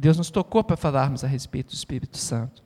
Deus 0.00 0.16
nos 0.16 0.30
tocou 0.30 0.64
para 0.64 0.76
falarmos 0.76 1.22
a 1.22 1.26
respeito 1.26 1.68
do 1.68 1.74
Espírito 1.74 2.16
Santo. 2.16 2.62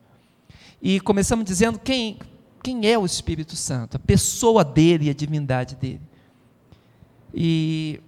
E 0.81 1.01
começamos 1.01 1.45
dizendo 1.45 1.81
quem, 1.81 2.19
quem 2.63 2.87
é 2.87 2.97
o 2.97 3.05
Espírito 3.05 3.57
Santo, 3.57 3.97
a 3.97 4.01
pessoa 4.01 4.65
dele 4.65 5.07
e 5.07 5.11
a 5.11 5.15
divindade 5.15 5.75
dele. 5.75 6.01
E 7.35 8.01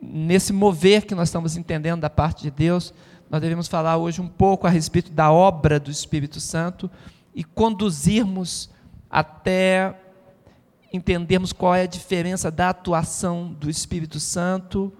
nesse 0.00 0.52
mover 0.52 1.04
que 1.04 1.14
nós 1.14 1.28
estamos 1.28 1.58
entendendo 1.58 2.00
da 2.00 2.08
parte 2.08 2.42
de 2.42 2.50
Deus, 2.50 2.94
nós 3.30 3.42
devemos 3.42 3.68
falar 3.68 3.98
hoje 3.98 4.22
um 4.22 4.28
pouco 4.28 4.66
a 4.66 4.70
respeito 4.70 5.12
da 5.12 5.30
obra 5.30 5.78
do 5.78 5.90
Espírito 5.90 6.40
Santo 6.40 6.90
e 7.34 7.44
conduzirmos 7.44 8.70
até 9.10 9.94
entendermos 10.90 11.52
qual 11.52 11.74
é 11.74 11.82
a 11.82 11.86
diferença 11.86 12.50
da 12.50 12.70
atuação 12.70 13.52
do 13.52 13.68
Espírito 13.68 14.18
Santo 14.18 14.90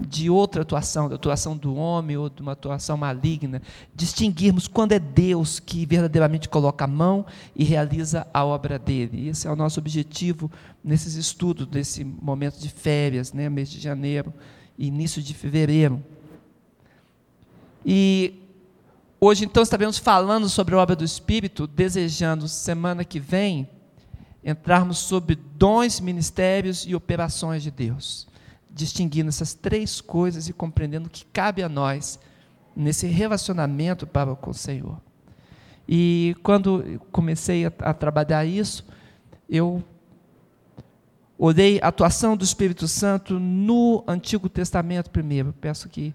de 0.00 0.30
outra 0.30 0.62
atuação, 0.62 1.08
da 1.08 1.14
atuação 1.14 1.56
do 1.56 1.74
homem 1.74 2.16
ou 2.16 2.28
de 2.28 2.42
uma 2.42 2.52
atuação 2.52 2.96
maligna, 2.96 3.62
distinguirmos 3.94 4.66
quando 4.66 4.92
é 4.92 4.98
Deus 4.98 5.60
que 5.60 5.86
verdadeiramente 5.86 6.48
coloca 6.48 6.84
a 6.84 6.88
mão 6.88 7.24
e 7.54 7.64
realiza 7.64 8.26
a 8.32 8.44
obra 8.44 8.78
dele. 8.78 9.28
Esse 9.28 9.46
é 9.46 9.50
o 9.50 9.56
nosso 9.56 9.78
objetivo 9.80 10.50
nesses 10.82 11.14
estudos, 11.14 11.68
nesse 11.68 12.04
momento 12.04 12.58
de 12.58 12.68
férias, 12.68 13.32
né, 13.32 13.48
mês 13.48 13.70
de 13.70 13.80
janeiro 13.80 14.32
início 14.78 15.22
de 15.22 15.34
fevereiro. 15.34 16.02
E 17.84 18.34
hoje, 19.20 19.44
então, 19.44 19.62
estaremos 19.62 19.98
falando 19.98 20.48
sobre 20.48 20.74
a 20.74 20.78
obra 20.78 20.96
do 20.96 21.04
Espírito, 21.04 21.66
desejando, 21.66 22.48
semana 22.48 23.04
que 23.04 23.20
vem, 23.20 23.68
entrarmos 24.44 24.98
sobre 24.98 25.34
dons, 25.34 26.00
ministérios 26.00 26.84
e 26.86 26.94
operações 26.94 27.62
de 27.62 27.70
Deus, 27.70 28.26
distinguindo 28.74 29.28
essas 29.28 29.54
três 29.54 30.00
coisas 30.00 30.48
e 30.48 30.52
compreendendo 30.52 31.08
que 31.08 31.24
cabe 31.26 31.62
a 31.62 31.68
nós 31.68 32.18
nesse 32.74 33.06
relacionamento 33.06 34.06
para 34.06 34.34
com 34.34 34.50
o 34.50 34.54
Senhor. 34.54 35.00
E 35.88 36.34
quando 36.42 37.00
comecei 37.12 37.66
a, 37.66 37.72
a 37.78 37.94
trabalhar 37.94 38.44
isso, 38.44 38.84
eu 39.48 39.82
olhei 41.38 41.78
a 41.80 41.88
atuação 41.88 42.36
do 42.36 42.42
Espírito 42.42 42.88
Santo 42.88 43.38
no 43.38 44.02
Antigo 44.08 44.48
Testamento 44.48 45.10
primeiro. 45.10 45.52
Peço 45.60 45.88
que 45.88 46.12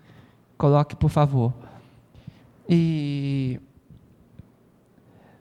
coloque, 0.57 0.95
por 0.95 1.09
favor. 1.09 1.53
E 2.67 3.59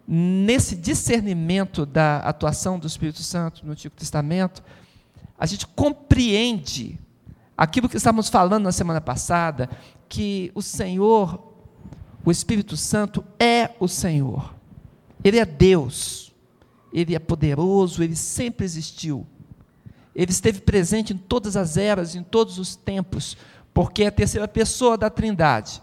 nesse 0.06 0.77
discernimento 0.77 1.84
da 1.84 2.19
atuação 2.19 2.78
do 2.78 2.86
Espírito 2.86 3.22
Santo 3.22 3.66
no 3.66 3.72
Antigo 3.72 3.94
Testamento, 3.97 4.62
a 5.38 5.47
gente 5.47 5.66
compreende 5.66 6.98
aquilo 7.59 7.89
que 7.89 7.97
estávamos 7.97 8.28
falando 8.28 8.64
na 8.64 8.73
semana 8.73 9.01
passada, 9.01 9.69
que 10.09 10.51
o 10.55 10.62
Senhor, 10.62 11.53
o 12.25 12.31
Espírito 12.31 12.77
Santo 12.77 13.25
é 13.39 13.70
o 13.81 13.89
Senhor. 13.89 14.55
Ele 15.23 15.39
é 15.39 15.45
Deus. 15.45 16.33
Ele 16.92 17.15
é 17.15 17.19
poderoso, 17.19 18.03
ele 18.03 18.17
sempre 18.17 18.65
existiu. 18.65 19.27
Ele 20.15 20.31
esteve 20.31 20.61
presente 20.61 21.12
em 21.12 21.19
todas 21.19 21.56
as 21.56 21.77
eras, 21.77 22.15
em 22.15 22.23
todos 22.23 22.59
os 22.59 22.77
tempos, 22.77 23.37
porque 23.75 24.05
é 24.05 24.06
a 24.06 24.12
terceira 24.12 24.47
pessoa 24.48 24.97
da 24.97 25.11
Trindade 25.11 25.83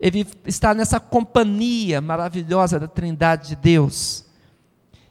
ele 0.00 0.26
está 0.46 0.72
nessa 0.72 0.98
companhia 0.98 2.00
maravilhosa 2.00 2.80
da 2.80 2.88
Trindade 2.88 3.48
de 3.48 3.56
Deus. 3.56 4.24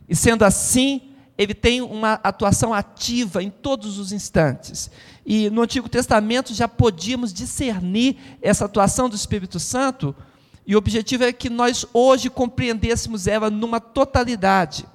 E 0.08 0.16
sendo 0.16 0.44
assim, 0.44 1.09
ele 1.40 1.54
tem 1.54 1.80
uma 1.80 2.20
atuação 2.22 2.74
ativa 2.74 3.42
em 3.42 3.50
todos 3.50 3.98
os 3.98 4.12
instantes. 4.12 4.92
E 5.26 5.50
no 5.50 5.62
Antigo 5.62 5.88
Testamento 5.88 6.54
já 6.54 6.68
podíamos 6.68 7.32
discernir 7.32 8.18
essa 8.42 8.66
atuação 8.66 9.08
do 9.08 9.16
Espírito 9.16 9.58
Santo, 9.58 10.14
e 10.68 10.76
o 10.76 10.78
objetivo 10.78 11.24
é 11.24 11.32
que 11.32 11.50
nós 11.50 11.86
hoje 11.94 12.30
compreendêssemos 12.30 13.26
ela 13.26 13.50
numa 13.50 13.80
totalidade. 13.80 14.86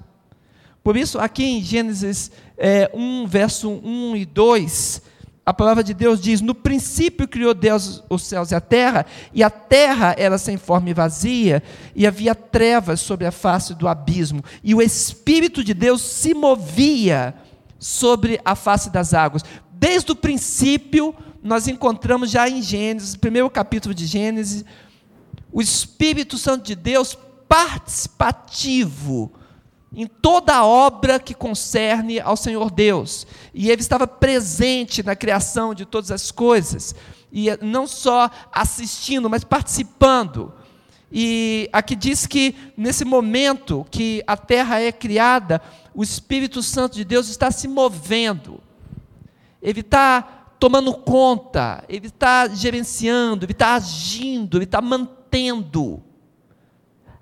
Por 0.83 0.98
isso, 0.98 1.19
aqui 1.19 1.45
em 1.45 1.63
Gênesis 1.63 2.30
é, 2.58 2.90
1, 2.92 3.27
verso 3.27 3.70
1 3.70 4.14
e 4.14 4.27
2, 4.27 5.02
a 5.47 5.53
palavra 5.53 5.85
de 5.85 5.93
Deus 5.93 6.21
diz: 6.21 6.41
No 6.41 6.55
princípio 6.55 7.29
criou 7.29 7.53
Deus 7.53 8.03
os 8.09 8.23
céus 8.23 8.51
e 8.51 8.55
a 8.55 8.61
terra, 8.61 9.05
e 9.33 9.43
a 9.43 9.51
terra 9.51 10.15
era 10.17 10.39
sem 10.39 10.57
forma 10.57 10.89
e 10.89 10.95
vazia, 10.95 11.63
e 11.95 12.07
havia 12.07 12.35
trevas 12.35 13.01
sobre 13.01 13.27
a 13.27 13.33
face 13.33 13.75
do 13.75 13.87
abismo, 13.87 14.43
e 14.63 14.75
o 14.75 14.81
Espírito 14.81 15.63
de 15.63 15.75
Deus 15.75 16.01
se 16.01 16.33
movia 16.33 17.35
sobre 17.79 18.41
a 18.45 18.55
face 18.55 18.89
das 18.89 19.13
águas. 19.13 19.45
Desde 19.71 20.13
o 20.13 20.17
princípio, 20.17 21.15
nós 21.43 21.69
encontramos 21.69 22.31
já 22.31 22.49
em 22.49 22.63
Gênesis, 22.63 23.15
primeiro 23.15 23.51
capítulo 23.51 23.95
de 23.95 24.07
Gênesis, 24.07 24.65
o 25.53 25.61
Espírito 25.61 26.39
Santo 26.39 26.65
de 26.65 26.75
Deus 26.75 27.19
participativo 27.47 29.31
em 29.95 30.07
toda 30.07 30.55
a 30.55 30.67
obra 30.67 31.21
que 31.21 31.35
concerne 31.35 32.19
ao 32.21 32.37
Senhor 32.37 32.71
Deus. 32.71 33.27
E 33.53 33.71
ele 33.71 33.81
estava 33.81 34.07
presente 34.07 35.03
na 35.03 35.15
criação 35.15 35.75
de 35.75 35.85
todas 35.85 36.11
as 36.11 36.31
coisas, 36.31 36.95
e 37.33 37.47
não 37.63 37.87
só 37.87 38.31
assistindo, 38.53 39.31
mas 39.31 39.45
participando. 39.45 40.53
E 41.11 41.69
aqui 41.73 41.95
diz 41.95 42.27
que 42.27 42.55
nesse 42.77 43.05
momento 43.05 43.87
que 43.91 44.23
a 44.27 44.37
terra 44.37 44.81
é 44.81 44.91
criada, 44.91 45.63
o 45.95 46.03
Espírito 46.03 46.63
Santo 46.63 46.95
de 46.95 47.05
Deus 47.05 47.29
está 47.29 47.51
se 47.51 47.69
movendo, 47.69 48.61
ele 49.63 49.81
está 49.81 50.23
tomando 50.59 50.93
conta, 50.95 51.85
ele 51.89 52.09
está 52.09 52.49
gerenciando, 52.49 53.45
ele 53.45 53.53
está 53.53 53.75
agindo, 53.75 54.57
ele 54.57 54.65
está 54.65 54.81
mantendo. 54.81 56.03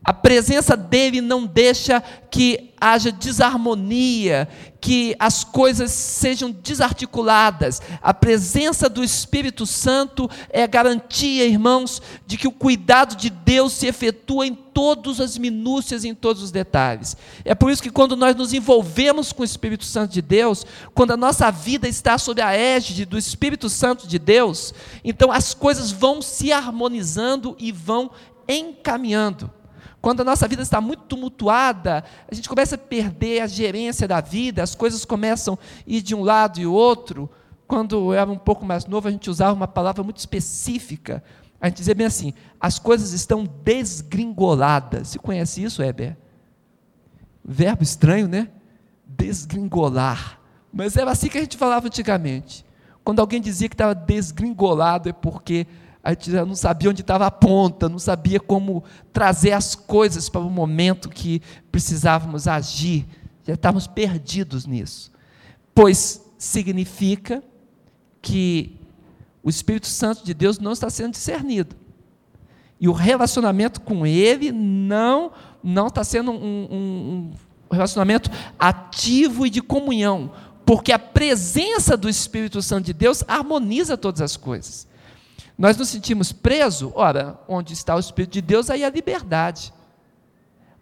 A 0.04 0.12
presença 0.12 0.76
dele 0.76 1.20
não 1.20 1.46
deixa 1.46 2.02
que 2.28 2.72
haja 2.80 3.12
desarmonia, 3.12 4.48
que 4.80 5.14
as 5.16 5.44
coisas 5.44 5.92
sejam 5.92 6.50
desarticuladas. 6.50 7.80
A 8.02 8.12
presença 8.12 8.88
do 8.88 9.04
Espírito 9.04 9.64
Santo 9.64 10.28
é 10.50 10.66
garantia, 10.66 11.46
irmãos, 11.46 12.02
de 12.26 12.36
que 12.36 12.48
o 12.48 12.52
cuidado 12.52 13.14
de 13.14 13.30
Deus 13.30 13.74
se 13.74 13.86
efetua 13.86 14.44
em 14.44 14.56
todas 14.56 15.20
as 15.20 15.38
minúcias, 15.38 16.04
em 16.04 16.16
todos 16.16 16.42
os 16.42 16.50
detalhes. 16.50 17.16
É 17.44 17.54
por 17.54 17.70
isso 17.70 17.82
que 17.82 17.90
quando 17.90 18.16
nós 18.16 18.34
nos 18.34 18.52
envolvemos 18.52 19.32
com 19.32 19.42
o 19.42 19.44
Espírito 19.44 19.84
Santo 19.84 20.12
de 20.12 20.22
Deus, 20.22 20.66
quando 20.94 21.12
a 21.12 21.16
nossa 21.16 21.48
vida 21.52 21.86
está 21.86 22.18
sob 22.18 22.42
a 22.42 22.52
égide 22.52 23.04
do 23.04 23.16
Espírito 23.16 23.68
Santo 23.68 24.08
de 24.08 24.18
Deus, 24.18 24.74
então 25.04 25.30
as 25.30 25.54
coisas 25.54 25.92
vão 25.92 26.20
se 26.20 26.52
harmonizando 26.52 27.54
e 27.60 27.70
vão 27.70 28.10
encaminhando. 28.48 29.48
Quando 30.02 30.22
a 30.22 30.24
nossa 30.24 30.48
vida 30.48 30.62
está 30.62 30.80
muito 30.80 31.04
tumultuada, 31.04 32.02
a 32.28 32.34
gente 32.34 32.48
começa 32.48 32.74
a 32.74 32.78
perder 32.78 33.40
a 33.40 33.46
gerência 33.46 34.08
da 34.08 34.20
vida, 34.20 34.60
as 34.60 34.74
coisas 34.74 35.04
começam 35.04 35.54
a 35.54 35.58
ir 35.86 36.02
de 36.02 36.12
um 36.12 36.24
lado 36.24 36.60
e 36.60 36.66
outro. 36.66 37.30
Quando 37.68 37.94
eu 37.94 38.12
era 38.12 38.28
um 38.28 38.36
pouco 38.36 38.66
mais 38.66 38.84
novo, 38.84 39.06
a 39.06 39.12
gente 39.12 39.30
usava 39.30 39.54
uma 39.54 39.68
palavra 39.68 40.02
muito 40.02 40.18
específica. 40.18 41.22
A 41.60 41.68
gente 41.68 41.76
dizia 41.76 41.94
bem 41.94 42.08
assim: 42.08 42.34
as 42.60 42.80
coisas 42.80 43.12
estão 43.12 43.44
desgringoladas. 43.62 45.08
Você 45.08 45.20
conhece 45.20 45.62
isso, 45.62 45.80
Heber? 45.80 46.16
Verbo 47.44 47.84
estranho, 47.84 48.26
né? 48.26 48.48
Desgringolar. 49.06 50.40
Mas 50.72 50.96
era 50.96 51.12
assim 51.12 51.28
que 51.28 51.38
a 51.38 51.42
gente 51.42 51.56
falava 51.56 51.86
antigamente. 51.86 52.66
Quando 53.04 53.20
alguém 53.20 53.40
dizia 53.40 53.68
que 53.68 53.74
estava 53.74 53.94
desgringolado, 53.94 55.08
é 55.08 55.12
porque 55.12 55.64
a 56.02 56.10
gente 56.10 56.32
já 56.32 56.44
não 56.44 56.56
sabia 56.56 56.90
onde 56.90 57.02
estava 57.02 57.26
a 57.26 57.30
ponta, 57.30 57.88
não 57.88 57.98
sabia 57.98 58.40
como 58.40 58.82
trazer 59.12 59.52
as 59.52 59.74
coisas 59.74 60.28
para 60.28 60.40
o 60.40 60.50
momento 60.50 61.08
que 61.08 61.40
precisávamos 61.70 62.48
agir, 62.48 63.06
já 63.46 63.54
estávamos 63.54 63.86
perdidos 63.86 64.66
nisso. 64.66 65.12
Pois 65.74 66.20
significa 66.36 67.42
que 68.20 68.76
o 69.42 69.50
Espírito 69.50 69.86
Santo 69.86 70.24
de 70.24 70.34
Deus 70.34 70.58
não 70.58 70.72
está 70.72 70.90
sendo 70.90 71.12
discernido. 71.12 71.76
E 72.80 72.88
o 72.88 72.92
relacionamento 72.92 73.80
com 73.80 74.04
Ele 74.04 74.50
não, 74.50 75.30
não 75.62 75.86
está 75.86 76.02
sendo 76.02 76.32
um, 76.32 76.34
um, 76.34 77.32
um 77.70 77.74
relacionamento 77.74 78.28
ativo 78.58 79.46
e 79.46 79.50
de 79.50 79.62
comunhão, 79.62 80.32
porque 80.66 80.90
a 80.90 80.98
presença 80.98 81.96
do 81.96 82.08
Espírito 82.08 82.60
Santo 82.60 82.86
de 82.86 82.92
Deus 82.92 83.22
harmoniza 83.28 83.96
todas 83.96 84.20
as 84.20 84.36
coisas. 84.36 84.88
Nós 85.56 85.76
nos 85.76 85.88
sentimos 85.88 86.32
presos, 86.32 86.90
ora, 86.94 87.38
onde 87.46 87.72
está 87.72 87.94
o 87.94 88.00
Espírito 88.00 88.32
de 88.32 88.42
Deus, 88.42 88.70
aí 88.70 88.84
há 88.84 88.90
liberdade. 88.90 89.72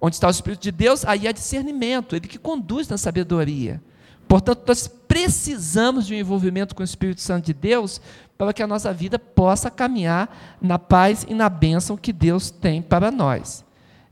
Onde 0.01 0.17
está 0.17 0.29
o 0.29 0.31
Espírito 0.31 0.63
de 0.63 0.71
Deus, 0.71 1.05
aí 1.05 1.29
há 1.29 1.33
discernimento, 1.33 2.17
ele 2.17 2.29
que 2.29 2.39
conduz 2.39 2.89
na 2.89 2.97
sabedoria. 2.97 3.83
Portanto, 4.27 4.63
nós 4.67 4.87
precisamos 4.87 6.07
de 6.07 6.15
um 6.15 6.19
envolvimento 6.19 6.75
com 6.75 6.83
o 6.83 6.85
Espírito 6.85 7.21
Santo 7.21 7.47
de 7.47 7.53
Deus 7.53 8.01
para 8.39 8.53
que 8.53 8.63
a 8.63 8.67
nossa 8.67 8.93
vida 8.93 9.19
possa 9.19 9.71
caminhar 9.71 10.57
na 10.63 10.79
paz 10.79 11.27
e 11.29 11.35
na 11.35 11.49
bênção 11.49 11.97
que 11.97 12.13
Deus 12.13 12.51
tem 12.51 12.81
para 12.81 13.11
nós. 13.11 13.65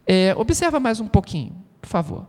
É, 0.04 0.34
observa 0.36 0.80
mais 0.80 1.00
um 1.00 1.06
pouquinho, 1.06 1.54
por 1.80 1.88
favor. 1.88 2.26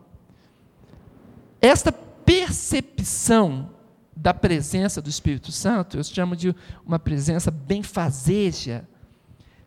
Esta 1.60 1.92
percepção 1.92 3.72
da 4.22 4.34
presença 4.34 5.02
do 5.02 5.10
Espírito 5.10 5.50
Santo, 5.50 5.98
eu 5.98 6.04
chamo 6.04 6.36
de 6.36 6.54
uma 6.86 7.00
presença 7.00 7.50
benfazeja, 7.50 8.86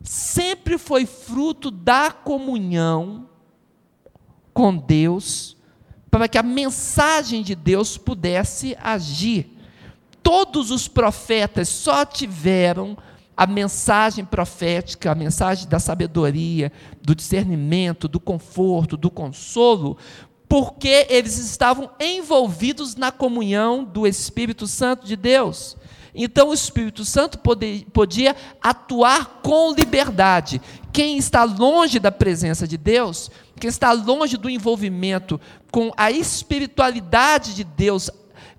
sempre 0.02 0.76
foi 0.76 1.06
fruto 1.06 1.70
da 1.70 2.10
comunhão 2.10 3.28
com 4.52 4.76
Deus, 4.76 5.56
para 6.10 6.28
que 6.28 6.36
a 6.36 6.42
mensagem 6.42 7.42
de 7.42 7.54
Deus 7.54 7.96
pudesse 7.96 8.76
agir. 8.82 9.50
Todos 10.22 10.70
os 10.70 10.86
profetas 10.86 11.70
só 11.70 12.04
tiveram 12.04 12.98
a 13.34 13.46
mensagem 13.46 14.22
profética, 14.22 15.10
a 15.10 15.14
mensagem 15.14 15.66
da 15.66 15.78
sabedoria, 15.78 16.70
do 17.00 17.14
discernimento, 17.14 18.06
do 18.06 18.20
conforto, 18.20 18.98
do 18.98 19.10
consolo, 19.10 19.96
porque 20.52 21.06
eles 21.08 21.38
estavam 21.38 21.90
envolvidos 21.98 22.94
na 22.94 23.10
comunhão 23.10 23.82
do 23.82 24.06
Espírito 24.06 24.66
Santo 24.66 25.06
de 25.06 25.16
Deus. 25.16 25.78
Então 26.14 26.50
o 26.50 26.52
Espírito 26.52 27.06
Santo 27.06 27.40
podia 27.90 28.36
atuar 28.60 29.40
com 29.42 29.72
liberdade. 29.72 30.60
Quem 30.92 31.16
está 31.16 31.42
longe 31.44 31.98
da 31.98 32.12
presença 32.12 32.68
de 32.68 32.76
Deus, 32.76 33.30
quem 33.58 33.70
está 33.70 33.92
longe 33.92 34.36
do 34.36 34.50
envolvimento 34.50 35.40
com 35.70 35.90
a 35.96 36.10
espiritualidade 36.10 37.54
de 37.54 37.64
Deus 37.64 38.10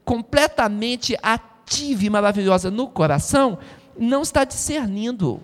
completamente 0.03 1.15
ativa 1.21 2.05
e 2.05 2.09
maravilhosa 2.09 2.71
no 2.71 2.87
coração, 2.87 3.59
não 3.95 4.23
está 4.23 4.43
discernindo 4.43 5.39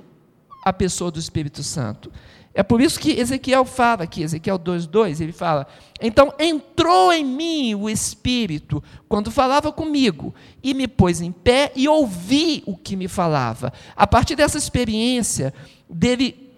a 0.66 0.74
pessoa 0.74 1.12
do 1.12 1.20
Espírito 1.20 1.62
Santo. 1.62 2.12
É 2.54 2.64
por 2.64 2.82
isso 2.82 3.00
que 3.00 3.20
Ezequiel 3.20 3.64
fala 3.64 4.04
aqui, 4.04 4.24
Ezequiel 4.24 4.58
2,2, 4.58 5.22
ele 5.22 5.32
fala: 5.32 5.68
Então 6.02 6.34
entrou 6.40 7.14
em 7.14 7.24
mim 7.24 7.76
o 7.76 7.90
Espírito 7.90 8.84
quando 9.08 9.32
falava 9.32 9.72
comigo, 9.72 10.34
e 10.64 10.74
me 10.74 10.88
pôs 10.88 11.22
em 11.22 11.32
pé 11.32 11.72
e 11.76 11.88
ouvi 11.88 12.64
o 12.66 12.76
que 12.76 12.96
me 12.96 13.08
falava. 13.08 13.72
A 13.96 14.08
partir 14.08 14.36
dessa 14.36 14.58
experiência 14.58 15.54
dele, 15.90 16.52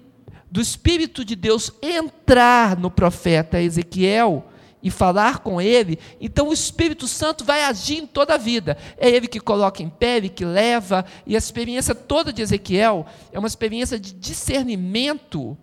do 0.50 0.62
Espírito 0.62 1.26
de 1.26 1.36
Deus 1.36 1.72
entrar 1.82 2.78
no 2.78 2.90
profeta 2.90 3.62
Ezequiel, 3.62 4.46
e 4.84 4.90
falar 4.90 5.40
com 5.40 5.62
Ele, 5.62 6.00
então 6.20 6.48
o 6.48 6.54
Espírito 6.54 7.08
Santo 7.08 7.46
vai 7.46 7.64
agir 7.64 8.00
em 8.00 8.08
toda 8.08 8.34
a 8.34 8.38
vida. 8.38 8.78
É 8.98 9.10
Ele 9.10 9.28
que 9.28 9.40
coloca 9.40 9.84
em 9.84 9.90
pé, 9.90 10.18
Ele 10.18 10.30
que 10.30 10.44
leva, 10.44 11.06
e 11.26 11.36
a 11.36 11.38
experiência 11.38 11.94
toda 11.94 12.34
de 12.34 12.42
Ezequiel 12.42 13.06
é 13.32 13.38
uma 13.38 13.48
experiência 13.48 14.00
de 14.00 14.12
discernimento 14.14 15.56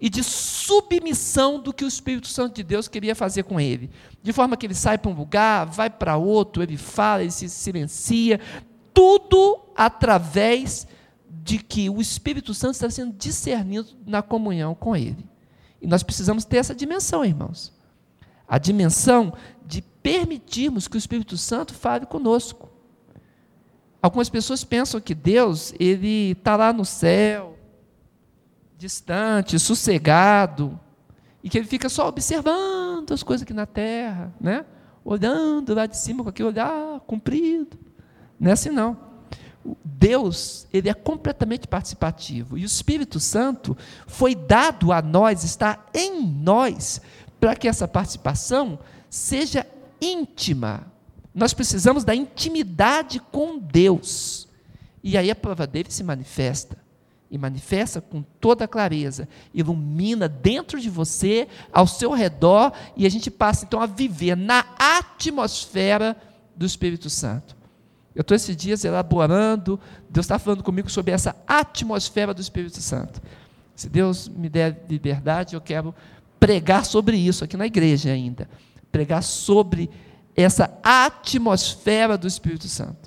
e 0.00 0.10
de 0.10 0.22
submissão 0.22 1.58
do 1.58 1.72
que 1.72 1.84
o 1.84 1.88
Espírito 1.88 2.28
Santo 2.28 2.56
de 2.56 2.62
Deus 2.62 2.86
queria 2.86 3.14
fazer 3.14 3.44
com 3.44 3.58
ele. 3.58 3.90
De 4.22 4.32
forma 4.32 4.56
que 4.56 4.66
ele 4.66 4.74
sai 4.74 4.98
para 4.98 5.10
um 5.10 5.14
lugar, 5.14 5.66
vai 5.66 5.88
para 5.88 6.16
outro, 6.16 6.62
ele 6.62 6.76
fala, 6.76 7.22
ele 7.22 7.30
se 7.30 7.48
silencia, 7.48 8.40
tudo 8.92 9.60
através 9.74 10.86
de 11.28 11.58
que 11.58 11.88
o 11.88 12.00
Espírito 12.00 12.52
Santo 12.52 12.74
está 12.74 12.90
sendo 12.90 13.14
discernido 13.16 13.88
na 14.06 14.20
comunhão 14.20 14.74
com 14.74 14.96
ele. 14.96 15.24
E 15.80 15.86
nós 15.86 16.02
precisamos 16.02 16.44
ter 16.44 16.58
essa 16.58 16.74
dimensão, 16.74 17.24
irmãos. 17.24 17.72
A 18.48 18.58
dimensão 18.58 19.32
de 19.64 19.80
permitirmos 19.80 20.88
que 20.88 20.96
o 20.96 20.98
Espírito 20.98 21.36
Santo 21.36 21.74
fale 21.74 22.06
conosco. 22.06 22.68
Algumas 24.00 24.28
pessoas 24.28 24.62
pensam 24.62 25.00
que 25.00 25.14
Deus 25.14 25.74
ele 25.80 26.32
está 26.32 26.54
lá 26.56 26.72
no 26.72 26.84
céu, 26.84 27.55
distante, 28.76 29.58
sossegado, 29.58 30.78
e 31.42 31.48
que 31.48 31.56
ele 31.56 31.66
fica 31.66 31.88
só 31.88 32.08
observando 32.08 33.12
as 33.12 33.22
coisas 33.22 33.42
aqui 33.42 33.54
na 33.54 33.66
terra, 33.66 34.34
né? 34.40 34.64
olhando 35.04 35.74
lá 35.74 35.86
de 35.86 35.96
cima 35.96 36.22
com 36.22 36.30
aquele 36.30 36.48
olhar 36.48 37.00
comprido. 37.00 37.78
Não 38.38 38.50
é 38.50 38.52
assim 38.52 38.70
não. 38.70 38.96
Deus, 39.84 40.66
ele 40.72 40.88
é 40.88 40.94
completamente 40.94 41.66
participativo, 41.66 42.58
e 42.58 42.62
o 42.62 42.66
Espírito 42.66 43.18
Santo 43.18 43.76
foi 44.06 44.34
dado 44.34 44.92
a 44.92 45.00
nós, 45.00 45.42
está 45.42 45.84
em 45.94 46.22
nós, 46.22 47.00
para 47.40 47.56
que 47.56 47.66
essa 47.66 47.88
participação 47.88 48.78
seja 49.08 49.66
íntima. 50.00 50.92
Nós 51.34 51.52
precisamos 51.52 52.04
da 52.04 52.14
intimidade 52.14 53.20
com 53.20 53.58
Deus. 53.58 54.48
E 55.02 55.16
aí 55.16 55.30
a 55.30 55.36
prova 55.36 55.66
dele 55.66 55.90
se 55.90 56.02
manifesta 56.02 56.85
e 57.30 57.36
manifesta 57.36 58.00
com 58.00 58.22
toda 58.22 58.68
clareza, 58.68 59.28
ilumina 59.52 60.28
dentro 60.28 60.80
de 60.80 60.88
você, 60.88 61.48
ao 61.72 61.86
seu 61.86 62.12
redor, 62.12 62.72
e 62.96 63.04
a 63.06 63.08
gente 63.08 63.30
passa 63.30 63.64
então 63.64 63.80
a 63.80 63.86
viver 63.86 64.36
na 64.36 64.64
atmosfera 64.78 66.16
do 66.54 66.64
Espírito 66.64 67.10
Santo. 67.10 67.56
Eu 68.14 68.22
estou 68.22 68.34
esses 68.34 68.56
dias 68.56 68.84
elaborando, 68.84 69.78
Deus 70.08 70.24
está 70.24 70.38
falando 70.38 70.62
comigo 70.62 70.90
sobre 70.90 71.12
essa 71.12 71.36
atmosfera 71.46 72.32
do 72.32 72.40
Espírito 72.40 72.80
Santo. 72.80 73.20
Se 73.74 73.90
Deus 73.90 74.26
me 74.28 74.48
der 74.48 74.86
liberdade, 74.88 75.54
eu 75.54 75.60
quero 75.60 75.94
pregar 76.40 76.84
sobre 76.86 77.16
isso 77.18 77.44
aqui 77.44 77.56
na 77.56 77.66
igreja 77.66 78.10
ainda. 78.10 78.48
Pregar 78.90 79.22
sobre 79.22 79.90
essa 80.34 80.78
atmosfera 80.82 82.16
do 82.16 82.26
Espírito 82.26 82.68
Santo. 82.68 83.05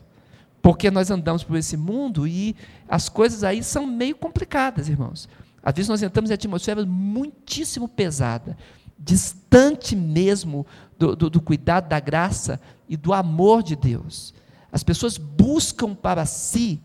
Porque 0.62 0.92
nós 0.92 1.10
andamos 1.10 1.44
por 1.44 1.58
esse 1.58 1.78
mundo 1.78 2.28
e 2.28 2.56
as 2.88 3.08
coisas 3.08 3.44
aí 3.44 3.64
são 3.64 3.86
meio 3.86 4.16
complicadas, 4.16 4.90
irmãos. 4.90 5.30
Às 5.64 5.76
vezes 5.76 5.90
nós 5.90 6.04
entramos 6.04 6.30
em 6.30 6.34
atmosfera 6.34 6.86
muitíssimo 6.86 7.88
pesada, 7.88 8.58
distante 8.98 9.96
mesmo 9.96 10.66
do, 10.98 11.16
do, 11.16 11.30
do 11.30 11.42
cuidado, 11.42 11.88
da 11.88 12.00
graça 12.00 12.60
e 12.88 12.98
do 12.98 13.14
amor 13.14 13.64
de 13.64 13.76
Deus. 13.76 14.34
As 14.72 14.84
pessoas 14.84 15.18
buscam 15.18 15.96
para 15.96 16.26
si 16.26 16.80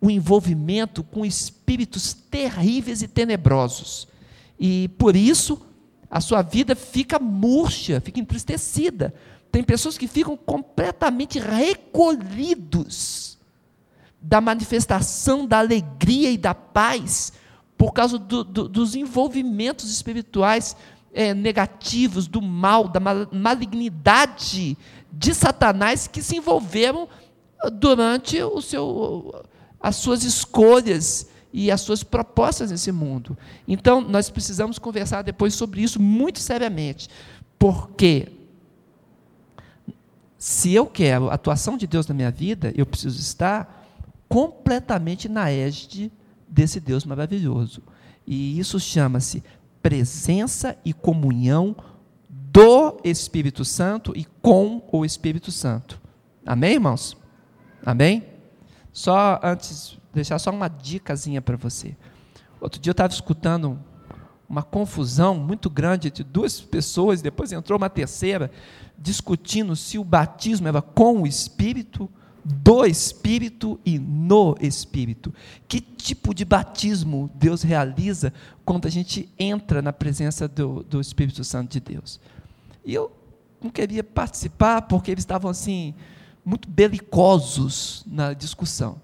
o 0.00 0.10
envolvimento 0.10 1.02
com 1.02 1.24
espíritos 1.24 2.12
terríveis 2.12 3.02
e 3.02 3.08
tenebrosos. 3.08 4.06
E 4.58 4.88
por 4.98 5.16
isso 5.16 5.60
a 6.10 6.20
sua 6.20 6.42
vida 6.42 6.76
fica 6.76 7.18
murcha, 7.18 8.00
fica 8.00 8.20
entristecida, 8.20 9.14
tem 9.54 9.62
pessoas 9.62 9.96
que 9.96 10.08
ficam 10.08 10.36
completamente 10.36 11.38
recolhidos 11.38 13.38
da 14.20 14.40
manifestação 14.40 15.46
da 15.46 15.60
alegria 15.60 16.32
e 16.32 16.36
da 16.36 16.52
paz 16.52 17.32
por 17.78 17.92
causa 17.92 18.18
do, 18.18 18.42
do, 18.42 18.68
dos 18.68 18.96
envolvimentos 18.96 19.92
espirituais 19.92 20.76
é, 21.12 21.32
negativos, 21.32 22.26
do 22.26 22.42
mal, 22.42 22.88
da 22.88 22.98
malignidade 22.98 24.76
de 25.12 25.32
Satanás 25.32 26.08
que 26.08 26.20
se 26.20 26.36
envolveram 26.36 27.08
durante 27.74 28.42
o 28.42 28.60
seu, 28.60 29.44
as 29.78 29.94
suas 29.94 30.24
escolhas 30.24 31.28
e 31.52 31.70
as 31.70 31.80
suas 31.80 32.02
propostas 32.02 32.72
nesse 32.72 32.90
mundo. 32.90 33.38
Então, 33.68 34.00
nós 34.00 34.28
precisamos 34.28 34.80
conversar 34.80 35.22
depois 35.22 35.54
sobre 35.54 35.80
isso 35.80 36.02
muito 36.02 36.40
seriamente, 36.40 37.08
porque 37.56 38.33
se 40.44 40.74
eu 40.74 40.84
quero 40.84 41.30
a 41.30 41.34
atuação 41.36 41.74
de 41.74 41.86
Deus 41.86 42.06
na 42.06 42.14
minha 42.14 42.30
vida, 42.30 42.70
eu 42.76 42.84
preciso 42.84 43.18
estar 43.18 43.88
completamente 44.28 45.26
na 45.26 45.50
égide 45.50 46.12
desse 46.46 46.78
Deus 46.78 47.06
maravilhoso. 47.06 47.82
E 48.26 48.58
isso 48.58 48.78
chama-se 48.78 49.42
presença 49.82 50.76
e 50.84 50.92
comunhão 50.92 51.74
do 52.28 53.00
Espírito 53.02 53.64
Santo 53.64 54.12
e 54.14 54.26
com 54.42 54.86
o 54.92 55.02
Espírito 55.02 55.50
Santo. 55.50 55.98
Amém, 56.44 56.74
irmãos? 56.74 57.16
Amém? 57.82 58.22
Só 58.92 59.40
antes, 59.42 59.96
deixar 60.12 60.38
só 60.38 60.50
uma 60.50 60.68
dicasinha 60.68 61.40
para 61.40 61.56
você. 61.56 61.96
Outro 62.60 62.78
dia 62.78 62.90
eu 62.90 62.92
estava 62.92 63.14
escutando 63.14 63.80
uma 64.54 64.62
confusão 64.62 65.34
muito 65.34 65.68
grande 65.68 66.06
entre 66.06 66.22
duas 66.22 66.60
pessoas, 66.60 67.20
depois 67.20 67.50
entrou 67.50 67.76
uma 67.76 67.90
terceira, 67.90 68.52
discutindo 68.96 69.74
se 69.74 69.98
o 69.98 70.04
batismo 70.04 70.68
era 70.68 70.80
com 70.80 71.22
o 71.22 71.26
Espírito, 71.26 72.08
do 72.44 72.84
Espírito 72.84 73.80
e 73.84 73.98
no 73.98 74.54
Espírito. 74.60 75.34
Que 75.66 75.80
tipo 75.80 76.32
de 76.32 76.44
batismo 76.44 77.28
Deus 77.34 77.62
realiza 77.62 78.32
quando 78.64 78.86
a 78.86 78.90
gente 78.90 79.28
entra 79.36 79.82
na 79.82 79.92
presença 79.92 80.46
do, 80.46 80.84
do 80.84 81.00
Espírito 81.00 81.42
Santo 81.42 81.72
de 81.72 81.80
Deus? 81.80 82.20
E 82.84 82.94
eu 82.94 83.10
não 83.60 83.70
queria 83.70 84.04
participar 84.04 84.82
porque 84.82 85.10
eles 85.10 85.22
estavam 85.22 85.50
assim, 85.50 85.94
muito 86.44 86.68
belicosos 86.68 88.04
na 88.06 88.32
discussão. 88.34 89.02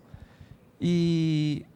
E 0.80 1.66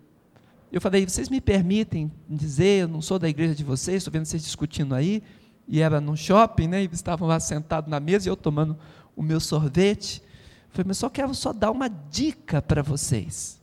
eu 0.75 0.81
falei, 0.81 1.07
vocês 1.07 1.29
me 1.29 1.41
permitem 1.41 2.11
dizer, 2.29 2.83
eu 2.83 2.89
não 2.89 3.01
sou 3.01 3.17
da 3.17 3.29
igreja 3.29 3.55
de 3.55 3.63
vocês, 3.63 3.99
estou 3.99 4.11
vendo 4.11 4.25
vocês 4.25 4.43
discutindo 4.43 4.93
aí, 4.93 5.23
e 5.69 5.81
era 5.81 6.01
num 6.01 6.17
shopping, 6.17 6.67
né? 6.67 6.83
E 6.83 6.89
estavam 6.93 7.29
lá 7.29 7.39
sentados 7.39 7.89
na 7.89 8.01
mesa 8.01 8.29
e 8.29 8.31
eu 8.31 8.37
tomando 8.37 8.77
o 9.15 9.23
meu 9.23 9.39
sorvete. 9.39 10.21
Eu 10.21 10.71
falei, 10.71 10.89
mas 10.89 10.99
só 10.99 11.09
quero 11.09 11.33
só 11.33 11.53
dar 11.53 11.71
uma 11.71 11.87
dica 11.87 12.61
para 12.61 12.83
vocês. 12.83 13.63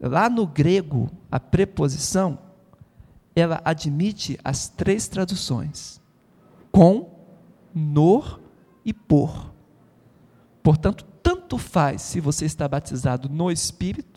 Lá 0.00 0.28
no 0.28 0.44
grego, 0.44 1.08
a 1.30 1.38
preposição, 1.38 2.36
ela 3.36 3.62
admite 3.64 4.36
as 4.42 4.68
três 4.68 5.06
traduções: 5.06 6.00
com, 6.72 7.14
no 7.72 8.40
e 8.84 8.92
por. 8.92 9.54
Portanto, 10.64 11.06
tanto 11.22 11.56
faz 11.58 12.02
se 12.02 12.18
você 12.18 12.44
está 12.44 12.66
batizado 12.66 13.28
no 13.28 13.52
Espírito, 13.52 14.11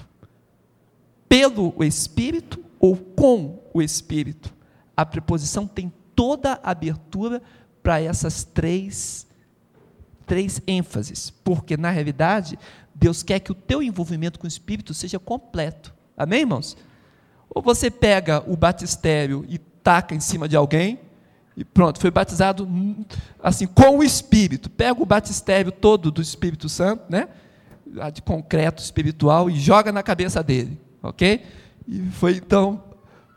pelo 1.28 1.74
Espírito 1.84 2.64
ou 2.80 2.96
com 2.96 3.64
o 3.74 3.82
Espírito. 3.82 4.54
A 4.96 5.06
preposição 5.06 5.68
tem 5.68 5.92
toda 6.16 6.60
a 6.64 6.72
abertura 6.72 7.42
para 7.84 8.02
essas 8.02 8.44
três, 8.44 9.28
três 10.26 10.62
ênfases, 10.66 11.30
porque 11.30 11.76
na 11.78 11.90
realidade 11.90 12.58
Deus 12.94 13.22
quer 13.22 13.40
que 13.40 13.52
o 13.52 13.56
teu 13.56 13.84
envolvimento 13.84 14.40
com 14.40 14.46
o 14.46 14.48
Espírito 14.48 14.94
seja 14.94 15.20
completo. 15.20 15.94
Amém, 16.18 16.42
irmãos? 16.42 16.78
Ou 17.50 17.62
você 17.62 17.92
pega 17.92 18.44
o 18.50 18.56
batistério 18.56 19.46
e 19.48 19.58
taca 19.58 20.16
em 20.16 20.20
cima 20.20 20.48
de 20.48 20.56
alguém, 20.56 21.00
e 21.58 21.64
pronto, 21.64 22.00
foi 22.00 22.12
batizado 22.12 22.68
assim 23.42 23.66
com 23.66 24.00
o 24.00 24.04
Espírito. 24.04 24.70
Pega 24.70 25.02
o 25.02 25.06
batistério 25.06 25.72
todo 25.72 26.12
do 26.12 26.22
Espírito 26.22 26.68
Santo, 26.68 27.04
né? 27.10 27.30
De 28.14 28.22
concreto 28.22 28.82
espiritual 28.82 29.50
e 29.50 29.58
joga 29.58 29.92
na 29.92 30.04
cabeça 30.04 30.44
dele, 30.44 30.78
ok? 31.10 31.44
E 31.88 32.02
foi 32.12 32.38
então 32.38 32.84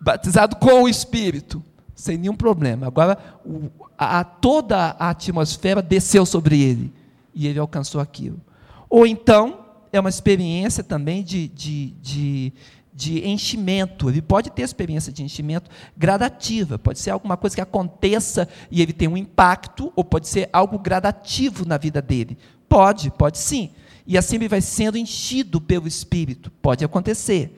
batizado 0.01 0.57
com 0.57 0.85
o 0.85 0.89
Espírito, 0.89 1.63
sem 1.95 2.17
nenhum 2.17 2.35
problema. 2.35 2.87
Agora, 2.87 3.19
o, 3.45 3.71
a, 3.97 4.23
toda 4.23 4.97
a 4.99 5.11
atmosfera 5.11 5.83
desceu 5.83 6.25
sobre 6.25 6.61
ele 6.61 6.93
e 7.35 7.47
ele 7.47 7.59
alcançou 7.59 8.01
aquilo. 8.01 8.41
Ou 8.89 9.07
então, 9.07 9.67
é 9.93 9.99
uma 9.99 10.09
experiência 10.09 10.83
também 10.83 11.23
de, 11.23 11.49
de, 11.49 11.91
de, 12.01 12.53
de 12.95 13.29
enchimento. 13.29 14.09
Ele 14.09 14.23
pode 14.23 14.51
ter 14.51 14.63
experiência 14.63 15.13
de 15.13 15.23
enchimento 15.23 15.71
gradativa, 15.97 16.79
pode 16.79 16.99
ser 16.99 17.11
alguma 17.11 17.37
coisa 17.37 17.57
que 17.57 17.63
aconteça 17.63 18.49
e 18.71 18.81
ele 18.81 18.93
tem 18.93 19.09
um 19.09 19.17
impacto, 19.17 19.93
ou 19.97 20.05
pode 20.05 20.29
ser 20.29 20.49
algo 20.53 20.79
gradativo 20.79 21.67
na 21.67 21.77
vida 21.77 22.01
dele. 22.01 22.39
Pode, 22.69 23.11
pode 23.11 23.39
sim. 23.39 23.71
E 24.07 24.17
assim 24.17 24.37
ele 24.37 24.49
vai 24.49 24.61
sendo 24.61 24.97
enchido 24.97 25.61
pelo 25.61 25.89
Espírito. 25.89 26.51
Pode 26.63 26.85
acontecer. 26.85 27.58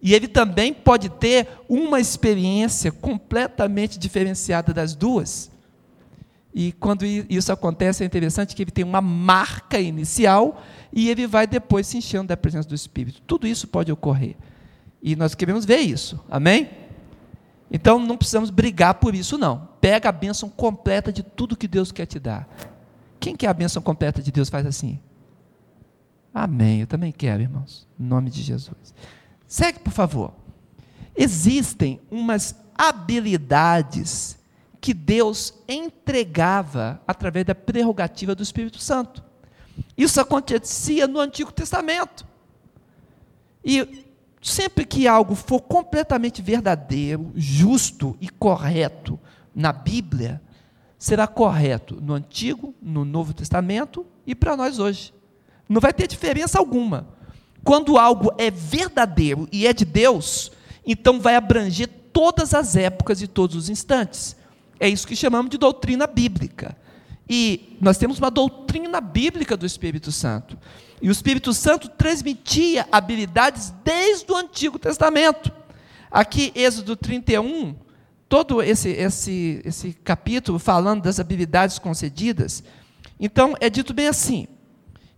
E 0.00 0.14
ele 0.14 0.28
também 0.28 0.72
pode 0.72 1.08
ter 1.08 1.48
uma 1.68 1.98
experiência 1.98 2.92
completamente 2.92 3.98
diferenciada 3.98 4.72
das 4.72 4.94
duas. 4.94 5.50
E 6.54 6.72
quando 6.72 7.04
isso 7.04 7.52
acontece, 7.52 8.02
é 8.02 8.06
interessante 8.06 8.54
que 8.54 8.62
ele 8.62 8.70
tem 8.70 8.84
uma 8.84 9.00
marca 9.00 9.78
inicial 9.78 10.62
e 10.92 11.08
ele 11.08 11.26
vai 11.26 11.46
depois 11.46 11.86
se 11.86 11.98
enchendo 11.98 12.28
da 12.28 12.36
presença 12.36 12.68
do 12.68 12.74
Espírito. 12.74 13.20
Tudo 13.22 13.46
isso 13.46 13.66
pode 13.68 13.92
ocorrer. 13.92 14.36
E 15.02 15.14
nós 15.14 15.34
queremos 15.34 15.64
ver 15.64 15.78
isso. 15.78 16.18
Amém? 16.30 16.70
Então 17.70 17.98
não 17.98 18.16
precisamos 18.16 18.50
brigar 18.50 18.94
por 18.94 19.14
isso, 19.14 19.36
não. 19.36 19.68
Pega 19.80 20.08
a 20.08 20.12
bênção 20.12 20.48
completa 20.48 21.12
de 21.12 21.22
tudo 21.22 21.56
que 21.56 21.68
Deus 21.68 21.92
quer 21.92 22.06
te 22.06 22.18
dar. 22.18 22.48
Quem 23.20 23.36
quer 23.36 23.48
a 23.48 23.54
bênção 23.54 23.82
completa 23.82 24.22
de 24.22 24.32
Deus 24.32 24.48
faz 24.48 24.64
assim? 24.64 24.98
Amém. 26.32 26.80
Eu 26.80 26.86
também 26.86 27.12
quero, 27.12 27.42
irmãos. 27.42 27.86
Em 27.98 28.04
nome 28.04 28.30
de 28.30 28.42
Jesus. 28.42 28.94
Segue, 29.48 29.80
por 29.80 29.92
favor. 29.92 30.34
Existem 31.16 31.98
umas 32.10 32.54
habilidades 32.76 34.38
que 34.80 34.94
Deus 34.94 35.54
entregava 35.66 37.02
através 37.06 37.46
da 37.46 37.54
prerrogativa 37.54 38.34
do 38.34 38.42
Espírito 38.42 38.78
Santo. 38.78 39.24
Isso 39.96 40.20
acontecia 40.20 41.08
no 41.08 41.18
Antigo 41.18 41.50
Testamento. 41.50 42.26
E 43.64 44.04
sempre 44.40 44.84
que 44.84 45.08
algo 45.08 45.34
for 45.34 45.60
completamente 45.62 46.40
verdadeiro, 46.40 47.32
justo 47.34 48.16
e 48.20 48.28
correto 48.28 49.18
na 49.54 49.72
Bíblia, 49.72 50.40
será 50.98 51.26
correto 51.26 52.00
no 52.00 52.14
Antigo, 52.14 52.74
no 52.80 53.04
Novo 53.04 53.32
Testamento 53.32 54.06
e 54.26 54.34
para 54.34 54.56
nós 54.56 54.78
hoje. 54.78 55.12
Não 55.68 55.80
vai 55.80 55.92
ter 55.92 56.06
diferença 56.06 56.58
alguma. 56.58 57.17
Quando 57.68 57.98
algo 57.98 58.32
é 58.38 58.50
verdadeiro 58.50 59.46
e 59.52 59.66
é 59.66 59.74
de 59.74 59.84
Deus, 59.84 60.50
então 60.86 61.20
vai 61.20 61.34
abranger 61.34 61.86
todas 62.14 62.54
as 62.54 62.74
épocas 62.74 63.20
e 63.20 63.26
todos 63.26 63.54
os 63.56 63.68
instantes. 63.68 64.34
É 64.80 64.88
isso 64.88 65.06
que 65.06 65.14
chamamos 65.14 65.50
de 65.50 65.58
doutrina 65.58 66.06
bíblica. 66.06 66.74
E 67.28 67.76
nós 67.78 67.98
temos 67.98 68.18
uma 68.18 68.30
doutrina 68.30 69.02
bíblica 69.02 69.54
do 69.54 69.66
Espírito 69.66 70.10
Santo. 70.10 70.56
E 71.02 71.10
o 71.10 71.12
Espírito 71.12 71.52
Santo 71.52 71.90
transmitia 71.90 72.88
habilidades 72.90 73.70
desde 73.84 74.32
o 74.32 74.36
Antigo 74.36 74.78
Testamento. 74.78 75.52
Aqui, 76.10 76.50
Êxodo 76.54 76.96
31, 76.96 77.76
todo 78.30 78.62
esse, 78.62 78.88
esse, 78.88 79.60
esse 79.62 79.92
capítulo 79.92 80.58
falando 80.58 81.02
das 81.02 81.20
habilidades 81.20 81.78
concedidas. 81.78 82.64
Então, 83.20 83.54
é 83.60 83.68
dito 83.68 83.92
bem 83.92 84.08
assim: 84.08 84.48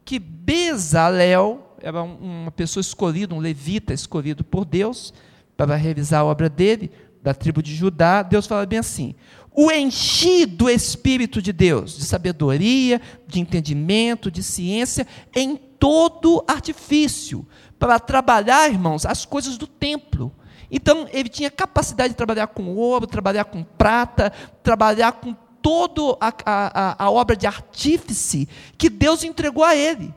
que 0.05 0.19
Bezalel 0.19 1.70
era 1.83 2.03
uma 2.03 2.51
pessoa 2.51 2.81
escolhida, 2.81 3.35
um 3.35 3.39
levita 3.39 3.93
escolhido 3.93 4.45
por 4.45 4.65
Deus 4.65 5.13
para 5.57 5.77
revisar 5.77 6.21
a 6.21 6.25
obra 6.25 6.49
dele, 6.49 6.91
da 7.23 7.35
tribo 7.35 7.63
de 7.63 7.75
Judá. 7.75 8.23
Deus 8.23 8.47
fala 8.47 8.65
bem 8.65 8.79
assim: 8.79 9.15
o 9.53 9.71
enchi 9.71 10.47
do 10.47 10.71
Espírito 10.71 11.43
de 11.43 11.53
Deus, 11.53 11.97
de 11.97 12.05
sabedoria, 12.05 13.01
de 13.27 13.41
entendimento, 13.41 14.31
de 14.31 14.43
ciência, 14.43 15.07
em 15.35 15.57
todo 15.57 16.45
artifício, 16.47 17.47
para 17.79 17.99
trabalhar, 17.99 18.71
irmãos, 18.71 19.05
as 19.05 19.25
coisas 19.25 19.59
do 19.59 19.67
templo. 19.67 20.33
Então, 20.71 21.09
ele 21.13 21.29
tinha 21.29 21.51
capacidade 21.51 22.11
de 22.11 22.17
trabalhar 22.17 22.47
com 22.47 22.75
ouro, 22.77 23.07
trabalhar 23.07 23.45
com 23.45 23.65
prata, 23.65 24.31
trabalhar 24.63 25.13
com 25.13 25.35
toda 25.61 26.17
a, 26.21 26.33
a, 26.45 27.05
a 27.05 27.11
obra 27.11 27.37
de 27.37 27.47
artífice 27.47 28.49
que 28.79 28.89
Deus 28.89 29.25
entregou 29.25 29.65
a 29.65 29.75
ele. 29.75 30.15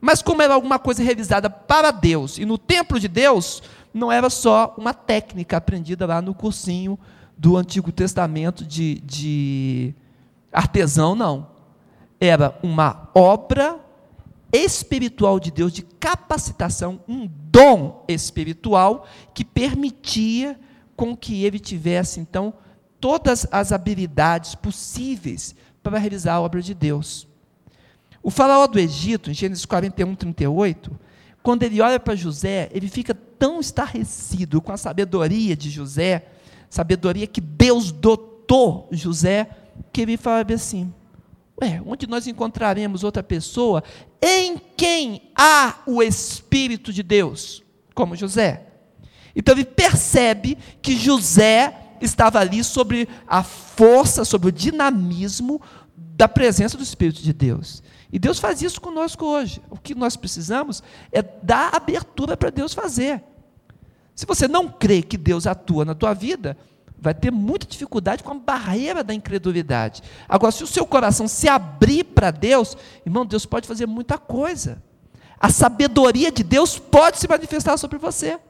Mas 0.00 0.22
como 0.22 0.42
era 0.42 0.54
alguma 0.54 0.78
coisa 0.78 1.02
revisada 1.02 1.50
para 1.50 1.90
Deus 1.90 2.38
e 2.38 2.44
no 2.44 2.56
templo 2.56 3.00
de 3.00 3.08
Deus, 3.08 3.62
não 3.92 4.12
era 4.12 4.30
só 4.30 4.74
uma 4.78 4.94
técnica 4.94 5.56
aprendida 5.56 6.06
lá 6.06 6.22
no 6.22 6.34
cursinho 6.34 6.98
do 7.36 7.56
Antigo 7.56 7.90
Testamento 7.92 8.64
de, 8.64 9.00
de 9.00 9.94
artesão, 10.52 11.14
não. 11.14 11.48
Era 12.20 12.58
uma 12.62 13.10
obra 13.14 13.78
espiritual 14.52 15.38
de 15.38 15.50
Deus, 15.50 15.72
de 15.72 15.82
capacitação, 15.82 17.00
um 17.06 17.28
dom 17.28 18.04
espiritual 18.08 19.06
que 19.34 19.44
permitia 19.44 20.58
com 20.96 21.16
que 21.16 21.44
ele 21.44 21.60
tivesse, 21.60 22.18
então, 22.18 22.54
todas 23.00 23.46
as 23.52 23.70
habilidades 23.70 24.54
possíveis 24.54 25.54
para 25.82 25.98
realizar 25.98 26.34
a 26.34 26.40
obra 26.40 26.60
de 26.60 26.74
Deus. 26.74 27.27
O 28.28 28.30
faraó 28.30 28.66
do 28.66 28.78
Egito, 28.78 29.30
em 29.30 29.32
Gênesis 29.32 29.64
41, 29.64 30.14
38, 30.14 30.90
quando 31.42 31.62
ele 31.62 31.80
olha 31.80 31.98
para 31.98 32.14
José, 32.14 32.68
ele 32.74 32.86
fica 32.86 33.14
tão 33.14 33.58
estarrecido 33.58 34.60
com 34.60 34.70
a 34.70 34.76
sabedoria 34.76 35.56
de 35.56 35.70
José, 35.70 36.26
sabedoria 36.68 37.26
que 37.26 37.40
Deus 37.40 37.90
dotou 37.90 38.86
José, 38.92 39.48
que 39.90 40.02
ele 40.02 40.18
fala 40.18 40.44
assim: 40.52 40.92
Ué, 41.62 41.80
onde 41.86 42.06
nós 42.06 42.26
encontraremos 42.26 43.02
outra 43.02 43.22
pessoa 43.22 43.82
em 44.20 44.60
quem 44.76 45.30
há 45.34 45.76
o 45.86 46.02
Espírito 46.02 46.92
de 46.92 47.02
Deus, 47.02 47.64
como 47.94 48.14
José? 48.14 48.66
Então 49.34 49.54
ele 49.54 49.64
percebe 49.64 50.58
que 50.82 50.98
José 50.98 51.74
estava 51.98 52.40
ali 52.40 52.62
sobre 52.62 53.08
a 53.26 53.42
força, 53.42 54.22
sobre 54.22 54.48
o 54.50 54.52
dinamismo 54.52 55.62
da 56.18 56.28
presença 56.28 56.76
do 56.76 56.82
Espírito 56.82 57.22
de 57.22 57.32
Deus. 57.32 57.80
E 58.12 58.18
Deus 58.18 58.40
faz 58.40 58.60
isso 58.60 58.80
conosco 58.80 59.24
hoje. 59.24 59.62
O 59.70 59.78
que 59.78 59.94
nós 59.94 60.16
precisamos 60.16 60.82
é 61.12 61.22
dar 61.22 61.76
abertura 61.76 62.36
para 62.36 62.50
Deus 62.50 62.74
fazer. 62.74 63.22
Se 64.16 64.26
você 64.26 64.48
não 64.48 64.68
crê 64.68 65.00
que 65.00 65.16
Deus 65.16 65.46
atua 65.46 65.84
na 65.84 65.94
tua 65.94 66.12
vida, 66.14 66.58
vai 66.98 67.14
ter 67.14 67.30
muita 67.30 67.68
dificuldade 67.68 68.24
com 68.24 68.32
a 68.32 68.34
barreira 68.34 69.04
da 69.04 69.14
incredulidade. 69.14 70.02
Agora, 70.28 70.50
se 70.50 70.64
o 70.64 70.66
seu 70.66 70.84
coração 70.84 71.28
se 71.28 71.48
abrir 71.48 72.02
para 72.02 72.32
Deus, 72.32 72.76
irmão, 73.06 73.24
Deus 73.24 73.46
pode 73.46 73.68
fazer 73.68 73.86
muita 73.86 74.18
coisa. 74.18 74.82
A 75.38 75.50
sabedoria 75.50 76.32
de 76.32 76.42
Deus 76.42 76.80
pode 76.80 77.18
se 77.18 77.28
manifestar 77.28 77.76
sobre 77.76 77.96
você. 77.96 78.40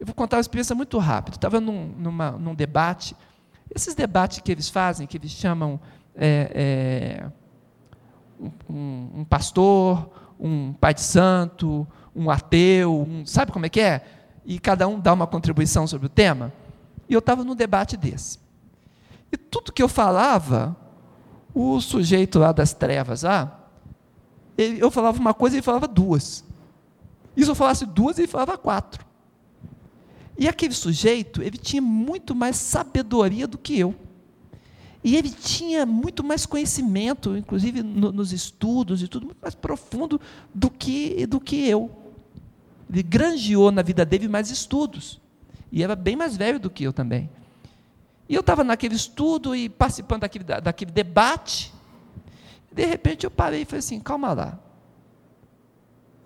Eu 0.00 0.06
vou 0.06 0.16
contar 0.16 0.38
uma 0.38 0.40
experiência 0.40 0.74
muito 0.74 0.98
rápida. 0.98 1.36
Estava 1.36 1.60
num, 1.60 1.86
num 2.40 2.54
debate. 2.56 3.14
Esses 3.72 3.94
debates 3.94 4.40
que 4.40 4.50
eles 4.50 4.68
fazem, 4.68 5.06
que 5.06 5.16
eles 5.16 5.30
chamam 5.30 5.78
é, 6.18 7.30
é, 8.42 8.44
um, 8.68 9.20
um, 9.20 9.24
pastor, 9.24 10.10
um 10.38 10.72
pai 10.72 10.92
de 10.92 11.00
santo, 11.00 11.86
um 12.14 12.28
ateu, 12.30 13.02
um, 13.02 13.24
sabe 13.24 13.52
como 13.52 13.66
é 13.66 13.68
que 13.68 13.80
é? 13.80 14.04
E 14.44 14.58
cada 14.58 14.88
um 14.88 14.98
dá 14.98 15.12
uma 15.12 15.26
contribuição 15.26 15.86
sobre 15.86 16.06
o 16.06 16.10
tema. 16.10 16.52
E 17.08 17.14
eu 17.14 17.20
estava 17.20 17.44
num 17.44 17.54
debate 17.54 17.96
desse. 17.96 18.38
E 19.30 19.36
tudo 19.36 19.72
que 19.72 19.82
eu 19.82 19.88
falava, 19.88 20.76
o 21.54 21.80
sujeito 21.80 22.38
lá 22.38 22.50
das 22.50 22.72
trevas, 22.72 23.24
ah, 23.24 23.58
ele, 24.56 24.82
eu 24.82 24.90
falava 24.90 25.18
uma 25.18 25.32
coisa 25.32 25.56
e 25.56 25.58
ele 25.58 25.64
falava 25.64 25.86
duas. 25.86 26.44
E 27.36 27.44
se 27.44 27.50
eu 27.50 27.54
falasse 27.54 27.86
duas, 27.86 28.18
ele 28.18 28.26
falava 28.26 28.58
quatro. 28.58 29.06
E 30.36 30.48
aquele 30.48 30.74
sujeito, 30.74 31.42
ele 31.42 31.58
tinha 31.58 31.82
muito 31.82 32.34
mais 32.34 32.56
sabedoria 32.56 33.46
do 33.46 33.58
que 33.58 33.78
eu. 33.78 33.94
E 35.02 35.16
ele 35.16 35.30
tinha 35.30 35.86
muito 35.86 36.24
mais 36.24 36.44
conhecimento, 36.44 37.36
inclusive 37.36 37.82
no, 37.82 38.10
nos 38.10 38.32
estudos 38.32 39.02
e 39.02 39.08
tudo, 39.08 39.26
muito 39.26 39.40
mais 39.40 39.54
profundo 39.54 40.20
do 40.52 40.68
que, 40.68 41.26
do 41.26 41.40
que 41.40 41.68
eu. 41.68 41.90
Ele 42.90 43.02
granjeou 43.02 43.70
na 43.70 43.82
vida 43.82 44.04
dele 44.04 44.28
mais 44.28 44.50
estudos. 44.50 45.20
E 45.70 45.82
era 45.82 45.94
bem 45.94 46.16
mais 46.16 46.36
velho 46.36 46.58
do 46.58 46.70
que 46.70 46.84
eu 46.84 46.92
também. 46.92 47.30
E 48.28 48.34
eu 48.34 48.40
estava 48.40 48.64
naquele 48.64 48.94
estudo 48.94 49.54
e 49.54 49.68
participando 49.68 50.22
daquele, 50.22 50.44
daquele 50.44 50.90
debate. 50.90 51.72
De 52.72 52.84
repente 52.84 53.24
eu 53.24 53.30
parei 53.30 53.62
e 53.62 53.64
falei 53.64 53.78
assim: 53.78 54.00
calma 54.00 54.32
lá. 54.32 54.58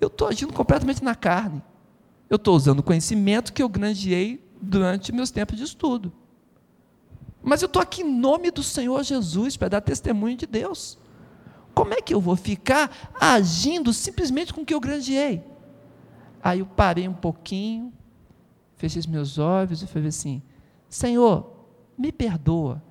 Eu 0.01 0.09
estou 0.09 0.29
agindo 0.29 0.53
completamente 0.53 1.03
na 1.05 1.15
carne. 1.15 1.63
Eu 2.29 2.37
estou 2.37 2.57
usando 2.57 2.81
o 2.81 2.83
conhecimento 2.83 3.53
que 3.53 3.63
eu 3.63 3.69
granjeei 3.69 4.43
durante 4.61 5.13
meus 5.13 5.31
tempos 5.31 5.57
de 5.57 5.65
estudo. 5.65 6.13
Mas 7.43 7.61
eu 7.61 7.67
estou 7.67 7.83
aqui 7.83 8.03
em 8.03 8.13
nome 8.13 8.51
do 8.51 8.63
Senhor 8.63 9.03
Jesus 9.03 9.57
para 9.57 9.69
dar 9.69 9.81
testemunho 9.81 10.37
de 10.37 10.47
Deus. 10.47 10.99
Como 11.75 11.95
é 11.95 12.01
que 12.01 12.15
eu 12.15 12.21
vou 12.21 12.37
ficar 12.37 13.13
agindo 13.21 13.93
simplesmente 13.93 14.53
com 14.53 14.61
o 14.61 14.65
que 14.65 14.75
eu 14.75 14.81
granjeei? 14.81 15.43
Aí 16.43 16.61
eu 16.61 16.67
parei 16.67 17.09
um 17.09 17.15
pouquinho, 17.15 17.93
fechei 18.77 19.01
os 19.01 19.07
meus 19.07 19.39
olhos 19.39 19.83
e 19.83 19.87
falei 19.87 20.09
assim: 20.09 20.43
Senhor, 20.89 21.51
me 21.97 22.13
perdoa. 22.13 22.83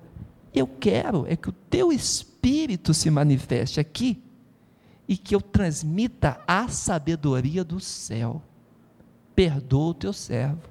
Eu 0.52 0.66
quero 0.66 1.26
é 1.26 1.34
que 1.34 1.48
o 1.48 1.52
teu 1.52 1.92
espírito 1.92 2.92
se 2.92 3.10
manifeste 3.10 3.80
aqui 3.80 4.22
e 5.08 5.16
que 5.16 5.34
eu 5.34 5.40
transmita 5.40 6.40
a 6.46 6.68
sabedoria 6.68 7.64
do 7.64 7.80
céu. 7.80 8.42
Perdoa 9.34 9.90
o 9.90 9.94
teu 9.94 10.12
servo. 10.12 10.62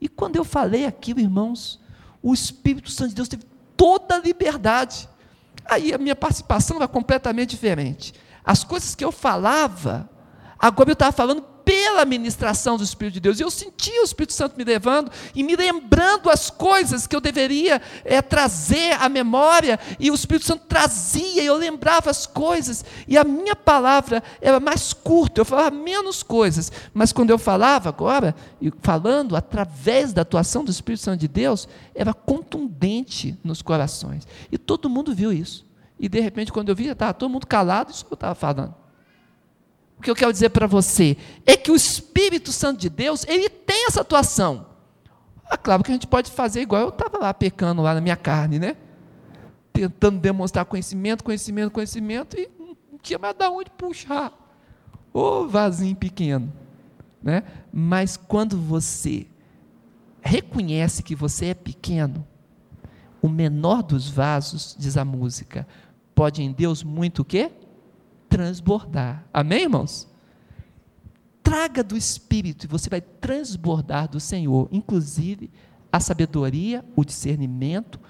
E 0.00 0.08
quando 0.08 0.36
eu 0.36 0.44
falei 0.44 0.86
aquilo, 0.86 1.20
irmãos, 1.20 1.80
o 2.22 2.34
Espírito 2.34 2.90
Santo 2.90 3.10
de 3.10 3.14
Deus 3.14 3.28
teve 3.28 3.44
toda 3.76 4.16
a 4.16 4.18
liberdade. 4.18 5.08
Aí 5.64 5.92
a 5.92 5.98
minha 5.98 6.16
participação 6.16 6.76
era 6.76 6.88
completamente 6.88 7.50
diferente. 7.50 8.14
As 8.44 8.64
coisas 8.64 8.94
que 8.94 9.04
eu 9.04 9.12
falava, 9.12 10.08
agora 10.58 10.90
eu 10.90 10.94
estava 10.94 11.12
falando 11.12 11.44
pela 11.64 12.04
ministração 12.04 12.76
do 12.76 12.84
Espírito 12.84 13.14
de 13.14 13.20
Deus. 13.20 13.40
E 13.40 13.42
eu 13.42 13.50
sentia 13.50 14.00
o 14.00 14.04
Espírito 14.04 14.32
Santo 14.32 14.56
me 14.56 14.64
levando 14.64 15.10
e 15.34 15.42
me 15.42 15.56
lembrando 15.56 16.30
as 16.30 16.50
coisas 16.50 17.06
que 17.06 17.14
eu 17.14 17.20
deveria 17.20 17.80
é, 18.04 18.20
trazer 18.22 18.92
à 19.00 19.08
memória, 19.08 19.78
e 19.98 20.10
o 20.10 20.14
Espírito 20.14 20.46
Santo 20.46 20.64
trazia, 20.66 21.42
e 21.42 21.46
eu 21.46 21.56
lembrava 21.56 22.10
as 22.10 22.26
coisas, 22.26 22.84
e 23.06 23.16
a 23.16 23.24
minha 23.24 23.56
palavra 23.56 24.22
era 24.40 24.60
mais 24.60 24.92
curta, 24.92 25.40
eu 25.40 25.44
falava 25.44 25.70
menos 25.74 26.22
coisas, 26.22 26.70
mas 26.92 27.12
quando 27.12 27.30
eu 27.30 27.38
falava 27.38 27.88
agora, 27.88 28.34
falando 28.80 29.36
através 29.36 30.12
da 30.12 30.22
atuação 30.22 30.64
do 30.64 30.70
Espírito 30.70 31.02
Santo 31.02 31.20
de 31.20 31.28
Deus, 31.28 31.68
era 31.94 32.12
contundente 32.12 33.38
nos 33.42 33.62
corações. 33.62 34.26
E 34.50 34.58
todo 34.58 34.90
mundo 34.90 35.14
viu 35.14 35.32
isso. 35.32 35.66
E 35.98 36.08
de 36.08 36.20
repente, 36.20 36.50
quando 36.50 36.70
eu 36.70 36.74
via, 36.74 36.92
estava 36.92 37.12
todo 37.12 37.30
mundo 37.30 37.46
calado, 37.46 37.90
isso 37.90 38.06
que 38.06 38.12
eu 38.12 38.16
estava 38.16 38.34
falando. 38.34 38.79
O 40.00 40.02
que 40.02 40.10
eu 40.10 40.16
quero 40.16 40.32
dizer 40.32 40.48
para 40.48 40.66
você 40.66 41.14
é 41.44 41.58
que 41.58 41.70
o 41.70 41.76
Espírito 41.76 42.52
Santo 42.52 42.80
de 42.80 42.88
Deus, 42.88 43.22
ele 43.28 43.50
tem 43.50 43.86
essa 43.86 44.00
atuação. 44.00 44.64
Ah, 45.44 45.58
claro 45.58 45.84
que 45.84 45.90
a 45.90 45.94
gente 45.94 46.06
pode 46.06 46.30
fazer 46.30 46.62
igual 46.62 46.80
eu 46.80 46.88
estava 46.88 47.18
lá 47.18 47.34
pecando 47.34 47.82
lá 47.82 47.92
na 47.92 48.00
minha 48.00 48.16
carne, 48.16 48.58
né? 48.58 48.78
Tentando 49.74 50.18
demonstrar 50.18 50.64
conhecimento, 50.64 51.22
conhecimento, 51.22 51.70
conhecimento 51.70 52.34
e 52.40 52.48
não 52.58 52.98
tinha 53.02 53.18
mais 53.18 53.36
de 53.36 53.46
onde 53.46 53.70
puxar. 53.72 54.32
Ô 55.12 55.46
vasinho 55.46 55.94
pequeno, 55.94 56.50
né? 57.22 57.42
Mas 57.70 58.16
quando 58.16 58.58
você 58.58 59.26
reconhece 60.22 61.02
que 61.02 61.14
você 61.14 61.48
é 61.48 61.54
pequeno, 61.54 62.26
o 63.20 63.28
menor 63.28 63.82
dos 63.82 64.08
vasos, 64.08 64.74
diz 64.78 64.96
a 64.96 65.04
música, 65.04 65.68
pode 66.14 66.42
em 66.42 66.50
Deus 66.50 66.82
muito 66.82 67.20
o 67.20 67.24
quê? 67.24 67.52
Transbordar. 68.40 69.22
Amém, 69.34 69.64
irmãos? 69.64 70.08
Traga 71.42 71.84
do 71.84 71.94
Espírito 71.94 72.64
e 72.64 72.66
você 72.66 72.88
vai 72.88 73.02
transbordar 73.02 74.08
do 74.08 74.18
Senhor, 74.18 74.66
inclusive 74.72 75.50
a 75.92 76.00
sabedoria, 76.00 76.82
o 76.96 77.04
discernimento 77.04 78.00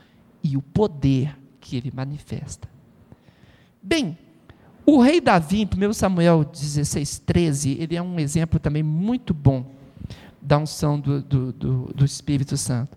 e 0.40 0.57
o 0.57 0.62
poder 0.62 1.37
que 1.61 1.76
ele 1.76 1.90
manifesta. 1.92 2.68
Bem, 3.83 4.16
o 4.87 5.00
rei 5.00 5.20
Davi, 5.20 5.62
em 5.62 5.88
1 5.88 5.92
Samuel 5.94 6.44
16, 6.44 7.18
13, 7.18 7.76
ele 7.81 7.96
é 7.96 8.02
um 8.02 8.20
exemplo 8.20 8.61
também 8.61 8.85
muito 8.85 9.35
bom 9.35 9.66
da 10.40 10.59
unção 10.59 11.00
do, 11.00 11.20
do, 11.20 11.52
do, 11.52 11.92
do 11.92 12.05
Espírito 12.05 12.57
Santo, 12.57 12.96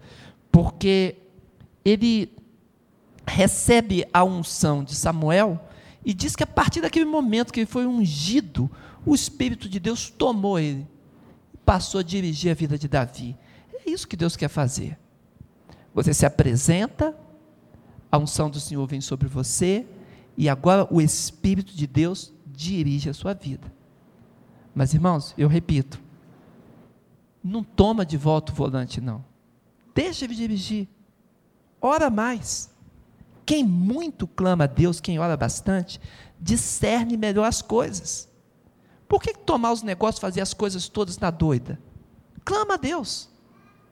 porque 0.51 1.15
ele 1.83 2.31
recebe 3.25 4.05
a 4.13 4.23
unção 4.23 4.83
de 4.83 4.93
Samuel 4.93 5.59
e 6.05 6.13
diz 6.13 6.35
que 6.35 6.43
a 6.43 6.47
partir 6.47 6.81
daquele 6.81 7.05
momento 7.05 7.51
que 7.51 7.61
ele 7.61 7.67
foi 7.67 7.85
ungido, 7.85 8.69
o 9.05 9.15
Espírito 9.15 9.69
de 9.69 9.79
Deus 9.79 10.09
tomou 10.09 10.59
ele 10.59 10.87
e 11.53 11.57
passou 11.57 11.99
a 11.99 12.03
dirigir 12.03 12.51
a 12.51 12.55
vida 12.55 12.77
de 12.77 12.87
Davi. 12.87 13.37
É 13.73 13.89
isso 13.89 14.07
que 14.07 14.17
Deus 14.17 14.35
quer 14.35 14.49
fazer. 14.49 14.97
Você 15.93 16.13
se 16.13 16.25
apresenta, 16.25 17.15
a 18.11 18.17
unção 18.17 18.49
do 18.49 18.59
Senhor 18.59 18.85
vem 18.87 19.01
sobre 19.01 19.27
você, 19.27 19.85
e 20.35 20.49
agora 20.49 20.87
o 20.91 20.99
Espírito 20.99 21.73
de 21.75 21.85
Deus 21.85 22.33
dirige 22.47 23.09
a 23.09 23.13
sua 23.13 23.33
vida. 23.33 23.71
Mas 24.73 24.93
irmãos, 24.93 25.33
eu 25.37 25.47
repito, 25.47 26.01
não 27.43 27.63
toma 27.63 28.05
de 28.05 28.17
volta 28.17 28.51
o 28.51 28.55
volante, 28.55 28.99
não. 28.99 29.23
Deixa 29.93 30.25
ele 30.25 30.33
dirigir. 30.33 30.87
Ora 31.79 32.09
mais. 32.09 32.72
Quem 33.45 33.63
muito 33.63 34.27
clama 34.27 34.63
a 34.63 34.67
Deus, 34.67 34.99
quem 34.99 35.19
ora 35.19 35.35
bastante, 35.35 35.99
discerne 36.39 37.17
melhor 37.17 37.45
as 37.45 37.61
coisas. 37.61 38.29
Por 39.07 39.21
que 39.21 39.33
tomar 39.33 39.71
os 39.71 39.83
negócios, 39.83 40.19
fazer 40.19 40.41
as 40.41 40.53
coisas 40.53 40.87
todas 40.87 41.17
na 41.17 41.29
doida? 41.29 41.79
Clama 42.45 42.75
a 42.75 42.77
Deus. 42.77 43.29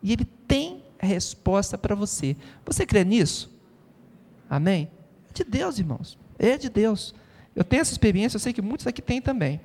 E 0.02 0.14
Ele 0.14 0.26
tem 0.26 0.84
a 1.00 1.06
resposta 1.06 1.78
para 1.78 1.96
você. 1.96 2.36
Você 2.66 2.86
crê 2.86 3.04
nisso? 3.04 3.52
Amém? 4.50 4.90
É 5.30 5.34
de 5.34 5.44
Deus, 5.44 5.80
irmãos. 5.80 6.18
É 6.40 6.58
de 6.58 6.70
Deus. 6.70 7.14
Eu 7.56 7.64
tenho 7.64 7.82
essa 7.82 7.92
experiência, 7.92 8.38
eu 8.38 8.40
sei 8.40 8.54
que 8.54 8.62
muitos 8.62 8.88
aqui 8.88 9.02
têm 9.02 9.22
também. 9.22 9.62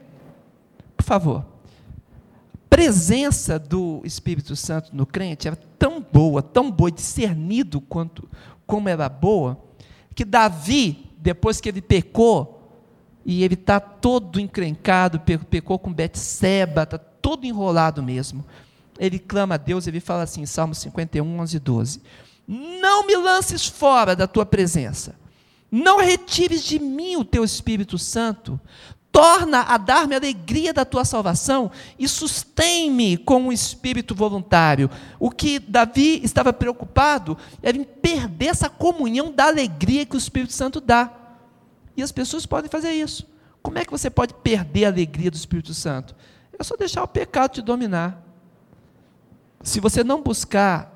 Por 0.96 1.04
favor. 1.04 1.44
Presença 2.68 3.58
do 3.58 4.02
Espírito 4.04 4.54
Santo 4.54 4.94
no 4.94 5.06
crente 5.06 5.46
era 5.46 5.56
tão 5.56 6.00
boa, 6.00 6.42
tão 6.42 6.70
boa, 6.70 6.90
discernido 6.90 7.80
quanto 7.80 8.28
como 8.66 8.88
era 8.88 9.08
boa, 9.08 9.65
que 10.16 10.24
Davi, 10.24 11.10
depois 11.18 11.60
que 11.60 11.68
ele 11.68 11.82
pecou, 11.82 12.54
e 13.22 13.44
ele 13.44 13.52
está 13.52 13.78
todo 13.78 14.40
encrencado, 14.40 15.20
pecou 15.20 15.78
com 15.78 15.92
Betseba, 15.92 16.84
está 16.84 16.96
todo 16.96 17.44
enrolado 17.44 18.02
mesmo. 18.02 18.44
Ele 18.98 19.18
clama 19.18 19.56
a 19.56 19.58
Deus, 19.58 19.86
ele 19.86 20.00
fala 20.00 20.22
assim, 20.22 20.46
Salmo 20.46 20.74
51, 20.74 21.40
11 21.40 21.56
e 21.56 21.60
12: 21.60 22.02
Não 22.48 23.06
me 23.06 23.14
lances 23.14 23.66
fora 23.66 24.16
da 24.16 24.26
tua 24.26 24.46
presença, 24.46 25.14
não 25.70 25.98
retires 25.98 26.64
de 26.64 26.78
mim 26.78 27.16
o 27.16 27.24
teu 27.24 27.44
Espírito 27.44 27.98
Santo, 27.98 28.58
torna 29.16 29.62
a 29.62 29.78
dar-me 29.78 30.14
a 30.14 30.18
alegria 30.18 30.74
da 30.74 30.84
tua 30.84 31.02
salvação 31.02 31.70
e 31.98 32.06
sustém-me 32.06 33.16
com 33.16 33.44
um 33.44 33.50
espírito 33.50 34.14
voluntário. 34.14 34.90
O 35.18 35.30
que 35.30 35.58
Davi 35.58 36.20
estava 36.22 36.52
preocupado 36.52 37.38
era 37.62 37.78
em 37.78 37.82
perder 37.82 38.48
essa 38.48 38.68
comunhão 38.68 39.32
da 39.32 39.46
alegria 39.46 40.04
que 40.04 40.16
o 40.16 40.18
Espírito 40.18 40.52
Santo 40.52 40.82
dá. 40.82 41.10
E 41.96 42.02
as 42.02 42.12
pessoas 42.12 42.44
podem 42.44 42.70
fazer 42.70 42.92
isso. 42.92 43.26
Como 43.62 43.78
é 43.78 43.86
que 43.86 43.90
você 43.90 44.10
pode 44.10 44.34
perder 44.34 44.84
a 44.84 44.88
alegria 44.88 45.30
do 45.30 45.36
Espírito 45.36 45.72
Santo? 45.72 46.14
É 46.58 46.62
só 46.62 46.76
deixar 46.76 47.02
o 47.02 47.08
pecado 47.08 47.52
te 47.52 47.62
dominar. 47.62 48.22
Se 49.62 49.80
você 49.80 50.04
não 50.04 50.20
buscar 50.20 50.92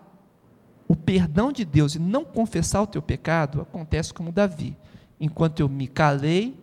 o 0.87 0.95
perdão 0.95 1.51
de 1.51 1.65
Deus 1.65 1.95
e 1.95 1.99
não 1.99 2.23
confessar 2.23 2.83
o 2.83 2.87
teu 2.87 3.01
pecado, 3.01 3.63
acontece 3.63 4.13
como 4.13 4.31
Davi. 4.31 4.77
Enquanto 5.19 5.61
eu 5.61 5.71
me 5.71 5.89
calei, 5.89 6.60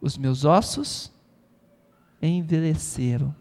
os 0.00 0.16
meus 0.16 0.44
ossos 0.44 1.12
envelheceram. 2.20 3.34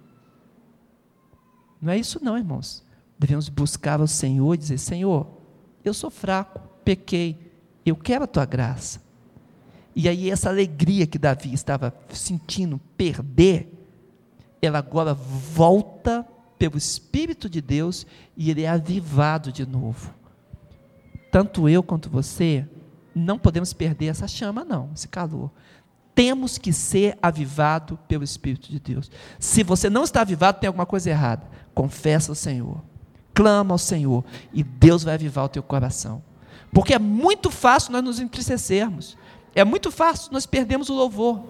Não 1.81 1.91
é 1.91 1.97
isso, 1.97 2.19
não, 2.23 2.37
irmãos. 2.37 2.83
Devemos 3.17 3.49
buscar 3.49 4.01
o 4.01 4.07
Senhor 4.07 4.53
e 4.53 4.57
dizer: 4.57 4.77
Senhor, 4.77 5.27
eu 5.83 5.93
sou 5.93 6.09
fraco, 6.09 6.59
pequei, 6.83 7.37
eu 7.85 7.95
quero 7.95 8.23
a 8.23 8.27
tua 8.27 8.45
graça. 8.45 9.01
E 9.95 10.09
aí, 10.09 10.29
essa 10.29 10.49
alegria 10.49 11.07
que 11.07 11.17
Davi 11.17 11.53
estava 11.53 11.93
sentindo 12.09 12.79
perder, 12.97 13.71
ela 14.61 14.79
agora 14.79 15.13
volta 15.13 16.27
pelo 16.57 16.77
Espírito 16.77 17.49
de 17.49 17.61
Deus 17.61 18.05
e 18.35 18.49
ele 18.49 18.63
é 18.63 18.69
avivado 18.69 19.51
de 19.51 19.65
novo. 19.65 20.13
Tanto 21.31 21.69
eu 21.69 21.81
quanto 21.81 22.09
você 22.09 22.67
não 23.13 23.39
podemos 23.39 23.71
perder 23.71 24.07
essa 24.07 24.27
chama, 24.27 24.65
não, 24.65 24.89
esse 24.93 25.07
calor 25.07 25.51
temos 26.15 26.57
que 26.57 26.71
ser 26.71 27.17
avivado 27.21 27.99
pelo 28.07 28.23
Espírito 28.23 28.71
de 28.71 28.79
Deus. 28.79 29.11
Se 29.37 29.61
você 29.61 29.89
não 29.89 30.05
está 30.05 30.21
avivado, 30.21 30.59
tem 30.59 30.67
alguma 30.67 30.85
coisa 30.85 31.09
errada. 31.09 31.45
Confessa 31.73 32.31
ao 32.31 32.35
Senhor. 32.35 32.81
Clama 33.33 33.73
ao 33.73 33.77
Senhor. 33.77 34.23
E 34.53 34.63
Deus 34.63 35.03
vai 35.03 35.15
avivar 35.15 35.43
o 35.43 35.49
teu 35.49 35.61
coração. 35.61 36.23
Porque 36.71 36.93
é 36.93 36.99
muito 36.99 37.51
fácil 37.51 37.91
nós 37.91 38.03
nos 38.03 38.19
entristecermos. 38.19 39.17
É 39.53 39.63
muito 39.63 39.89
fácil, 39.89 40.33
nós 40.33 40.45
perdemos 40.45 40.89
o 40.89 40.93
louvor. 40.93 41.41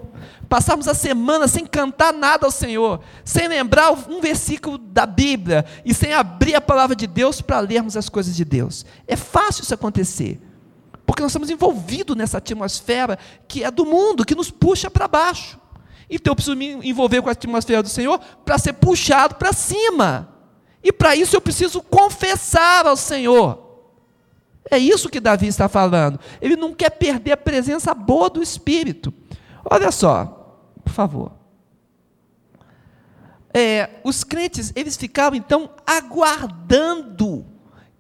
Passamos 0.47 0.88
a 0.88 0.93
semana 0.93 1.47
sem 1.47 1.65
cantar 1.65 2.13
nada 2.13 2.45
ao 2.45 2.51
Senhor, 2.51 3.01
sem 3.23 3.47
lembrar 3.47 3.91
um 4.08 4.21
versículo 4.21 4.78
da 4.78 5.08
Bíblia 5.08 5.65
e 5.84 5.91
sem 5.91 6.13
abrir 6.13 6.54
a 6.54 6.62
palavra 6.62 6.95
de 6.95 7.08
Deus 7.08 7.41
para 7.41 7.60
lermos 7.60 7.97
as 7.97 8.08
coisas 8.08 8.36
de 8.36 8.45
Deus. 8.45 8.86
É 9.08 9.15
fácil 9.15 9.63
isso 9.63 9.73
acontecer, 9.73 10.39
porque 11.06 11.22
nós 11.22 11.32
estamos 11.32 11.50
envolvidos 11.50 12.15
nessa 12.15 12.39
atmosfera 12.39 13.18
que 13.48 13.63
é 13.63 13.70
do 13.70 13.86
mundo, 13.86 14.26
que 14.26 14.36
nos 14.36 14.50
puxa 14.50 14.89
para 14.89 15.08
baixo. 15.08 15.60
Então 16.10 16.32
eu 16.32 16.36
preciso 16.36 16.56
me 16.56 16.74
envolver 16.88 17.22
com 17.22 17.30
a 17.30 17.32
atmosfera 17.32 17.84
do 17.84 17.89
Senhor 17.89 18.20
para 18.44 18.58
ser 18.58 18.74
puxado 18.74 19.36
para 19.36 19.54
cima. 19.54 20.30
E 20.84 20.91
para 20.91 21.15
isso 21.15 21.36
eu 21.36 21.41
preciso 21.41 21.82
confessar 21.82 22.86
ao 22.86 22.96
Senhor. 22.96 23.63
É 24.70 24.78
isso 24.78 25.10
que 25.10 25.20
Davi 25.20 25.48
está 25.48 25.68
falando. 25.68 26.20
Ele 26.41 26.56
não 26.56 26.74
quer 26.74 26.89
perder 26.91 27.34
a 27.34 27.38
presença 27.38 27.94
boa 27.94 28.30
do 28.30 28.41
Espírito. 28.41 29.13
Olha 29.63 29.91
só, 29.91 30.60
por 30.84 30.91
favor. 30.94 31.32
É, 33.54 34.02
os 34.04 34.24
crentes, 34.24 34.74
eles 34.76 34.98
ficavam 34.98 35.38
então 35.38 35.70
aguardando 35.86 37.46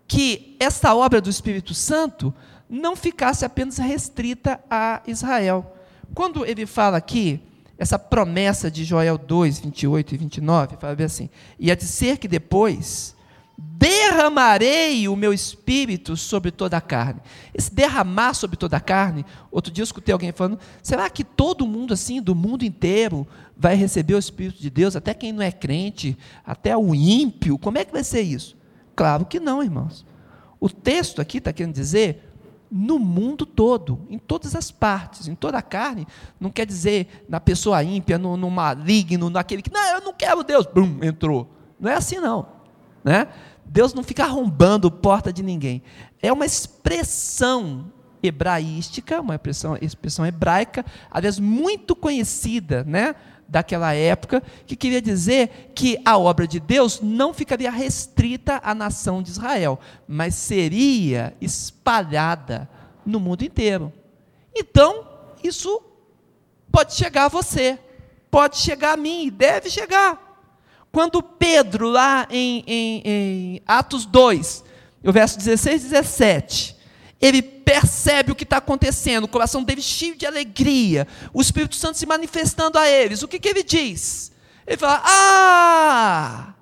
que 0.07 0.55
essa 0.59 0.93
obra 0.93 1.21
do 1.21 1.29
Espírito 1.29 1.73
Santo 1.73 2.33
não 2.69 2.95
ficasse 2.95 3.45
apenas 3.45 3.77
restrita 3.77 4.59
a 4.69 5.01
Israel. 5.07 5.75
Quando 6.13 6.45
ele 6.45 6.65
fala 6.65 6.97
aqui, 6.97 7.41
essa 7.77 7.99
promessa 7.99 8.71
de 8.71 8.83
Joel 8.83 9.17
2, 9.17 9.59
28 9.59 10.15
e 10.15 10.17
29, 10.17 10.77
fala 10.77 10.95
assim: 11.03 11.29
e 11.59 11.71
há 11.71 11.75
de 11.75 11.85
ser 11.85 12.17
que 12.17 12.27
depois 12.27 13.15
derramarei 13.57 15.07
o 15.07 15.15
meu 15.15 15.33
espírito 15.33 16.17
sobre 16.17 16.51
toda 16.51 16.75
a 16.77 16.81
carne. 16.81 17.21
Esse 17.53 17.73
derramar 17.73 18.33
sobre 18.33 18.57
toda 18.57 18.75
a 18.77 18.81
carne, 18.81 19.25
outro 19.49 19.71
dia 19.71 19.81
eu 19.81 19.85
escutei 19.85 20.11
alguém 20.11 20.31
falando, 20.31 20.59
será 20.83 21.09
que 21.09 21.23
todo 21.23 21.65
mundo 21.65 21.93
assim, 21.93 22.21
do 22.21 22.35
mundo 22.35 22.65
inteiro, 22.65 23.25
vai 23.57 23.75
receber 23.75 24.15
o 24.15 24.19
Espírito 24.19 24.61
de 24.61 24.69
Deus, 24.69 24.95
até 24.95 25.13
quem 25.13 25.31
não 25.31 25.41
é 25.41 25.51
crente, 25.51 26.17
até 26.45 26.75
o 26.75 26.93
ímpio? 26.93 27.57
Como 27.57 27.77
é 27.77 27.85
que 27.85 27.93
vai 27.93 28.03
ser 28.03 28.21
isso? 28.21 28.57
Claro 28.95 29.25
que 29.25 29.39
não, 29.39 29.63
irmãos. 29.63 30.05
O 30.59 30.69
texto 30.69 31.21
aqui 31.21 31.37
está 31.37 31.53
querendo 31.53 31.73
dizer 31.73 32.34
no 32.77 32.99
mundo 32.99 33.45
todo, 33.45 34.05
em 34.09 34.19
todas 34.19 34.53
as 34.53 34.69
partes, 34.69 35.29
em 35.29 35.33
toda 35.33 35.57
a 35.57 35.61
carne, 35.61 36.05
não 36.37 36.49
quer 36.49 36.65
dizer 36.65 37.25
na 37.29 37.39
pessoa 37.39 37.81
ímpia, 37.81 38.17
no, 38.17 38.35
no 38.35 38.51
maligno, 38.51 39.29
naquele 39.29 39.61
que, 39.61 39.71
não, 39.71 39.81
eu 39.93 40.01
não 40.01 40.13
quero 40.13 40.43
Deus, 40.43 40.67
entrou. 41.01 41.49
Não 41.79 41.89
é 41.89 41.95
assim 41.95 42.17
não. 42.17 42.45
Né? 43.01 43.29
Deus 43.63 43.93
não 43.93 44.03
fica 44.03 44.25
arrombando 44.25 44.91
porta 44.91 45.31
de 45.31 45.41
ninguém. 45.41 45.81
É 46.21 46.33
uma 46.33 46.45
expressão 46.45 47.93
hebraística, 48.21 49.21
uma 49.21 49.35
expressão, 49.35 49.77
expressão 49.81 50.25
hebraica, 50.25 50.85
aliás, 51.09 51.39
muito 51.39 51.95
conhecida, 51.95 52.83
né? 52.83 53.15
Daquela 53.47 53.93
época, 53.93 54.41
que 54.65 54.75
queria 54.75 55.01
dizer 55.01 55.71
que 55.75 55.99
a 56.03 56.17
obra 56.17 56.47
de 56.47 56.59
Deus 56.59 56.99
não 57.01 57.33
ficaria 57.33 57.71
restrita 57.71 58.59
à 58.63 58.73
nação 58.73 59.21
de 59.21 59.29
Israel, 59.29 59.79
mas 60.07 60.35
seria 60.35 61.35
espalhada 61.39 62.69
no 63.05 63.19
mundo 63.19 63.43
inteiro. 63.43 63.93
Então, 64.55 65.07
isso 65.43 65.81
pode 66.71 66.95
chegar 66.95 67.25
a 67.25 67.29
você, 67.29 67.79
pode 68.31 68.57
chegar 68.57 68.93
a 68.93 68.97
mim, 68.97 69.29
deve 69.29 69.69
chegar. 69.69 70.25
Quando 70.91 71.21
Pedro, 71.21 71.89
lá 71.89 72.27
em, 72.29 72.63
em, 72.65 73.01
em 73.05 73.61
Atos 73.67 74.05
2, 74.05 74.63
o 75.03 75.11
verso 75.11 75.37
16 75.37 75.81
e 75.81 75.89
17, 75.89 76.74
ele 77.21 77.41
percebe 77.41 78.31
o 78.31 78.35
que 78.35 78.43
está 78.43 78.57
acontecendo, 78.57 79.23
o 79.23 79.29
coração 79.29 79.63
dele 79.63 79.81
cheio 79.81 80.15
de 80.15 80.25
alegria, 80.25 81.07
o 81.33 81.41
Espírito 81.41 81.75
Santo 81.75 81.97
se 81.97 82.05
manifestando 82.05 82.77
a 82.77 82.87
eles, 82.87 83.23
o 83.23 83.27
que, 83.27 83.39
que 83.39 83.47
ele 83.47 83.63
diz? 83.63 84.31
Ele 84.65 84.77
fala: 84.77 85.01
Ah, 85.05 86.54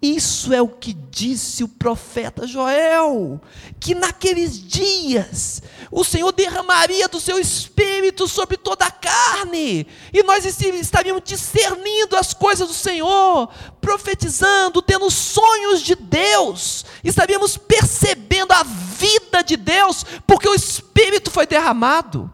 isso 0.00 0.52
é 0.52 0.60
o 0.60 0.68
que 0.68 0.92
disse 0.92 1.64
o 1.64 1.68
profeta 1.68 2.46
Joel, 2.46 3.40
que 3.80 3.94
naqueles 3.94 4.62
dias 4.62 5.62
o 5.90 6.04
Senhor 6.04 6.30
derramaria 6.32 7.08
do 7.08 7.18
seu 7.18 7.38
espírito 7.38 8.28
sobre 8.28 8.58
toda 8.58 8.84
a 8.84 8.90
carne, 8.90 9.86
e 10.12 10.22
nós 10.22 10.44
estaríamos 10.44 11.22
discernindo 11.24 12.14
as 12.14 12.34
coisas 12.34 12.68
do 12.68 12.74
Senhor, 12.74 13.48
profetizando, 13.80 14.82
tendo 14.82 15.10
sonhos 15.10 15.80
de 15.80 15.94
Deus, 15.94 16.84
estaríamos 17.02 17.56
percebendo 17.56 18.52
a 18.52 18.62
vida 18.62 19.42
de 19.42 19.56
Deus, 19.56 20.04
porque 20.26 20.48
o 20.48 20.54
espírito 20.54 21.30
foi 21.30 21.46
derramado. 21.46 22.30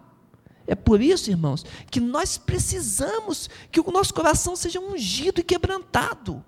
É 0.67 0.75
por 0.75 1.01
isso, 1.01 1.31
irmãos, 1.31 1.65
que 1.91 2.01
nós 2.01 2.39
precisamos 2.39 3.49
que 3.71 3.81
o 3.81 3.91
nosso 3.93 4.13
coração 4.13 4.57
seja 4.57 4.81
ungido 4.81 5.41
e 5.41 5.45
quebrantado 5.45 6.45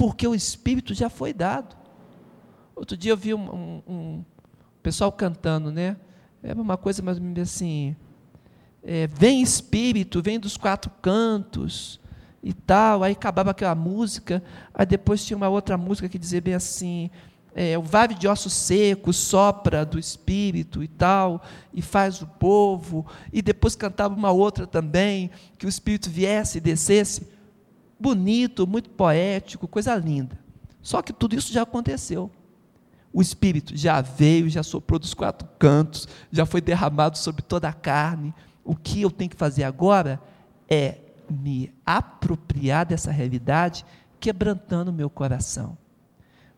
porque 0.00 0.26
o 0.26 0.34
Espírito 0.34 0.94
já 0.94 1.10
foi 1.10 1.30
dado. 1.34 1.76
Outro 2.74 2.96
dia 2.96 3.12
eu 3.12 3.18
vi 3.18 3.34
um, 3.34 3.54
um, 3.54 3.82
um 3.86 4.24
pessoal 4.82 5.12
cantando, 5.12 5.70
né? 5.70 5.94
Era 6.42 6.58
uma 6.58 6.78
coisa 6.78 7.02
mais 7.02 7.18
assim: 7.38 7.94
é, 8.82 9.06
vem 9.08 9.42
Espírito, 9.42 10.22
vem 10.22 10.40
dos 10.40 10.56
quatro 10.56 10.90
cantos 11.02 12.00
e 12.42 12.54
tal. 12.54 13.02
Aí 13.02 13.12
acabava 13.12 13.50
aquela 13.50 13.74
música, 13.74 14.42
aí 14.72 14.86
depois 14.86 15.22
tinha 15.22 15.36
uma 15.36 15.50
outra 15.50 15.76
música 15.76 16.08
que 16.08 16.18
dizia 16.18 16.40
bem 16.40 16.54
assim: 16.54 17.10
é, 17.54 17.76
o 17.76 17.82
vale 17.82 18.14
de 18.14 18.26
ossos 18.26 18.54
secos 18.54 19.18
sopra 19.18 19.84
do 19.84 19.98
Espírito 19.98 20.82
e 20.82 20.88
tal, 20.88 21.42
e 21.74 21.82
faz 21.82 22.22
o 22.22 22.26
povo, 22.26 23.04
e 23.30 23.42
depois 23.42 23.76
cantava 23.76 24.14
uma 24.14 24.30
outra 24.30 24.66
também, 24.66 25.30
que 25.58 25.66
o 25.66 25.68
Espírito 25.68 26.08
viesse 26.08 26.56
e 26.56 26.60
descesse 26.62 27.28
bonito, 28.00 28.66
muito 28.66 28.90
poético, 28.90 29.68
coisa 29.68 29.94
linda. 29.94 30.38
Só 30.82 31.02
que 31.02 31.12
tudo 31.12 31.36
isso 31.36 31.52
já 31.52 31.62
aconteceu. 31.62 32.30
O 33.12 33.20
Espírito 33.20 33.76
já 33.76 34.00
veio, 34.00 34.48
já 34.48 34.62
soprou 34.62 34.98
dos 34.98 35.14
quatro 35.14 35.46
cantos, 35.58 36.08
já 36.30 36.46
foi 36.46 36.60
derramado 36.60 37.18
sobre 37.18 37.42
toda 37.42 37.68
a 37.68 37.72
carne. 37.72 38.32
O 38.64 38.74
que 38.74 39.02
eu 39.02 39.10
tenho 39.10 39.30
que 39.30 39.36
fazer 39.36 39.64
agora 39.64 40.20
é 40.68 40.98
me 41.28 41.72
apropriar 41.84 42.86
dessa 42.86 43.10
realidade, 43.10 43.84
quebrantando 44.18 44.90
o 44.90 44.94
meu 44.94 45.10
coração. 45.10 45.76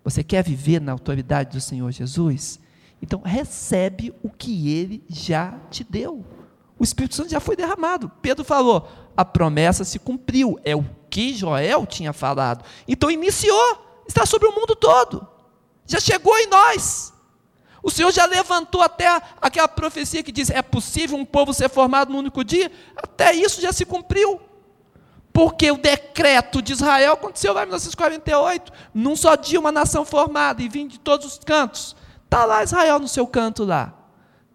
Você 0.04 0.22
quer 0.22 0.44
viver 0.44 0.80
na 0.80 0.92
autoridade 0.92 1.50
do 1.56 1.60
Senhor 1.60 1.90
Jesus? 1.90 2.60
Então, 3.00 3.20
recebe 3.24 4.14
o 4.22 4.28
que 4.28 4.70
ele 4.70 5.02
já 5.08 5.58
te 5.70 5.84
deu. 5.84 6.24
O 6.78 6.84
Espírito 6.84 7.14
Santo 7.14 7.30
já 7.30 7.40
foi 7.40 7.56
derramado. 7.56 8.10
Pedro 8.20 8.44
falou: 8.44 8.88
a 9.16 9.24
promessa 9.24 9.84
se 9.84 9.98
cumpriu. 9.98 10.58
É 10.64 10.74
o 10.74 10.84
que 11.12 11.34
Joel 11.34 11.84
tinha 11.84 12.10
falado. 12.10 12.64
Então 12.88 13.10
iniciou, 13.10 14.02
está 14.08 14.24
sobre 14.24 14.48
o 14.48 14.52
mundo 14.52 14.74
todo. 14.74 15.28
Já 15.86 16.00
chegou 16.00 16.34
em 16.38 16.46
nós. 16.46 17.12
O 17.82 17.90
Senhor 17.90 18.10
já 18.10 18.24
levantou 18.24 18.80
até 18.80 19.20
aquela 19.38 19.68
profecia 19.68 20.22
que 20.22 20.32
diz: 20.32 20.48
é 20.48 20.62
possível 20.62 21.18
um 21.18 21.24
povo 21.24 21.52
ser 21.52 21.68
formado 21.68 22.10
num 22.10 22.20
único 22.20 22.42
dia? 22.42 22.72
Até 22.96 23.34
isso 23.34 23.60
já 23.60 23.72
se 23.74 23.84
cumpriu. 23.84 24.40
Porque 25.34 25.70
o 25.70 25.76
decreto 25.76 26.62
de 26.62 26.72
Israel 26.72 27.14
aconteceu 27.14 27.52
lá 27.52 27.62
em 27.62 27.66
1948, 27.66 28.72
num 28.94 29.14
só 29.14 29.36
dia 29.36 29.60
uma 29.60 29.72
nação 29.72 30.06
formada 30.06 30.62
e 30.62 30.68
vindo 30.68 30.92
de 30.92 31.00
todos 31.00 31.26
os 31.26 31.38
cantos. 31.38 31.94
Está 32.24 32.46
lá 32.46 32.62
Israel 32.62 32.98
no 32.98 33.08
seu 33.08 33.26
canto 33.26 33.64
lá. 33.64 33.92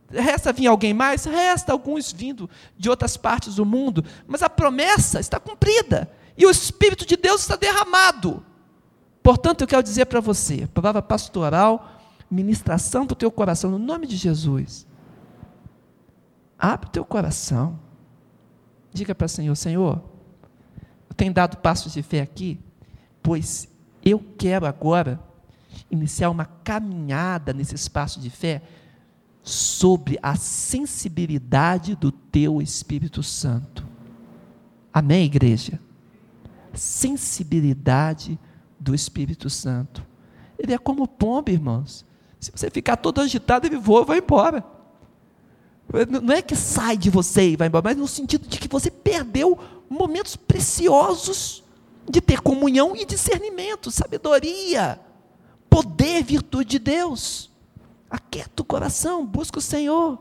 Resta 0.10 0.54
vir 0.54 0.67
alguém 0.67 0.93
mais? 0.93 1.26
Resta 1.26 1.72
alguns 1.72 2.12
vindo 2.12 2.50
de 2.76 2.89
outras 2.89 3.15
partes 3.15 3.56
do 3.56 3.65
mundo, 3.65 4.04
mas 4.26 4.41
a 4.41 4.50
promessa 4.50 5.20
está 5.20 5.39
cumprida 5.39 6.10
e 6.38 6.45
o 6.45 6.52
Espírito 6.52 7.06
de 7.06 7.17
Deus 7.17 7.41
está 7.41 7.56
derramado. 7.56 8.45
Portanto, 9.23 9.62
eu 9.62 9.67
quero 9.67 9.84
dizer 9.84 10.06
para 10.06 10.21
você, 10.21 10.67
palavra 10.67 11.02
pastoral, 11.02 12.00
ministração 12.30 13.06
para 13.06 13.13
o 13.13 13.17
teu 13.17 13.32
coração, 13.32 13.71
no 13.71 13.80
nome 13.80 14.06
de 14.06 14.15
Jesus. 14.15 14.86
Abre 16.58 16.88
o 16.88 16.91
teu 16.91 17.04
coração. 17.04 17.80
Diga 18.93 19.13
para 19.13 19.26
o 19.26 19.30
Senhor, 19.30 19.56
Senhor, 19.56 20.02
eu 21.10 21.15
tenho 21.15 21.34
dado 21.34 21.58
passos 21.58 21.93
de 21.93 22.02
fé 22.02 22.21
aqui, 22.21 22.60
pois 23.21 23.67
eu 24.04 24.23
quero 24.38 24.65
agora 24.65 25.19
iniciar 25.91 26.30
uma 26.30 26.45
caminhada 26.45 27.54
nesse 27.54 27.76
espaço 27.76 28.19
de 28.19 28.30
fé 28.30 28.62
sobre 29.43 30.17
a 30.21 30.36
sensibilidade 30.36 31.95
do 31.95 32.12
teu 32.12 32.62
Espírito 32.62 33.21
Santo. 33.23 33.86
Amém, 34.93 35.26
igreja? 35.26 35.80
Sensibilidade 36.78 38.40
do 38.80 38.94
Espírito 38.94 39.50
Santo. 39.50 40.06
Ele 40.58 40.74
é 40.74 40.78
como 40.78 41.08
pomba, 41.08 41.52
irmãos. 41.52 42.06
Se 42.40 42.52
você 42.52 42.70
ficar 42.70 42.98
todo 42.98 43.22
agitado, 43.22 43.68
ele 43.68 43.78
voa 43.78 44.04
e 44.04 44.06
vai 44.06 44.18
embora. 44.20 44.63
Não 46.10 46.34
é 46.34 46.42
que 46.42 46.56
sai 46.56 46.98
de 46.98 47.10
você 47.10 47.52
e 47.52 47.56
vai 47.56 47.68
embora, 47.68 47.84
mas 47.84 47.98
no 47.98 48.08
sentido 48.08 48.48
de 48.48 48.60
que 48.60 48.68
você 48.68 48.92
perdeu 48.92 49.58
momentos 49.90 50.36
preciosos 50.36 51.63
de 52.10 52.22
ter 52.22 52.42
comunhão 52.42 52.96
e 52.96 53.06
discernimento, 53.06 53.92
sabedoria, 53.92 55.00
poder, 55.70 56.24
virtude 56.24 56.72
de 56.72 56.80
Deus. 56.80 57.52
Aquieta 58.10 58.62
o 58.62 58.66
coração, 58.66 59.26
busca 59.26 59.60
o 59.60 59.62
Senhor. 59.62 60.20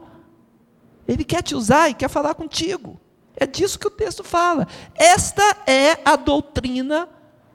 Ele 1.07 1.25
quer 1.25 1.43
te 1.43 1.55
usar 1.55 1.89
e 1.89 1.95
quer 1.95 2.09
falar 2.09 2.35
contigo. 2.35 3.01
É 3.37 3.47
disso 3.47 3.79
que 3.79 3.87
o 3.87 3.91
texto 3.91 4.25
fala. 4.25 4.67
Esta 4.95 5.43
é 5.67 6.01
a 6.05 6.17
doutrina 6.17 7.09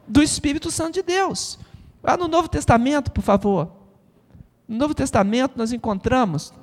do 0.07 0.21
Espírito 0.21 0.69
Santo 0.69 0.95
de 0.95 1.03
Deus. 1.03 1.57
Lá 2.03 2.15
no 2.15 2.27
Novo 2.27 2.47
Testamento, 2.47 3.11
por 3.11 3.23
favor. 3.23 3.71
No 4.67 4.77
Novo 4.77 4.93
Testamento 4.93 5.53
nós 5.57 5.73
encontramos 5.73 6.53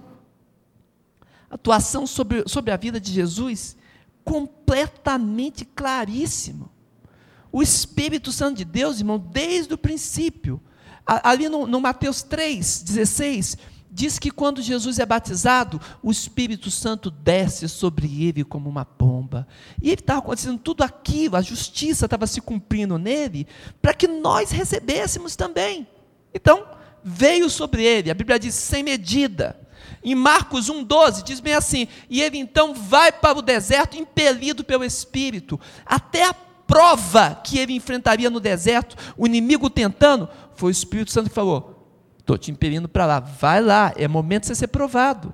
atuação 1.50 2.06
sobre, 2.06 2.44
sobre 2.46 2.70
a 2.70 2.76
vida 2.76 3.00
de 3.00 3.12
Jesus 3.12 3.76
completamente 4.24 5.64
claríssimo. 5.64 6.70
O 7.50 7.62
Espírito 7.62 8.30
Santo 8.30 8.58
de 8.58 8.64
Deus, 8.64 8.98
irmão, 8.98 9.18
desde 9.18 9.72
o 9.72 9.78
princípio, 9.78 10.60
ali 11.06 11.48
no, 11.48 11.66
no 11.66 11.80
Mateus 11.80 12.22
3, 12.22 12.82
16, 12.82 13.56
diz 13.90 14.18
que 14.18 14.30
quando 14.30 14.62
Jesus 14.62 14.98
é 14.98 15.06
batizado, 15.06 15.80
o 16.02 16.10
Espírito 16.10 16.70
Santo 16.70 17.10
desce 17.10 17.68
sobre 17.68 18.24
ele 18.24 18.44
como 18.44 18.68
uma 18.68 18.84
pomba. 18.84 19.46
E 19.82 19.90
ele 19.90 20.00
estava 20.00 20.20
acontecendo 20.20 20.58
tudo 20.58 20.82
aquilo, 20.82 21.36
a 21.36 21.42
justiça 21.42 22.04
estava 22.04 22.26
se 22.26 22.40
cumprindo 22.40 22.98
nele, 22.98 23.46
para 23.80 23.94
que 23.94 24.06
nós 24.06 24.50
recebêssemos 24.50 25.34
também. 25.36 25.86
Então, 26.34 26.66
veio 27.02 27.48
sobre 27.48 27.82
ele, 27.82 28.10
a 28.10 28.14
Bíblia 28.14 28.38
diz, 28.38 28.54
sem 28.54 28.82
medida. 28.82 29.58
Em 30.02 30.14
Marcos 30.14 30.70
1,12 30.70 31.22
diz 31.22 31.40
bem 31.40 31.54
assim: 31.54 31.88
E 32.08 32.20
ele 32.22 32.38
então 32.38 32.74
vai 32.74 33.10
para 33.10 33.38
o 33.38 33.42
deserto, 33.42 33.96
impelido 33.96 34.62
pelo 34.62 34.84
Espírito, 34.84 35.58
até 35.84 36.24
a 36.24 36.34
prova 36.34 37.40
que 37.42 37.58
ele 37.58 37.72
enfrentaria 37.72 38.28
no 38.28 38.38
deserto, 38.38 38.94
o 39.16 39.26
inimigo 39.26 39.70
tentando, 39.70 40.28
foi 40.54 40.70
o 40.70 40.72
Espírito 40.72 41.10
Santo 41.10 41.30
que 41.30 41.34
falou: 41.34 41.77
Estou 42.28 42.36
te 42.36 42.50
impelindo 42.50 42.90
para 42.90 43.06
lá, 43.06 43.20
vai 43.20 43.58
lá, 43.58 43.90
é 43.96 44.06
momento 44.06 44.42
de 44.42 44.48
você 44.48 44.54
ser 44.54 44.66
provado. 44.66 45.32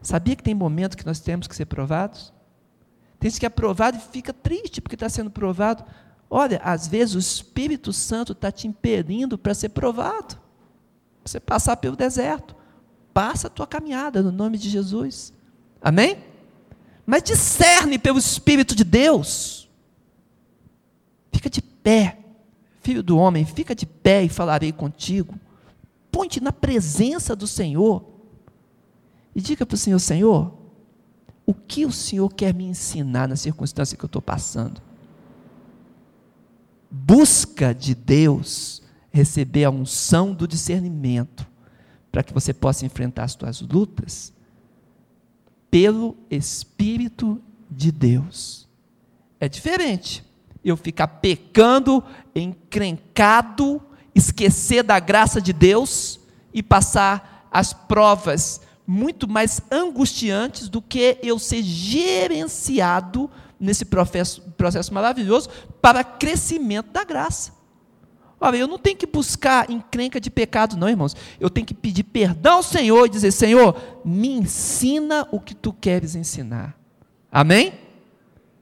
Sabia 0.00 0.36
que 0.36 0.44
tem 0.44 0.54
momentos 0.54 0.94
que 0.94 1.04
nós 1.04 1.18
temos 1.18 1.48
que 1.48 1.56
ser 1.56 1.66
provados? 1.66 2.32
Tem 3.18 3.28
gente 3.28 3.40
que 3.40 3.46
é 3.46 3.48
provado 3.48 3.96
e 3.96 4.00
fica 4.00 4.32
triste 4.32 4.80
porque 4.80 4.94
está 4.94 5.08
sendo 5.08 5.28
provado. 5.28 5.84
Olha, 6.30 6.60
às 6.62 6.86
vezes 6.86 7.16
o 7.16 7.18
Espírito 7.18 7.92
Santo 7.92 8.30
está 8.30 8.52
te 8.52 8.68
impelindo 8.68 9.36
para 9.36 9.54
ser 9.54 9.70
provado, 9.70 10.36
para 10.36 11.26
você 11.26 11.40
passar 11.40 11.78
pelo 11.78 11.96
deserto 11.96 12.54
passa 13.12 13.48
a 13.48 13.50
tua 13.50 13.66
caminhada 13.66 14.22
no 14.22 14.30
nome 14.30 14.56
de 14.56 14.70
Jesus. 14.70 15.32
Amém? 15.82 16.18
Mas 17.04 17.24
discerne 17.24 17.98
pelo 17.98 18.20
Espírito 18.20 18.76
de 18.76 18.84
Deus. 18.84 19.68
Fica 21.32 21.50
de 21.50 21.60
pé, 21.60 22.18
filho 22.82 23.02
do 23.02 23.18
homem, 23.18 23.44
fica 23.44 23.74
de 23.74 23.84
pé 23.84 24.22
e 24.22 24.28
falarei 24.28 24.70
contigo. 24.70 25.34
Ponte 26.14 26.40
na 26.40 26.52
presença 26.52 27.34
do 27.34 27.44
Senhor 27.44 28.04
e 29.34 29.40
diga 29.40 29.66
para 29.66 29.74
o 29.74 29.78
Senhor: 29.78 29.98
Senhor, 29.98 30.56
o 31.44 31.52
que 31.52 31.84
o 31.84 31.90
Senhor 31.90 32.32
quer 32.32 32.54
me 32.54 32.64
ensinar 32.64 33.26
na 33.26 33.34
circunstância 33.34 33.98
que 33.98 34.04
eu 34.04 34.06
estou 34.06 34.22
passando? 34.22 34.80
Busca 36.88 37.74
de 37.74 37.96
Deus 37.96 38.80
receber 39.10 39.64
a 39.64 39.70
unção 39.70 40.32
do 40.32 40.46
discernimento 40.46 41.44
para 42.12 42.22
que 42.22 42.32
você 42.32 42.54
possa 42.54 42.86
enfrentar 42.86 43.24
as 43.24 43.32
suas 43.32 43.60
lutas 43.60 44.32
pelo 45.68 46.16
Espírito 46.30 47.42
de 47.68 47.90
Deus. 47.90 48.68
É 49.40 49.48
diferente 49.48 50.24
eu 50.64 50.76
ficar 50.76 51.08
pecando, 51.08 52.04
encrencado, 52.36 53.82
esquecer 54.14 54.82
da 54.82 54.98
graça 54.98 55.40
de 55.40 55.52
Deus 55.52 56.20
e 56.52 56.62
passar 56.62 57.48
as 57.50 57.72
provas 57.72 58.60
muito 58.86 59.28
mais 59.28 59.60
angustiantes 59.70 60.68
do 60.68 60.82
que 60.82 61.18
eu 61.22 61.38
ser 61.38 61.62
gerenciado 61.62 63.30
nesse 63.58 63.84
processo, 63.84 64.42
processo 64.56 64.92
maravilhoso 64.92 65.48
para 65.80 66.04
crescimento 66.04 66.90
da 66.90 67.02
graça. 67.02 67.52
Olha, 68.40 68.58
eu 68.58 68.66
não 68.66 68.78
tenho 68.78 68.96
que 68.96 69.06
buscar 69.06 69.70
encrenca 69.70 70.20
de 70.20 70.30
pecado, 70.30 70.76
não, 70.76 70.88
irmãos. 70.88 71.16
Eu 71.40 71.48
tenho 71.48 71.66
que 71.66 71.72
pedir 71.72 72.02
perdão 72.02 72.56
ao 72.56 72.62
Senhor 72.62 73.06
e 73.06 73.08
dizer: 73.08 73.32
Senhor, 73.32 74.02
me 74.04 74.28
ensina 74.28 75.26
o 75.32 75.40
que 75.40 75.54
tu 75.54 75.72
queres 75.72 76.14
ensinar. 76.14 76.76
Amém? 77.32 77.72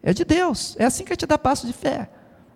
É 0.03 0.13
de 0.13 0.25
Deus. 0.25 0.77
É 0.79 0.85
assim 0.85 1.05
que 1.05 1.13
a 1.13 1.15
gente 1.15 1.27
dá 1.27 1.37
passo 1.37 1.67
de 1.67 1.73
fé. 1.73 2.09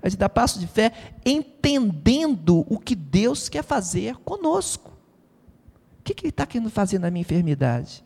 A 0.07 0.09
gente 0.09 0.21
dá 0.21 0.29
passo 0.29 0.61
de 0.61 0.69
fé 0.69 0.93
entendendo 1.25 2.65
o 2.73 2.79
que 2.79 2.95
Deus 2.95 3.49
quer 3.49 3.65
fazer 3.65 4.15
conosco. 4.19 4.93
O 5.99 6.03
que, 6.05 6.15
que 6.15 6.23
Ele 6.23 6.31
está 6.31 6.47
querendo 6.47 6.71
fazer 6.71 7.01
na 7.01 7.11
minha 7.11 7.23
enfermidade? 7.23 8.05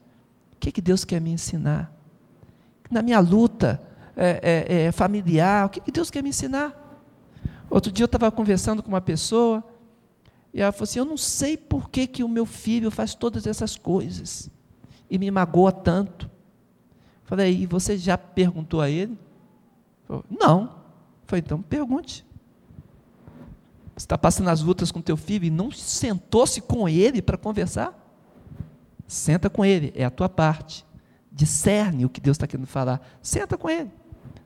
O 0.54 0.56
que, 0.58 0.72
que 0.72 0.80
Deus 0.80 1.04
quer 1.04 1.20
me 1.20 1.30
ensinar? 1.30 1.94
Na 2.90 3.02
minha 3.02 3.20
luta 3.20 3.82
é, 4.16 4.40
é, 4.42 4.82
é, 4.84 4.92
familiar, 4.92 5.66
o 5.66 5.68
que, 5.68 5.78
que 5.78 5.92
Deus 5.92 6.10
quer 6.10 6.22
me 6.22 6.30
ensinar? 6.30 6.74
Outro 7.68 7.92
dia 7.92 8.04
eu 8.04 8.06
estava 8.06 8.32
conversando 8.32 8.82
com 8.82 8.88
uma 8.88 9.02
pessoa 9.02 9.62
e 10.54 10.62
ela 10.62 10.72
falou 10.72 10.84
assim: 10.84 11.00
Eu 11.00 11.04
não 11.04 11.18
sei 11.18 11.54
por 11.54 11.90
que, 11.90 12.06
que 12.06 12.24
o 12.24 12.28
meu 12.30 12.46
filho 12.46 12.90
faz 12.90 13.14
todas 13.14 13.46
essas 13.46 13.76
coisas 13.76 14.48
e 15.10 15.18
me 15.18 15.30
magoa 15.30 15.70
tanto. 15.70 16.30
Falei: 17.24 17.60
E 17.60 17.66
você 17.66 17.98
já 17.98 18.16
perguntou 18.16 18.80
a 18.80 18.88
ele? 18.88 19.18
Falei, 20.08 20.24
não. 20.30 20.79
Falei: 21.30 21.42
Então 21.46 21.62
pergunte. 21.62 22.26
Você 23.96 24.04
está 24.04 24.18
passando 24.18 24.48
as 24.48 24.62
lutas 24.62 24.90
com 24.90 25.00
teu 25.00 25.16
filho 25.16 25.44
e 25.44 25.50
não 25.50 25.70
sentou-se 25.70 26.60
com 26.60 26.88
ele 26.88 27.20
para 27.20 27.36
conversar? 27.36 27.94
Senta 29.06 29.50
com 29.50 29.64
ele, 29.64 29.92
é 29.94 30.04
a 30.04 30.10
tua 30.10 30.28
parte. 30.28 30.86
Discerne 31.30 32.04
o 32.04 32.08
que 32.08 32.20
Deus 32.20 32.36
está 32.36 32.46
querendo 32.46 32.66
falar. 32.66 33.00
Senta 33.20 33.58
com 33.58 33.68
ele. 33.68 33.90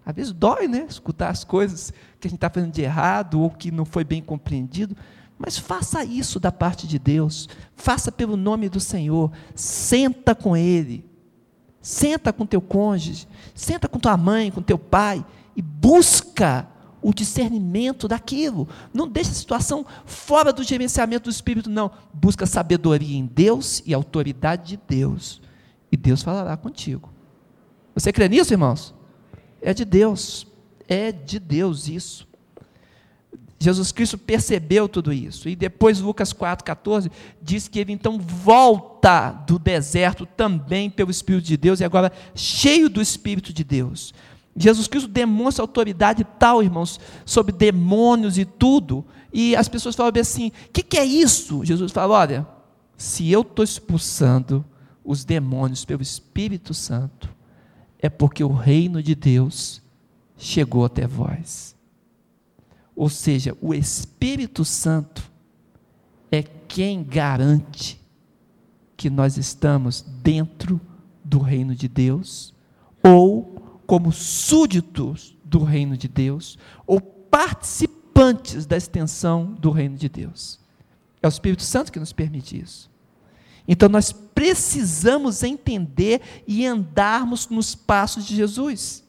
Às 0.05 0.15
vezes 0.15 0.33
dói, 0.33 0.67
né? 0.67 0.85
Escutar 0.89 1.31
as 1.31 1.45
coisas 1.45 1.93
que 2.21 2.27
a 2.27 2.29
gente 2.29 2.37
está 2.37 2.51
fazendo 2.51 2.73
de 2.73 2.83
errado 2.83 3.41
ou 3.41 3.49
que 3.49 3.71
não 3.71 3.85
foi 3.85 4.05
bem 4.05 4.21
compreendido. 4.21 4.97
Mas 5.39 5.57
faça 5.57 6.05
isso 6.05 6.41
da 6.41 6.51
parte 6.51 6.87
de 6.87 6.99
Deus. 6.99 7.49
Faça 7.77 8.11
pelo 8.11 8.37
nome 8.37 8.69
do 8.69 8.81
Senhor. 8.81 9.31
Senta 9.55 10.35
com 10.35 10.57
Ele. 10.57 11.09
Senta 11.81 12.33
com 12.33 12.45
teu 12.45 12.61
cônjuge. 12.61 13.29
Senta 13.55 13.89
com 13.89 13.99
tua 13.99 14.17
mãe, 14.17 14.51
com 14.51 14.61
teu 14.61 14.79
pai. 14.79 15.25
E 15.55 15.63
busca 15.63 16.69
o 17.05 17.13
discernimento 17.13 18.09
daquilo. 18.09 18.67
Não 18.93 19.07
deixe 19.07 19.31
a 19.31 19.35
situação 19.35 19.85
fora 20.07 20.51
do 20.55 20.63
gerenciamento 20.63 21.25
do 21.25 21.31
Espírito, 21.31 21.69
não. 21.69 21.91
Busca 22.15 22.47
sabedoria 22.47 23.19
em 23.19 23.27
Deus 23.27 23.83
e 23.85 23.93
autoridade 23.93 24.71
de 24.71 24.81
Deus. 24.89 25.43
E 25.93 25.99
Deus 25.99 26.23
falará 26.23 26.57
contigo. 26.57 27.13
Você 27.95 28.11
crê 28.11 28.27
nisso, 28.27 28.55
irmãos? 28.55 28.95
É 29.61 29.75
de 29.75 29.85
Deus. 29.85 30.47
É 30.89 31.13
de 31.13 31.39
Deus 31.39 31.89
isso. 31.89 32.27
Jesus 33.59 33.93
Cristo 33.93 34.17
percebeu 34.17 34.89
tudo 34.89 35.13
isso. 35.13 35.47
E 35.47 35.55
depois, 35.55 36.01
Lucas 36.01 36.33
4,14, 36.33 37.11
diz 37.41 37.69
que 37.69 37.79
ele 37.79 37.93
então 37.93 38.19
volta 38.19 39.31
do 39.47 39.59
deserto 39.59 40.25
também 40.25 40.89
pelo 40.89 41.11
Espírito 41.11 41.45
de 41.45 41.57
Deus, 41.59 41.81
e 41.81 41.85
agora 41.85 42.11
cheio 42.35 42.89
do 42.89 43.01
Espírito 43.01 43.53
de 43.53 43.63
Deus. 43.63 44.13
Jesus 44.57 44.87
Cristo 44.87 45.09
demonstra 45.09 45.63
autoridade 45.63 46.25
tal, 46.39 46.63
irmãos, 46.63 47.01
sobre 47.25 47.53
demônios 47.53 48.39
e 48.39 48.45
tudo. 48.45 49.05
E 49.33 49.57
as 49.57 49.69
pessoas 49.69 49.97
falam 49.97 50.13
assim: 50.21 50.49
o 50.49 50.73
que, 50.73 50.83
que 50.83 50.99
é 50.99 51.05
isso? 51.05 51.65
Jesus 51.65 51.91
fala: 51.91 52.15
olha, 52.15 52.47
se 52.97 53.31
eu 53.31 53.41
estou 53.41 53.65
expulsando 53.65 54.65
os 55.05 55.25
demônios 55.25 55.85
pelo 55.85 56.03
Espírito 56.03 56.73
Santo, 56.73 57.29
é 57.99 58.09
porque 58.09 58.45
o 58.45 58.53
reino 58.53 59.03
de 59.03 59.15
Deus 59.15 59.83
chegou 60.37 60.85
até 60.85 61.07
vós. 61.07 61.75
Ou 62.95 63.09
seja, 63.09 63.57
o 63.61 63.75
Espírito 63.75 64.65
Santo 64.65 65.29
é 66.31 66.43
quem 66.43 67.03
garante 67.03 68.01
que 68.97 69.11
nós 69.11 69.37
estamos 69.37 70.03
dentro 70.23 70.81
do 71.25 71.39
reino 71.39 71.75
de 71.75 71.89
Deus, 71.89 72.55
ou 73.03 73.64
como 73.87 74.13
súditos 74.13 75.37
do 75.45 75.63
reino 75.63 75.97
de 75.97 76.09
Deus, 76.09 76.59
ou 76.87 77.01
participantes 77.01 78.67
da 78.67 78.77
extensão 78.77 79.47
do 79.59 79.71
reino 79.71 79.97
de 79.97 80.09
Deus. 80.09 80.59
É 81.23 81.27
o 81.27 81.29
Espírito 81.29 81.63
Santo 81.63 81.91
que 81.91 82.01
nos 82.01 82.13
permite 82.13 82.61
isso. 82.61 82.91
Então 83.67 83.89
nós 83.89 84.13
precisamos 84.13 85.43
entender 85.43 86.21
e 86.47 86.67
andarmos 86.67 87.49
nos 87.49 87.75
passos 87.75 88.27
de 88.27 88.37
Jesus. 88.37 89.03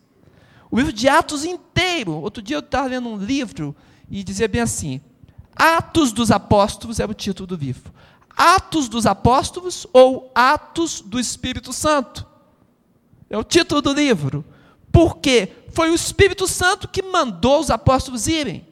O 0.71 0.77
livro 0.77 0.93
de 0.93 1.07
Atos 1.07 1.43
inteiro, 1.43 2.13
outro 2.13 2.41
dia 2.41 2.55
eu 2.55 2.61
estava 2.61 2.87
lendo 2.87 3.09
um 3.09 3.17
livro 3.17 3.75
e 4.09 4.23
dizia 4.23 4.47
bem 4.47 4.61
assim: 4.61 5.01
Atos 5.55 6.11
dos 6.11 6.31
Apóstolos 6.31 6.99
é 6.99 7.05
o 7.05 7.13
título 7.13 7.47
do 7.47 7.55
livro. 7.55 7.93
Atos 8.35 8.89
dos 8.89 9.05
Apóstolos 9.05 9.87
ou 9.93 10.31
Atos 10.35 11.01
do 11.01 11.19
Espírito 11.19 11.71
Santo? 11.71 12.25
É 13.29 13.37
o 13.37 13.43
título 13.43 13.81
do 13.81 13.93
livro. 13.93 14.43
Porque 14.95 15.49
foi 15.73 15.91
o 15.91 15.93
Espírito 15.93 16.47
Santo 16.47 16.87
que 16.87 17.01
mandou 17.01 17.59
os 17.59 17.69
apóstolos 17.69 18.27
irem, 18.27 18.65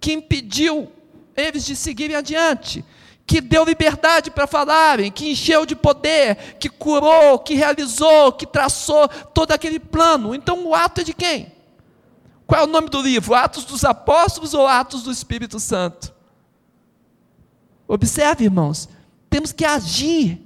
que 0.00 0.12
impediu 0.12 0.90
eles 1.36 1.64
de 1.64 1.76
seguirem 1.76 2.16
adiante 2.16 2.84
que 3.24 3.40
deu 3.40 3.64
liberdade 3.64 4.28
para 4.28 4.48
falarem, 4.48 5.12
que 5.12 5.30
encheu 5.30 5.64
de 5.64 5.76
poder, 5.76 6.56
que 6.58 6.68
curou, 6.68 7.38
que 7.38 7.54
realizou, 7.54 8.32
que 8.32 8.44
traçou 8.44 9.06
todo 9.06 9.52
aquele 9.52 9.78
plano. 9.78 10.34
Então 10.34 10.66
o 10.66 10.74
ato 10.74 11.02
é 11.02 11.04
de 11.04 11.14
quem? 11.14 11.52
Qual 12.44 12.60
é 12.60 12.64
o 12.64 12.66
nome 12.66 12.88
do 12.88 13.00
livro? 13.00 13.32
Atos 13.32 13.64
dos 13.64 13.84
Apóstolos 13.84 14.52
ou 14.52 14.66
Atos 14.66 15.04
do 15.04 15.12
Espírito 15.12 15.60
Santo? 15.60 16.12
Observe, 17.86 18.46
irmãos, 18.46 18.88
temos 19.30 19.52
que 19.52 19.64
agir 19.64 20.44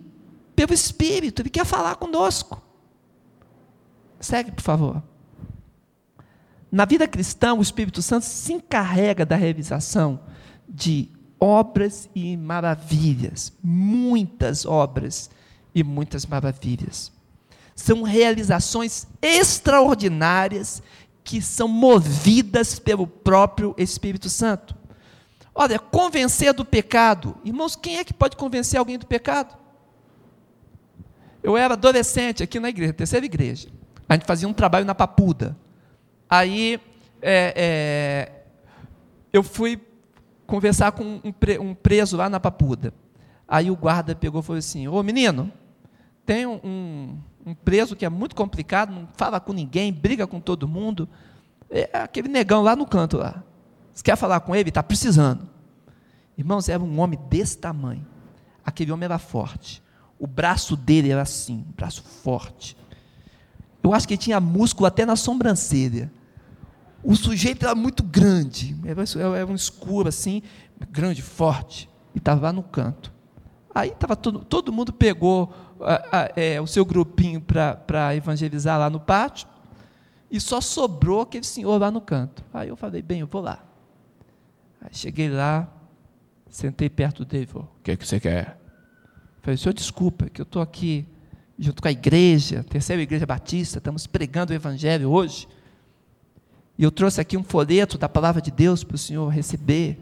pelo 0.54 0.74
Espírito, 0.74 1.40
Ele 1.40 1.48
quer 1.48 1.64
falar 1.64 1.96
conosco. 1.96 2.60
Segue, 4.20 4.52
por 4.52 4.62
favor. 4.62 5.13
Na 6.74 6.84
vida 6.84 7.06
cristã, 7.06 7.54
o 7.54 7.62
Espírito 7.62 8.02
Santo 8.02 8.26
se 8.26 8.52
encarrega 8.52 9.24
da 9.24 9.36
realização 9.36 10.18
de 10.68 11.08
obras 11.38 12.10
e 12.12 12.36
maravilhas, 12.36 13.52
muitas 13.62 14.66
obras 14.66 15.30
e 15.72 15.84
muitas 15.84 16.26
maravilhas. 16.26 17.12
São 17.76 18.02
realizações 18.02 19.06
extraordinárias 19.22 20.82
que 21.22 21.40
são 21.40 21.68
movidas 21.68 22.76
pelo 22.80 23.06
próprio 23.06 23.72
Espírito 23.78 24.28
Santo. 24.28 24.74
Olha, 25.54 25.78
convencer 25.78 26.52
do 26.52 26.64
pecado. 26.64 27.36
Irmãos, 27.44 27.76
quem 27.76 27.98
é 27.98 28.04
que 28.04 28.12
pode 28.12 28.36
convencer 28.36 28.80
alguém 28.80 28.98
do 28.98 29.06
pecado? 29.06 29.56
Eu 31.40 31.56
era 31.56 31.74
adolescente 31.74 32.42
aqui 32.42 32.58
na 32.58 32.68
igreja, 32.68 32.92
terceira 32.92 33.24
igreja. 33.24 33.68
A 34.08 34.14
gente 34.14 34.26
fazia 34.26 34.48
um 34.48 34.52
trabalho 34.52 34.84
na 34.84 34.92
Papuda. 34.92 35.56
Aí 36.34 36.80
é, 37.22 37.54
é, 37.56 38.44
eu 39.32 39.44
fui 39.44 39.80
conversar 40.48 40.90
com 40.90 41.20
um, 41.60 41.74
preso 41.74 42.16
lá 42.16 42.28
na 42.28 42.40
Papuda. 42.40 42.92
Aí 43.46 43.70
o 43.70 43.76
guarda 43.76 44.16
pegou 44.16 44.40
e 44.40 44.44
falou 44.44 44.58
assim: 44.58 44.88
Ô 44.88 45.00
menino, 45.00 45.52
tem 46.26 46.44
um, 46.44 47.16
um 47.46 47.54
preso 47.54 47.94
que 47.94 48.04
é 48.04 48.08
muito 48.08 48.34
complicado, 48.34 48.92
não 48.92 49.08
fala 49.16 49.38
com 49.38 49.52
ninguém, 49.52 49.92
briga 49.92 50.26
com 50.26 50.40
todo 50.40 50.66
mundo. 50.66 51.08
É 51.70 51.88
aquele 51.98 52.26
negão 52.26 52.62
lá 52.62 52.74
no 52.74 52.84
canto 52.84 53.16
lá. 53.16 53.44
Você 53.92 54.02
quer 54.02 54.16
falar 54.16 54.40
com 54.40 54.56
ele? 54.56 54.70
Está 54.70 54.82
precisando. 54.82 55.48
Irmãos, 56.36 56.68
era 56.68 56.82
um 56.82 56.98
homem 56.98 57.18
desse 57.30 57.58
tamanho. 57.58 58.04
Aquele 58.66 58.90
homem 58.90 59.04
era 59.04 59.18
forte. 59.18 59.80
O 60.18 60.26
braço 60.26 60.76
dele 60.76 61.12
era 61.12 61.22
assim, 61.22 61.64
braço 61.76 62.02
forte. 62.02 62.76
Eu 63.80 63.94
acho 63.94 64.08
que 64.08 64.14
ele 64.14 64.20
tinha 64.20 64.40
músculo 64.40 64.88
até 64.88 65.06
na 65.06 65.14
sobrancelha. 65.14 66.10
O 67.04 67.14
sujeito 67.14 67.66
era 67.66 67.74
muito 67.74 68.02
grande, 68.02 68.74
era 68.86 69.46
um 69.46 69.54
escuro 69.54 70.08
assim, 70.08 70.42
grande, 70.90 71.20
forte, 71.20 71.88
e 72.14 72.18
estava 72.18 72.46
lá 72.46 72.52
no 72.52 72.62
canto. 72.62 73.12
Aí 73.74 73.90
tava 73.90 74.16
todo, 74.16 74.38
todo 74.38 74.72
mundo 74.72 74.90
pegou 74.90 75.52
a, 75.80 76.20
a, 76.20 76.32
é, 76.34 76.58
o 76.60 76.66
seu 76.66 76.82
grupinho 76.82 77.42
para 77.42 78.16
evangelizar 78.16 78.78
lá 78.78 78.88
no 78.88 78.98
pátio, 78.98 79.46
e 80.30 80.40
só 80.40 80.62
sobrou 80.62 81.20
aquele 81.20 81.44
senhor 81.44 81.78
lá 81.78 81.90
no 81.90 82.00
canto. 82.00 82.42
Aí 82.54 82.68
eu 82.70 82.76
falei, 82.76 83.02
bem, 83.02 83.20
eu 83.20 83.26
vou 83.26 83.42
lá. 83.42 83.62
Aí 84.80 84.90
cheguei 84.92 85.28
lá, 85.28 85.68
sentei 86.48 86.88
perto 86.88 87.22
dele, 87.24 87.46
falei, 87.46 87.68
o 87.68 87.82
que, 87.82 87.90
é 87.90 87.96
que 87.96 88.06
você 88.06 88.18
quer? 88.18 88.58
Falei, 89.42 89.58
senhor, 89.58 89.74
desculpa, 89.74 90.30
que 90.30 90.40
eu 90.40 90.44
estou 90.44 90.62
aqui 90.62 91.06
junto 91.58 91.82
com 91.82 91.88
a 91.88 91.92
igreja, 91.92 92.64
terceira 92.64 93.02
igreja 93.02 93.26
batista, 93.26 93.76
estamos 93.76 94.06
pregando 94.06 94.54
o 94.54 94.56
evangelho 94.56 95.10
hoje. 95.10 95.46
E 96.76 96.82
eu 96.82 96.90
trouxe 96.90 97.20
aqui 97.20 97.36
um 97.36 97.44
folheto 97.44 97.96
da 97.96 98.08
palavra 98.08 98.42
de 98.42 98.50
Deus 98.50 98.82
para 98.82 98.96
o 98.96 98.98
senhor 98.98 99.28
receber. 99.28 99.98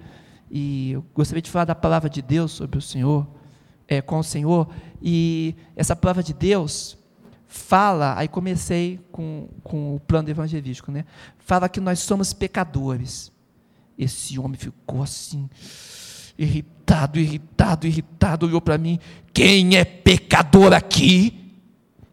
E 0.50 0.92
eu 0.92 1.04
gostaria 1.14 1.42
de 1.42 1.50
falar 1.50 1.66
da 1.66 1.74
palavra 1.74 2.08
de 2.08 2.22
Deus 2.22 2.52
sobre 2.52 2.78
o 2.78 2.82
senhor, 2.82 3.26
é, 3.86 4.00
com 4.00 4.18
o 4.18 4.24
senhor. 4.24 4.68
E 5.00 5.54
essa 5.76 5.94
palavra 5.94 6.22
de 6.22 6.32
Deus 6.32 6.96
fala, 7.46 8.16
aí 8.16 8.28
comecei 8.28 8.98
com, 9.12 9.48
com 9.62 9.96
o 9.96 10.00
plano 10.00 10.30
evangelístico, 10.30 10.90
né? 10.90 11.04
Fala 11.38 11.68
que 11.68 11.80
nós 11.80 11.98
somos 11.98 12.32
pecadores. 12.32 13.30
Esse 13.98 14.38
homem 14.38 14.56
ficou 14.56 15.02
assim, 15.02 15.50
irritado, 16.38 17.18
irritado, 17.18 17.86
irritado, 17.86 18.46
olhou 18.46 18.60
para 18.60 18.78
mim: 18.78 18.98
quem 19.34 19.76
é 19.76 19.84
pecador 19.84 20.72
aqui? 20.72 21.41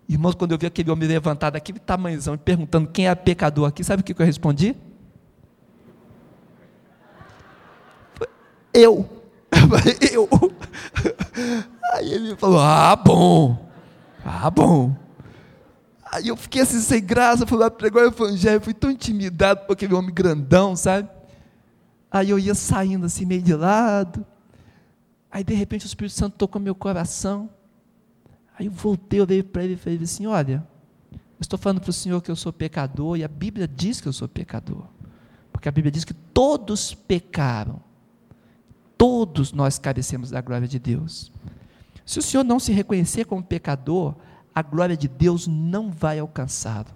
Irmãos, 0.10 0.34
quando 0.34 0.54
eu 0.54 0.58
vi 0.58 0.66
aquele 0.66 0.90
homem 0.90 1.08
levantado, 1.08 1.56
aquele 1.56 1.78
tamanhozão, 1.78 2.36
perguntando 2.36 2.88
quem 2.88 3.08
é 3.08 3.14
pecador 3.14 3.68
aqui, 3.68 3.84
sabe 3.84 4.02
o 4.02 4.04
que 4.04 4.20
eu 4.20 4.26
respondi? 4.26 4.76
Eu. 8.74 9.08
Eu. 10.12 10.28
Aí 11.94 12.12
ele 12.12 12.36
falou: 12.36 12.60
Ah, 12.60 12.96
bom. 12.96 13.70
Ah, 14.26 14.50
bom. 14.50 14.96
Aí 16.12 16.28
eu 16.28 16.36
fiquei 16.36 16.64
assim 16.64 16.80
sem 16.80 17.04
graça, 17.06 17.46
fui 17.46 17.58
lá 17.60 17.70
pregar 17.70 18.04
o 18.04 18.08
evangelho, 18.08 18.62
fui 18.62 18.74
tão 18.74 18.90
intimidado 18.90 19.68
por 19.68 19.74
aquele 19.74 19.94
homem 19.94 20.12
grandão, 20.12 20.76
sabe? 20.76 21.08
Aí 22.10 22.32
eu 22.32 22.40
ia 22.40 22.56
saindo 22.56 23.06
assim 23.06 23.26
meio 23.26 23.44
de 23.44 23.54
lado. 23.54 24.26
Aí 25.32 25.44
de 25.44 25.54
repente 25.54 25.86
o 25.86 25.88
Espírito 25.88 26.16
Santo 26.16 26.36
tocou 26.36 26.60
meu 26.60 26.74
coração. 26.74 27.48
Aí 28.60 28.66
eu 28.66 28.72
voltei, 28.74 29.22
olhei 29.22 29.42
para 29.42 29.64
ele 29.64 29.74
e 29.74 29.78
falei 29.78 29.98
assim: 30.04 30.28
Olha, 30.28 30.68
estou 31.40 31.58
falando 31.58 31.80
para 31.80 31.90
o 31.90 31.94
Senhor 31.94 32.22
que 32.22 32.30
eu 32.30 32.36
sou 32.36 32.52
pecador, 32.52 33.16
e 33.16 33.24
a 33.24 33.28
Bíblia 33.28 33.66
diz 33.66 34.02
que 34.02 34.08
eu 34.08 34.14
sou 34.14 34.28
pecador. 34.28 34.84
Porque 35.54 35.70
a 35.70 35.72
Bíblia 35.72 35.92
diz 35.92 36.04
que 36.04 36.14
todos 36.14 36.94
pecaram. 36.94 37.82
Todos 38.98 39.54
nós 39.54 39.80
carecemos 39.80 40.30
da 40.30 40.42
glória 40.42 40.68
de 40.68 40.78
Deus. 40.78 41.32
Se 42.06 42.20
o 42.20 42.22
Senhor 42.22 42.44
não 42.44 42.60
se 42.60 42.74
reconhecer 42.74 43.24
como 43.24 43.42
pecador, 43.42 44.16
a 44.54 44.62
glória 44.62 44.98
de 44.98 45.08
Deus 45.08 45.48
não 45.48 45.90
vai 45.90 46.20
alcançá-lo. 46.20 46.88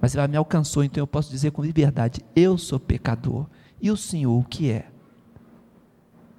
Mas 0.00 0.16
ela 0.16 0.26
me 0.26 0.36
alcançou, 0.36 0.82
então 0.82 1.02
eu 1.02 1.06
posso 1.06 1.30
dizer 1.30 1.50
com 1.50 1.62
liberdade: 1.62 2.24
eu 2.34 2.56
sou 2.56 2.80
pecador. 2.80 3.46
E 3.82 3.90
o 3.90 3.96
Senhor 3.98 4.38
o 4.38 4.44
que 4.44 4.70
é? 4.70 4.91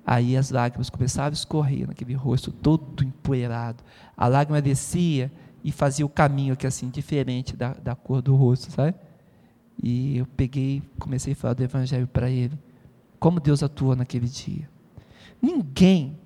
Aí 0.06 0.36
as 0.36 0.50
lágrimas 0.50 0.90
começavam 0.90 1.32
a 1.32 1.34
escorrer 1.34 1.88
naquele 1.88 2.14
rosto 2.14 2.52
todo 2.52 3.04
empoeirado. 3.04 3.84
A 4.18 4.28
lágrima 4.28 4.62
descia 4.62 5.32
e 5.64 5.72
fazia 5.72 6.06
o 6.06 6.10
caminho 6.10 6.54
aqui 6.54 6.68
assim, 6.68 6.90
diferente 6.90 7.56
da, 7.56 7.74
da 7.74 7.96
cor 7.96 8.22
do 8.22 8.36
rosto, 8.36 8.72
sabe? 8.72 8.96
E 9.82 10.18
eu 10.18 10.26
peguei, 10.26 10.84
comecei 11.00 11.34
a 11.34 11.36
falar 11.36 11.54
do 11.54 11.64
Evangelho 11.64 12.08
para 12.08 12.30
ele. 12.30 12.58
Como 13.18 13.40
Deus 13.40 13.64
atua 13.64 13.96
naquele 13.96 14.28
dia. 14.28 14.70
Ninguém 15.42 16.20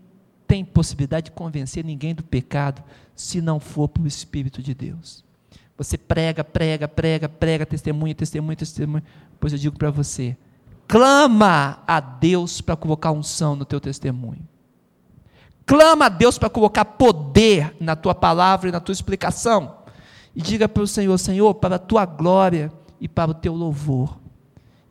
tem 0.48 0.66
possibilidade 0.66 1.26
de 1.26 1.32
convencer 1.32 1.84
ninguém 1.84 2.16
do 2.16 2.24
pecado 2.24 2.84
se 3.16 3.42
não 3.42 3.60
for 3.60 3.88
pelo 3.88 4.08
Espírito 4.08 4.62
de 4.64 4.74
Deus. 4.74 5.24
Você 5.78 5.98
prega, 5.98 6.44
prega, 6.44 6.88
prega, 6.88 7.30
prega, 7.30 7.66
testemunha, 7.66 8.16
testemunha, 8.16 8.56
testemunha. 8.56 9.04
Pois 9.40 9.54
eu 9.54 9.60
digo 9.60 9.78
para 9.78 9.92
você, 9.92 10.36
Clama 10.88 11.84
a 11.86 12.00
Deus 12.00 12.62
para 12.62 12.76
colocar 12.76 13.12
unção 13.12 13.56
no 13.56 13.66
teu 13.66 13.80
testemunho. 13.80 14.48
Clama 15.66 16.06
a 16.06 16.10
Deus 16.10 16.38
para 16.38 16.50
colocar 16.50 16.86
poder 16.86 17.76
na 17.80 17.96
tua 17.96 18.16
palavra 18.16 18.70
e 18.70 18.72
na 18.72 18.80
tua 18.80 18.94
explicação. 18.94 19.80
E 20.34 20.42
diga 20.42 20.70
para 20.70 20.84
o 20.84 20.88
Senhor: 20.88 21.18
Senhor, 21.18 21.54
para 21.56 21.76
a 21.76 21.80
tua 21.80 22.06
glória 22.06 22.72
e 23.02 23.08
para 23.08 23.32
o 23.32 23.34
teu 23.34 23.54
louvor. 23.54 24.18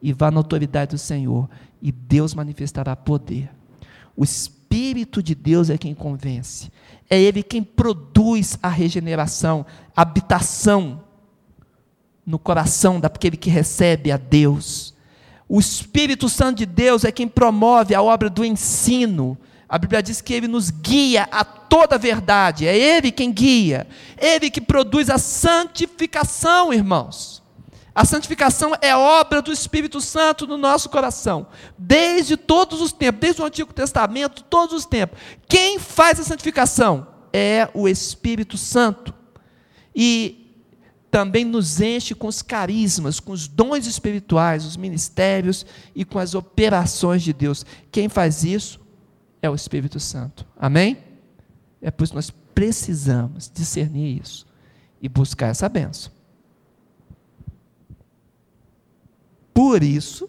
E 0.03 0.13
vá 0.13 0.31
na 0.31 0.39
autoridade 0.39 0.91
do 0.91 0.99
Senhor. 0.99 1.49
E 1.81 1.91
Deus 1.91 2.35
manifestará 2.35 2.95
poder. 2.95 3.51
O 4.15 4.23
Espírito 4.23 5.23
de 5.23 5.35
Deus 5.35 5.71
é 5.71 5.79
quem 5.79 5.95
convence. 5.95 6.71
É 7.09 7.19
Ele 7.19 7.43
quem 7.43 7.63
produz 7.63 8.59
a 8.63 8.69
regeneração, 8.69 9.65
a 9.97 10.03
habitação 10.03 11.05
no 12.27 12.39
coração 12.39 13.01
daquele 13.01 13.37
que 13.37 13.49
recebe 13.49 14.13
a 14.13 14.17
Deus. 14.17 14.96
O 15.49 15.61
Espírito 15.61 16.29
Santo 16.29 16.59
de 16.59 16.67
Deus 16.67 17.05
é 17.05 17.13
quem 17.13 17.29
promove 17.29 17.95
a 17.95 18.03
obra 18.03 18.29
do 18.29 18.45
ensino. 18.45 19.39
A 19.69 19.79
Bíblia 19.79 20.03
diz 20.03 20.21
que 20.21 20.33
ele 20.33 20.49
nos 20.49 20.71
guia 20.71 21.29
a 21.31 21.45
toda 21.45 21.95
a 21.97 21.99
verdade. 21.99 22.67
É 22.67 22.77
ele 22.77 23.13
quem 23.13 23.33
guia. 23.33 23.87
Ele 24.19 24.51
que 24.51 24.61
produz 24.61 25.09
a 25.09 25.19
santificação, 25.19 26.73
irmãos. 26.73 27.43
A 27.95 28.05
santificação 28.05 28.75
é 28.83 28.95
obra 28.95 29.41
do 29.41 29.51
Espírito 29.53 30.01
Santo 30.01 30.47
no 30.47 30.59
nosso 30.59 30.91
coração. 30.91 31.47
Desde 31.79 32.37
todos 32.37 32.81
os 32.81 32.93
tempos, 32.93 33.21
desde 33.21 33.41
o 33.41 33.45
Antigo 33.45 33.73
Testamento, 33.73 34.45
todos 34.45 34.75
os 34.75 34.85
tempos. 34.85 35.19
Quem 35.49 35.79
faz 35.79 36.21
a 36.21 36.25
santificação? 36.25 37.07
É 37.33 37.69
o 37.73 37.89
Espírito 37.89 38.59
Santo. 38.59 39.15
E 39.95 40.46
também 41.11 41.45
nos 41.45 41.81
enche 41.81 42.15
com 42.15 42.27
os 42.27 42.43
carismas, 42.43 43.21
com 43.21 43.33
os 43.33 43.49
dons 43.49 43.87
espirituais, 43.87 44.65
os 44.65 44.77
ministérios 44.77 45.65
e 45.95 46.05
com 46.05 46.19
as 46.19 46.35
operações 46.35 47.23
de 47.23 47.33
Deus. 47.33 47.65
Quem 47.91 48.09
faz 48.09 48.45
isso 48.45 48.81
é 49.41 49.49
o 49.49 49.55
Espírito 49.55 49.99
Santo. 49.99 50.47
Amém? 50.57 50.99
É 51.81 51.91
por 51.91 52.05
isso 52.05 52.13
que 52.13 52.17
nós 52.17 52.31
precisamos 52.55 53.51
discernir 53.53 54.21
isso 54.23 54.47
e 55.01 55.09
buscar 55.09 55.49
essa 55.49 55.69
benção. 55.69 56.13
Por 59.53 59.83
isso, 59.83 60.29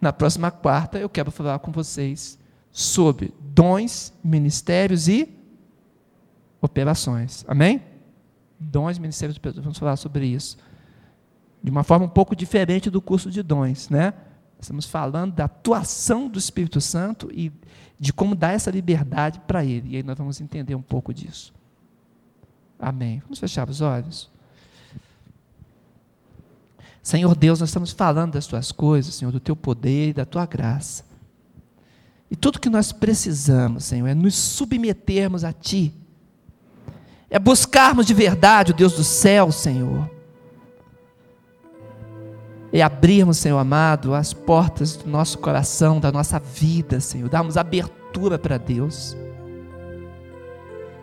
na 0.00 0.12
próxima 0.12 0.50
quarta, 0.50 0.98
eu 0.98 1.08
quero 1.08 1.30
falar 1.30 1.58
com 1.60 1.70
vocês 1.70 2.38
sobre 2.72 3.32
dons, 3.40 4.12
ministérios 4.22 5.06
e 5.06 5.28
operações. 6.60 7.44
Amém? 7.46 7.93
Dons, 8.58 8.98
ministérios. 8.98 9.38
Vamos 9.56 9.78
falar 9.78 9.96
sobre 9.96 10.26
isso. 10.26 10.56
De 11.62 11.70
uma 11.70 11.82
forma 11.82 12.06
um 12.06 12.08
pouco 12.10 12.36
diferente 12.36 12.90
do 12.90 13.00
curso 13.00 13.30
de 13.30 13.42
dons, 13.42 13.88
né? 13.88 14.14
Estamos 14.60 14.86
falando 14.86 15.34
da 15.34 15.44
atuação 15.44 16.28
do 16.28 16.38
Espírito 16.38 16.80
Santo 16.80 17.30
e 17.32 17.52
de 17.98 18.12
como 18.12 18.34
dar 18.34 18.52
essa 18.52 18.70
liberdade 18.70 19.40
para 19.46 19.64
ele. 19.64 19.90
E 19.90 19.96
aí 19.96 20.02
nós 20.02 20.16
vamos 20.16 20.40
entender 20.40 20.74
um 20.74 20.82
pouco 20.82 21.12
disso. 21.12 21.52
Amém. 22.78 23.20
Vamos 23.20 23.38
fechar 23.38 23.68
os 23.68 23.80
olhos. 23.80 24.30
Senhor 27.02 27.34
Deus, 27.36 27.60
nós 27.60 27.68
estamos 27.68 27.92
falando 27.92 28.32
das 28.32 28.46
tuas 28.46 28.72
coisas, 28.72 29.14
Senhor, 29.14 29.30
do 29.30 29.38
teu 29.38 29.54
poder 29.54 30.08
e 30.08 30.12
da 30.14 30.24
tua 30.24 30.46
graça. 30.46 31.04
E 32.30 32.36
tudo 32.36 32.58
que 32.58 32.70
nós 32.70 32.92
precisamos, 32.92 33.84
Senhor, 33.84 34.06
é 34.08 34.14
nos 34.14 34.34
submetermos 34.34 35.44
a 35.44 35.52
Ti, 35.52 35.94
é 37.34 37.38
buscarmos 37.40 38.06
de 38.06 38.14
verdade 38.14 38.70
o 38.70 38.74
Deus 38.74 38.92
do 38.92 39.02
céu, 39.02 39.50
Senhor, 39.50 40.08
é 42.72 42.80
abrirmos, 42.80 43.38
Senhor 43.38 43.58
amado, 43.58 44.14
as 44.14 44.32
portas 44.32 44.94
do 44.94 45.10
nosso 45.10 45.38
coração, 45.38 45.98
da 45.98 46.12
nossa 46.12 46.38
vida, 46.38 47.00
Senhor, 47.00 47.28
darmos 47.28 47.56
abertura 47.56 48.38
para 48.38 48.56
Deus. 48.56 49.16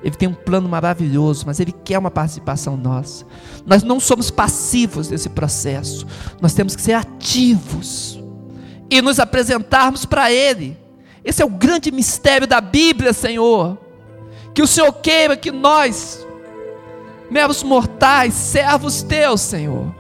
Ele 0.02 0.16
tem 0.16 0.30
um 0.30 0.34
plano 0.34 0.70
maravilhoso, 0.70 1.44
mas 1.46 1.60
Ele 1.60 1.74
quer 1.74 2.00
uma 2.00 2.10
participação 2.10 2.78
nossa. 2.78 3.26
Nós 3.66 3.84
não 3.84 4.00
somos 4.00 4.32
passivos 4.32 5.10
nesse 5.10 5.28
processo, 5.28 6.08
nós 6.40 6.54
temos 6.54 6.78
que 6.78 6.82
ser 6.82 6.94
ativos 6.94 8.24
e 8.90 9.02
nos 9.02 9.20
apresentarmos 9.20 10.06
para 10.06 10.32
Ele. 10.32 10.78
Esse 11.26 11.42
é 11.42 11.46
o 11.46 11.50
grande 11.50 11.92
mistério 11.92 12.48
da 12.48 12.62
Bíblia, 12.62 13.12
Senhor. 13.12 13.91
Que 14.54 14.62
o 14.62 14.68
Senhor 14.68 14.92
queira 14.94 15.38
que 15.38 15.52
nós, 15.52 16.26
meros 17.30 17.64
mortais, 17.64 18.34
servos 18.34 19.02
teus, 19.04 19.42
Senhor, 19.42 19.94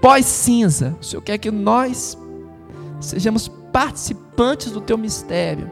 pós-cinza, 0.00 0.96
o 1.00 1.04
Senhor 1.04 1.22
quer 1.22 1.38
que 1.38 1.50
nós 1.50 2.16
sejamos 3.00 3.48
participantes 3.72 4.70
do 4.70 4.80
teu 4.80 4.96
mistério 4.96 5.70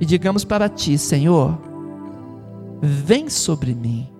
e 0.00 0.04
digamos 0.04 0.44
para 0.44 0.68
ti, 0.68 0.98
Senhor, 0.98 1.58
vem 2.82 3.30
sobre 3.30 3.74
mim. 3.74 4.10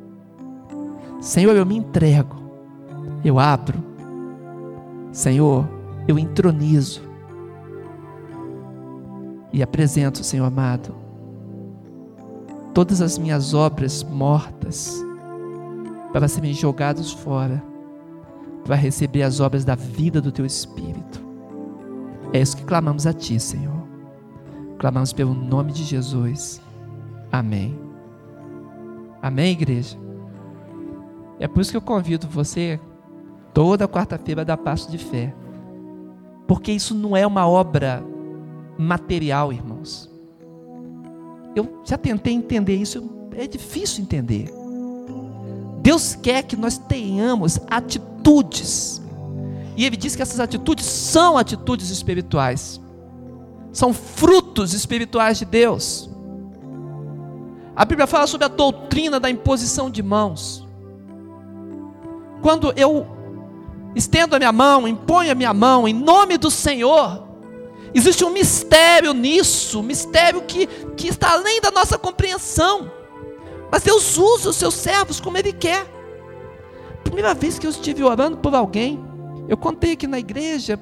Senhor, 1.21 1.55
eu 1.55 1.67
me 1.67 1.77
entrego, 1.77 2.37
eu 3.25 3.39
abro. 3.39 3.85
Senhor, 5.13 5.69
eu 6.09 6.19
entronizo 6.19 7.03
e 9.53 9.63
apresento, 9.63 10.25
Senhor 10.25 10.45
amado, 10.45 10.95
todas 12.77 13.01
as 13.01 13.17
minhas 13.17 13.55
obras 13.55 14.03
mortas 14.03 15.03
para 16.13 16.29
serem 16.29 16.53
jogadas 16.53 17.11
fora, 17.11 17.65
para 18.67 18.77
receber 18.77 19.23
as 19.23 19.41
obras 19.41 19.65
da 19.65 19.75
vida 19.75 20.21
do 20.21 20.31
Teu 20.31 20.45
Espírito. 20.45 21.25
É 22.35 22.39
isso 22.39 22.55
que 22.55 22.65
clamamos 22.65 23.07
a 23.07 23.15
Ti, 23.15 23.41
Senhor. 23.41 23.83
Clamamos 24.77 25.11
pelo 25.15 25.33
nome 25.33 25.73
de 25.73 25.85
Jesus. 25.85 26.61
Amém. 27.33 27.81
Amém, 29.23 29.53
igreja? 29.53 29.97
É 31.41 31.49
por 31.49 31.63
isso 31.63 31.71
que 31.71 31.79
eu 31.79 31.83
convido 31.83 32.29
você 32.29 32.79
toda 33.55 33.89
quarta-feira 33.89 34.45
da 34.45 34.55
passo 34.59 34.91
de 34.91 34.99
fé. 34.99 35.35
Porque 36.47 36.73
isso 36.73 36.95
não 36.95 37.17
é 37.17 37.27
uma 37.27 37.49
obra 37.49 38.05
material, 38.77 39.51
irmãos. 39.51 40.15
Eu 41.57 41.83
já 41.85 41.99
tentei 41.99 42.35
entender 42.35 42.77
isso, 42.77 43.11
é 43.35 43.49
difícil 43.49 44.05
entender. 44.05 44.49
Deus 45.83 46.15
quer 46.15 46.45
que 46.45 46.57
nós 46.57 46.79
tenhamos 46.79 47.59
atitudes. 47.69 49.03
E 49.77 49.85
Ele 49.85 49.97
diz 49.97 50.15
que 50.15 50.23
essas 50.23 50.39
atitudes 50.39 50.87
são 50.87 51.37
atitudes 51.37 51.91
espirituais 51.91 52.81
são 53.77 53.93
frutos 53.93 54.73
espirituais 54.73 55.39
de 55.39 55.45
Deus. 55.45 56.09
A 57.75 57.85
Bíblia 57.85 58.07
fala 58.07 58.27
sobre 58.27 58.47
a 58.47 58.49
doutrina 58.49 59.21
da 59.21 59.29
imposição 59.29 59.91
de 59.91 60.03
mãos. 60.03 60.67
Quando 62.41 62.73
eu 62.75 63.07
estendo 63.95 64.35
a 64.35 64.39
minha 64.39 64.53
mão, 64.53 64.89
imponho 64.89 65.31
a 65.31 65.35
minha 65.35 65.53
mão 65.53 65.87
em 65.87 65.93
nome 65.93 66.39
do 66.39 66.51
Senhor, 66.51 67.26
existe 67.99 68.25
um 68.25 68.31
mistério 68.31 69.13
nisso, 69.13 69.81
um 69.81 69.83
mistério 69.83 70.43
que, 70.43 70.67
que 70.97 71.09
está 71.09 71.33
além 71.33 71.61
da 71.61 71.71
nossa 71.71 71.99
compreensão. 71.99 72.91
Mas 73.71 73.83
Deus 73.83 74.17
usa 74.17 74.51
os 74.51 74.57
seus 74.57 74.75
servos 74.75 75.21
como 75.21 75.39
Ele 75.39 75.53
quer. 75.53 75.87
Primeira 77.03 77.35
vez 77.35 77.59
que 77.59 77.67
eu 77.67 77.71
estive 77.71 78.03
orando 78.03 78.39
por 78.39 78.55
alguém, 78.55 79.03
eu 79.49 79.57
contei 79.57 79.93
aqui 79.93 80.07
na 80.07 80.19
igreja, 80.19 80.79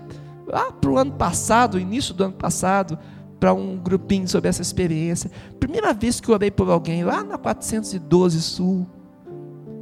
lá 0.47 0.73
para 0.73 0.91
o 0.91 0.99
ano 0.99 1.13
passado, 1.13 1.79
início 1.79 2.15
do 2.15 2.25
ano 2.25 2.35
passado, 2.35 2.99
para 3.39 3.53
um 3.53 3.77
grupinho 3.77 4.27
sobre 4.27 4.49
essa 4.49 4.63
experiência. 4.63 5.31
Primeira 5.61 5.93
vez 5.93 6.21
que 6.21 6.29
eu 6.29 6.35
orei 6.35 6.51
por 6.51 6.69
alguém, 6.71 7.05
lá 7.05 7.23
na 7.23 7.37
412 7.37 8.41
Sul. 8.41 8.87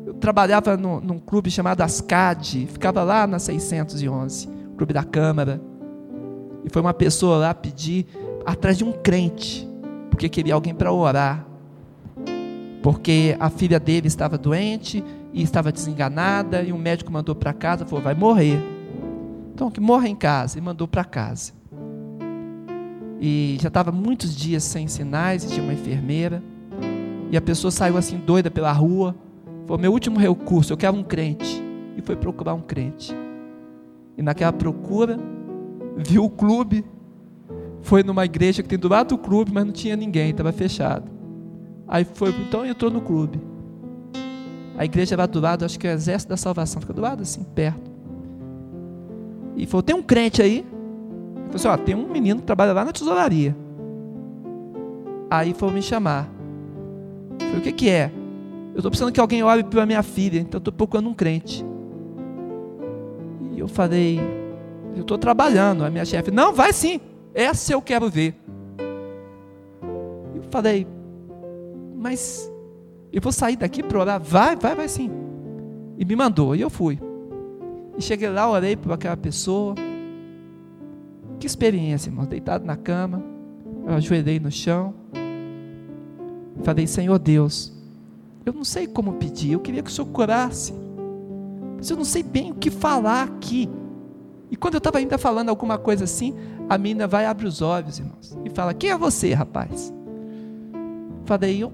Eu 0.04 0.14
trabalhava 0.14 0.76
no, 0.76 1.00
num 1.00 1.18
clube 1.18 1.50
chamado 1.50 1.80
Ascad, 1.80 2.66
ficava 2.66 3.02
lá 3.04 3.26
na 3.26 3.38
611, 3.38 4.48
clube 4.76 4.92
da 4.92 5.04
Câmara. 5.04 5.71
E 6.64 6.70
foi 6.70 6.80
uma 6.80 6.94
pessoa 6.94 7.36
lá 7.36 7.54
pedir 7.54 8.06
atrás 8.44 8.78
de 8.78 8.84
um 8.84 8.92
crente, 8.92 9.68
porque 10.10 10.28
queria 10.28 10.54
alguém 10.54 10.74
para 10.74 10.92
orar. 10.92 11.46
Porque 12.82 13.36
a 13.38 13.48
filha 13.48 13.78
dele 13.78 14.08
estava 14.08 14.36
doente 14.36 15.04
e 15.32 15.42
estava 15.42 15.70
desenganada, 15.70 16.62
e 16.62 16.72
o 16.72 16.78
médico 16.78 17.12
mandou 17.12 17.34
para 17.34 17.52
casa, 17.52 17.86
falou: 17.86 18.02
vai 18.02 18.14
morrer. 18.14 18.60
Então, 19.54 19.70
que 19.70 19.80
morra 19.80 20.08
em 20.08 20.16
casa. 20.16 20.58
E 20.58 20.60
mandou 20.60 20.88
para 20.88 21.04
casa. 21.04 21.52
E 23.20 23.56
já 23.60 23.68
estava 23.68 23.92
muitos 23.92 24.34
dias 24.34 24.64
sem 24.64 24.88
sinais, 24.88 25.44
e 25.44 25.48
tinha 25.48 25.62
uma 25.62 25.72
enfermeira. 25.72 26.42
E 27.30 27.36
a 27.36 27.40
pessoa 27.40 27.70
saiu 27.70 27.96
assim 27.96 28.18
doida 28.18 28.50
pela 28.50 28.72
rua. 28.72 29.14
Foi 29.66 29.78
meu 29.78 29.92
último 29.92 30.18
recurso, 30.18 30.72
eu 30.72 30.76
quero 30.76 30.96
um 30.96 31.04
crente. 31.04 31.62
E 31.96 32.02
foi 32.02 32.16
procurar 32.16 32.54
um 32.54 32.60
crente. 32.60 33.14
E 34.18 34.22
naquela 34.22 34.52
procura, 34.52 35.18
viu 35.96 36.24
o 36.24 36.30
clube. 36.30 36.84
Foi 37.82 38.02
numa 38.02 38.24
igreja 38.24 38.62
que 38.62 38.68
tem 38.68 38.78
do 38.78 38.88
lado 38.88 39.08
do 39.08 39.18
clube, 39.18 39.50
mas 39.52 39.64
não 39.64 39.72
tinha 39.72 39.96
ninguém, 39.96 40.30
estava 40.30 40.52
fechado. 40.52 41.10
Aí 41.88 42.04
foi, 42.04 42.30
então 42.30 42.64
entrou 42.64 42.90
no 42.90 43.00
clube. 43.00 43.40
A 44.76 44.84
igreja 44.84 45.16
lá 45.16 45.26
do 45.26 45.40
lado, 45.40 45.64
acho 45.64 45.78
que 45.78 45.86
é 45.86 45.90
o 45.90 45.94
Exército 45.94 46.30
da 46.30 46.36
Salvação, 46.36 46.80
fica 46.80 46.92
do 46.92 47.02
lado 47.02 47.22
assim, 47.22 47.42
perto. 47.42 47.90
E 49.56 49.66
falou: 49.66 49.82
tem 49.82 49.94
um 49.94 50.02
crente 50.02 50.40
aí? 50.40 50.58
Ele 50.58 51.44
falou 51.46 51.54
assim: 51.56 51.68
ó, 51.68 51.76
tem 51.76 51.94
um 51.94 52.08
menino 52.08 52.40
que 52.40 52.46
trabalha 52.46 52.72
lá 52.72 52.84
na 52.84 52.92
tesouraria. 52.92 53.54
Aí 55.30 55.52
foi 55.52 55.70
me 55.70 55.82
chamar. 55.82 56.30
Eu 57.40 57.46
falei: 57.46 57.58
o 57.58 57.62
que, 57.62 57.72
que 57.72 57.90
é? 57.90 58.10
Eu 58.72 58.78
estou 58.78 58.90
precisando 58.90 59.12
que 59.12 59.20
alguém 59.20 59.42
ore 59.42 59.62
pela 59.64 59.84
minha 59.84 60.02
filha, 60.02 60.38
então 60.38 60.58
estou 60.58 60.72
procurando 60.72 61.08
um 61.08 61.14
crente. 61.14 61.64
E 63.52 63.58
eu 63.58 63.68
falei: 63.68 64.20
eu 64.94 65.02
estou 65.02 65.18
trabalhando. 65.18 65.84
A 65.84 65.90
minha 65.90 66.04
chefe: 66.04 66.30
não, 66.30 66.52
vai 66.52 66.72
sim, 66.72 67.00
essa 67.34 67.72
eu 67.72 67.82
quero 67.82 68.08
ver. 68.08 68.34
Eu 70.34 70.42
falei: 70.50 70.86
mas 72.02 72.50
eu 73.12 73.20
vou 73.20 73.30
sair 73.30 73.56
daqui 73.56 73.82
para 73.82 74.00
orar? 74.00 74.20
Vai, 74.20 74.56
vai, 74.56 74.74
vai 74.74 74.88
sim. 74.88 75.10
E 75.96 76.04
me 76.04 76.16
mandou, 76.16 76.56
e 76.56 76.60
eu 76.60 76.68
fui. 76.68 76.98
E 77.96 78.02
cheguei 78.02 78.28
lá, 78.28 78.50
orei 78.50 78.74
por 78.76 78.90
aquela 78.92 79.16
pessoa. 79.16 79.74
Que 81.38 81.46
experiência, 81.46 82.08
irmão. 82.08 82.24
Deitado 82.24 82.64
na 82.64 82.76
cama, 82.76 83.22
eu 83.86 83.94
ajoelhei 83.94 84.40
no 84.40 84.50
chão. 84.50 84.94
Falei, 86.62 86.86
Senhor 86.86 87.18
Deus, 87.18 87.72
eu 88.44 88.52
não 88.52 88.64
sei 88.64 88.86
como 88.86 89.14
pedir, 89.14 89.52
eu 89.52 89.60
queria 89.60 89.82
que 89.82 89.90
o 89.90 89.92
Senhor 89.92 90.08
curasse. 90.08 90.74
Mas 91.76 91.90
eu 91.90 91.96
não 91.96 92.04
sei 92.04 92.22
bem 92.22 92.50
o 92.50 92.54
que 92.54 92.70
falar 92.70 93.24
aqui. 93.24 93.68
E 94.52 94.56
quando 94.56 94.74
eu 94.74 94.78
estava 94.78 94.98
ainda 94.98 95.16
falando 95.16 95.48
alguma 95.48 95.78
coisa 95.78 96.04
assim, 96.04 96.34
a 96.68 96.76
menina 96.76 97.06
vai 97.06 97.24
abre 97.24 97.46
os 97.46 97.62
olhos, 97.62 97.98
irmãos, 97.98 98.38
e 98.44 98.50
fala: 98.50 98.74
Quem 98.74 98.90
é 98.90 98.98
você, 98.98 99.32
rapaz? 99.32 99.90
Falei, 101.24 101.62
eu, 101.62 101.72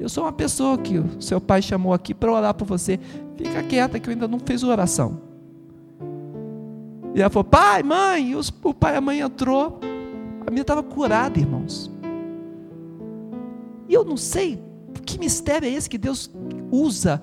eu 0.00 0.08
sou 0.08 0.24
uma 0.24 0.32
pessoa 0.32 0.78
que 0.78 0.98
o 0.98 1.20
seu 1.20 1.38
pai 1.38 1.60
chamou 1.60 1.92
aqui 1.92 2.14
para 2.14 2.32
orar 2.32 2.54
por 2.54 2.64
você. 2.64 2.98
Fica 3.36 3.62
quieta 3.64 4.00
que 4.00 4.08
eu 4.08 4.14
ainda 4.14 4.26
não 4.26 4.38
fiz 4.38 4.62
oração. 4.62 5.20
E 7.14 7.20
ela 7.20 7.28
falou: 7.28 7.44
Pai, 7.44 7.82
mãe, 7.82 8.34
os, 8.34 8.50
o 8.64 8.72
pai 8.72 8.94
e 8.94 8.96
a 8.96 9.00
mãe 9.02 9.20
entrou. 9.20 9.78
A 10.46 10.50
minha 10.50 10.62
estava 10.62 10.82
curada, 10.82 11.38
irmãos. 11.38 11.90
E 13.86 13.92
eu 13.92 14.06
não 14.06 14.16
sei 14.16 14.58
que 15.04 15.18
mistério 15.18 15.68
é 15.68 15.70
esse 15.70 15.90
que 15.90 15.98
Deus 15.98 16.30
usa 16.70 17.20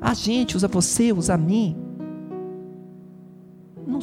a 0.00 0.14
gente, 0.14 0.56
usa 0.56 0.68
você, 0.68 1.12
usa 1.12 1.34
a 1.34 1.36
mim. 1.36 1.83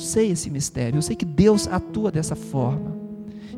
Sei 0.02 0.32
esse 0.32 0.50
mistério. 0.50 0.98
Eu 0.98 1.02
sei 1.02 1.16
que 1.16 1.26
Deus 1.26 1.68
atua 1.68 2.12
dessa 2.12 2.36
forma. 2.36 2.96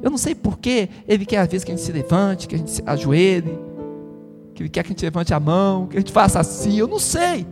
Eu 0.01 0.11
não 0.11 0.17
sei 0.17 0.35
porquê 0.35 0.89
Ele 1.07 1.25
quer 1.25 1.37
às 1.37 1.47
vezes 1.47 1.63
que 1.63 1.71
a 1.71 1.75
gente 1.75 1.85
se 1.85 1.91
levante, 1.91 2.47
que 2.47 2.55
a 2.55 2.57
gente 2.57 2.71
se 2.71 2.83
ajoelhe, 2.85 3.57
que 4.53 4.63
Ele 4.63 4.69
quer 4.69 4.83
que 4.83 4.89
a 4.89 4.93
gente 4.93 5.05
levante 5.05 5.33
a 5.33 5.39
mão, 5.39 5.87
que 5.87 5.95
a 5.95 5.99
gente 5.99 6.11
faça 6.11 6.39
assim. 6.39 6.77
Eu 6.77 6.87
não 6.87 6.99
sei. 6.99 7.47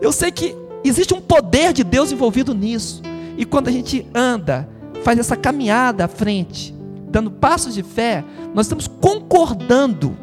Eu 0.00 0.12
sei 0.12 0.30
que 0.30 0.56
existe 0.84 1.12
um 1.12 1.20
poder 1.20 1.72
de 1.72 1.82
Deus 1.82 2.12
envolvido 2.12 2.54
nisso. 2.54 3.02
E 3.36 3.44
quando 3.44 3.68
a 3.68 3.72
gente 3.72 4.06
anda, 4.14 4.68
faz 5.02 5.18
essa 5.18 5.36
caminhada 5.36 6.04
à 6.04 6.08
frente, 6.08 6.74
dando 7.08 7.30
passos 7.30 7.74
de 7.74 7.82
fé, 7.82 8.24
nós 8.54 8.66
estamos 8.66 8.86
concordando. 8.86 10.16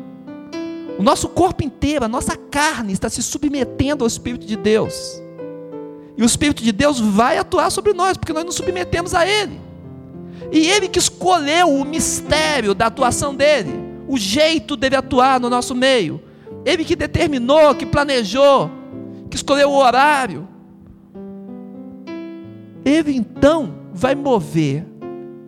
O 0.97 1.03
nosso 1.03 1.27
corpo 1.27 1.63
inteiro, 1.63 2.05
a 2.05 2.07
nossa 2.07 2.35
carne 2.35 2.93
está 2.93 3.09
se 3.09 3.21
submetendo 3.21 4.03
ao 4.03 4.07
Espírito 4.07 4.47
de 4.47 4.55
Deus. 4.55 5.21
E 6.17 6.23
o 6.23 6.25
Espírito 6.25 6.63
de 6.63 6.71
Deus 6.71 6.99
vai 6.99 7.37
atuar 7.37 7.69
sobre 7.69 7.93
nós, 7.93 8.17
porque 8.17 8.33
nós 8.33 8.43
nos 8.43 8.55
submetemos 8.55 9.13
a 9.13 9.27
Ele. 9.27 9.61
E 10.51 10.67
Ele 10.67 10.87
que 10.87 10.97
escolheu 10.97 11.69
o 11.69 11.85
mistério 11.85 12.73
da 12.73 12.87
atuação 12.87 13.35
dele, 13.35 13.73
o 14.07 14.17
jeito 14.17 14.75
dele 14.75 14.95
atuar 14.95 15.39
no 15.39 15.49
nosso 15.49 15.75
meio. 15.75 16.21
Ele 16.65 16.83
que 16.83 16.95
determinou, 16.95 17.75
que 17.75 17.85
planejou, 17.85 18.71
que 19.29 19.37
escolheu 19.37 19.69
o 19.69 19.77
horário. 19.77 20.47
Ele 22.83 23.15
então 23.15 23.75
vai 23.93 24.15
mover 24.15 24.85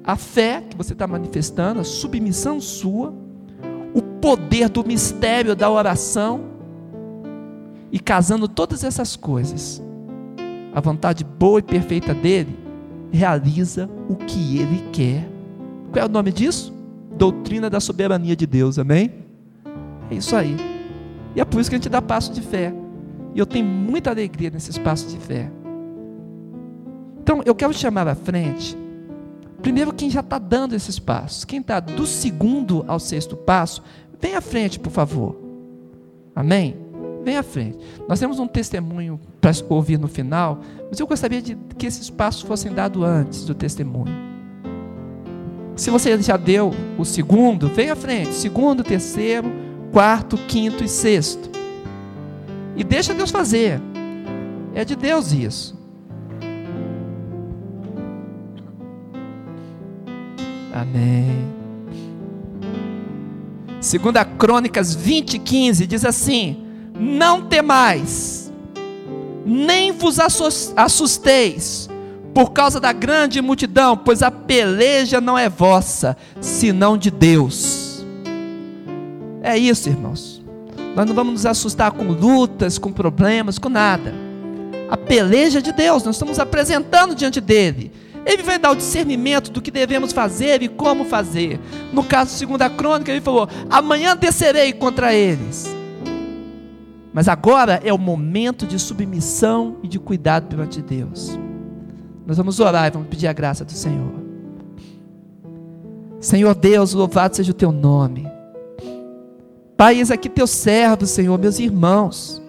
a 0.04 0.16
fé 0.16 0.64
que 0.70 0.78
você 0.78 0.94
está 0.94 1.08
manifestando, 1.08 1.80
a 1.80 1.84
submissão 1.84 2.60
sua, 2.60 3.14
o 3.94 4.02
poder 4.02 4.70
do 4.70 4.86
mistério 4.86 5.56
da 5.56 5.70
oração, 5.70 6.42
e 7.92 8.00
casando 8.00 8.48
todas 8.48 8.84
essas 8.84 9.16
coisas, 9.16 9.82
a 10.74 10.82
vontade 10.82 11.24
boa 11.24 11.60
e 11.60 11.64
perfeita 11.64 12.14
dele 12.14 12.56
realiza 13.12 13.90
o 14.08 14.16
que 14.16 14.58
ele 14.60 14.84
quer. 14.92 15.28
Qual 15.92 16.04
é 16.04 16.08
o 16.08 16.12
nome 16.12 16.32
disso? 16.32 16.74
Doutrina 17.18 17.70
da 17.70 17.80
soberania 17.80 18.36
de 18.36 18.46
Deus, 18.46 18.78
amém? 18.78 19.12
É 20.10 20.16
isso 20.16 20.36
aí. 20.36 20.56
E 21.36 21.42
é 21.42 21.46
por 21.46 21.60
isso 21.60 21.70
que 21.70 21.76
a 21.76 21.80
gente 21.80 21.90
dá 21.90 22.02
passo 22.02 22.32
de 22.32 22.42
fé. 22.42 22.74
E 23.34 23.40
eu 23.40 23.46
tenho 23.46 23.66
muita 23.66 24.10
alegria 24.10 24.50
nesses 24.50 24.78
passos 24.78 25.12
de 25.12 25.20
fé. 25.20 25.52
Então, 27.22 27.42
eu 27.46 27.54
quero 27.54 27.74
chamar 27.74 28.08
à 28.08 28.16
frente, 28.16 28.76
primeiro 29.62 29.94
quem 29.94 30.10
já 30.10 30.22
está 30.22 30.40
dando 30.40 30.76
esses 30.76 30.98
passos. 30.98 31.46
Quem 31.46 31.60
está 31.60 31.80
do 31.80 32.06
segundo 32.06 32.84
ao 32.88 33.00
sexto 33.00 33.36
passo, 33.36 33.84
vem 34.20 34.36
à 34.36 34.42
frente, 34.42 34.80
por 34.80 34.92
favor. 34.92 35.36
Amém? 36.36 36.89
Vem 37.24 37.38
à 37.38 37.44
frente. 37.44 37.78
Nós 38.08 38.20
temos 38.20 38.40
um 38.40 38.48
testemunho 38.48 39.20
para 39.42 39.52
ouvir 39.70 39.98
no 40.00 40.08
final, 40.08 40.60
mas 40.90 41.00
eu 41.00 41.08
gostaria 41.08 41.42
de 41.42 41.56
que 41.78 41.86
esses 41.86 42.10
passos 42.10 42.42
fossem 42.42 42.72
dados 42.72 43.04
antes 43.04 43.46
do 43.46 43.54
testemunho. 43.54 44.30
Se 45.76 45.90
você 45.90 46.22
já 46.22 46.36
deu 46.36 46.72
o 46.98 47.06
segundo, 47.06 47.70
vem 47.70 47.90
à 47.90 47.96
frente. 47.96 48.34
Segundo, 48.34 48.84
terceiro, 48.84 49.50
quarto, 49.92 50.38
quinto 50.38 50.84
e 50.84 50.88
sexto. 50.88 51.50
E 52.76 52.84
deixa 52.84 53.14
Deus 53.14 53.32
fazer. 53.32 53.80
É 54.74 54.84
de 54.84 54.96
Deus 54.96 55.32
isso. 55.32 55.78
Amém. 60.74 61.48
Segunda 63.82 64.24
Crônicas 64.24 64.94
20, 64.94 65.40
15 65.40 65.88
diz 65.88 66.06
assim: 66.06 66.69
não 67.00 67.44
temais, 67.44 68.52
nem 69.46 69.92
vos 69.94 70.20
assusteis 70.76 71.90
por 72.34 72.52
causa 72.52 72.80
da 72.80 72.92
grande 72.92 73.42
multidão, 73.42 73.98
pois 73.98 74.22
a 74.22 74.30
peleja 74.30 75.20
não 75.20 75.38
é 75.38 75.50
vossa, 75.50 76.16
senão 76.40 76.98
de 76.98 77.10
Deus. 77.10 78.06
É 79.42 79.58
isso, 79.58 79.90
irmãos. 79.90 80.44
Nós 80.96 81.08
não 81.08 81.16
vamos 81.16 81.34
nos 81.34 81.46
assustar 81.46 81.92
com 81.92 82.04
lutas, 82.12 82.78
com 82.78 82.92
problemas, 82.92 83.58
com 83.58 83.70
nada. 83.70 84.14
A 84.90 84.98
peleja 84.98 85.60
é 85.60 85.62
de 85.62 85.72
Deus, 85.72 86.04
nós 86.04 86.16
estamos 86.16 86.40
apresentando 86.40 87.16
diante 87.16 87.40
dele. 87.40 87.92
Ele 88.26 88.44
vai 88.44 88.60
dar 88.60 88.72
o 88.72 88.76
discernimento 88.76 89.50
do 89.50 89.62
que 89.62 89.72
devemos 89.72 90.12
fazer 90.12 90.62
e 90.62 90.68
como 90.68 91.06
fazer. 91.06 91.60
No 91.94 92.04
caso, 92.04 92.36
segundo 92.36 92.62
a 92.62 92.70
crônica, 92.70 93.12
ele 93.12 93.22
falou: 93.22 93.48
amanhã 93.70 94.16
descerei 94.16 94.74
contra 94.74 95.14
eles. 95.14 95.79
Mas 97.14 97.28
agora 97.28 97.80
é 97.84 97.92
o 97.92 97.98
momento 97.98 98.68
de 98.68 98.78
submissão 98.78 99.78
e 99.82 99.88
de 99.88 100.00
cuidado 100.00 100.48
perante 100.48 100.82
Deus. 100.82 101.38
Nós 102.26 102.38
vamos 102.38 102.60
orar 102.60 102.88
e 102.88 102.92
vamos 102.92 103.08
pedir 103.08 103.28
a 103.28 103.34
graça 103.34 103.66
do 103.66 103.72
Senhor. 103.72 104.12
Senhor 106.20 106.54
Deus, 106.54 106.94
louvado 106.94 107.36
seja 107.36 107.52
o 107.52 107.56
teu 107.56 107.72
nome. 107.72 108.28
Pai, 109.76 109.98
eis 109.98 110.12
aqui 110.12 110.30
teu 110.30 110.46
servo, 110.46 111.06
Senhor, 111.06 111.40
meus 111.40 111.58
irmãos. 111.58 112.42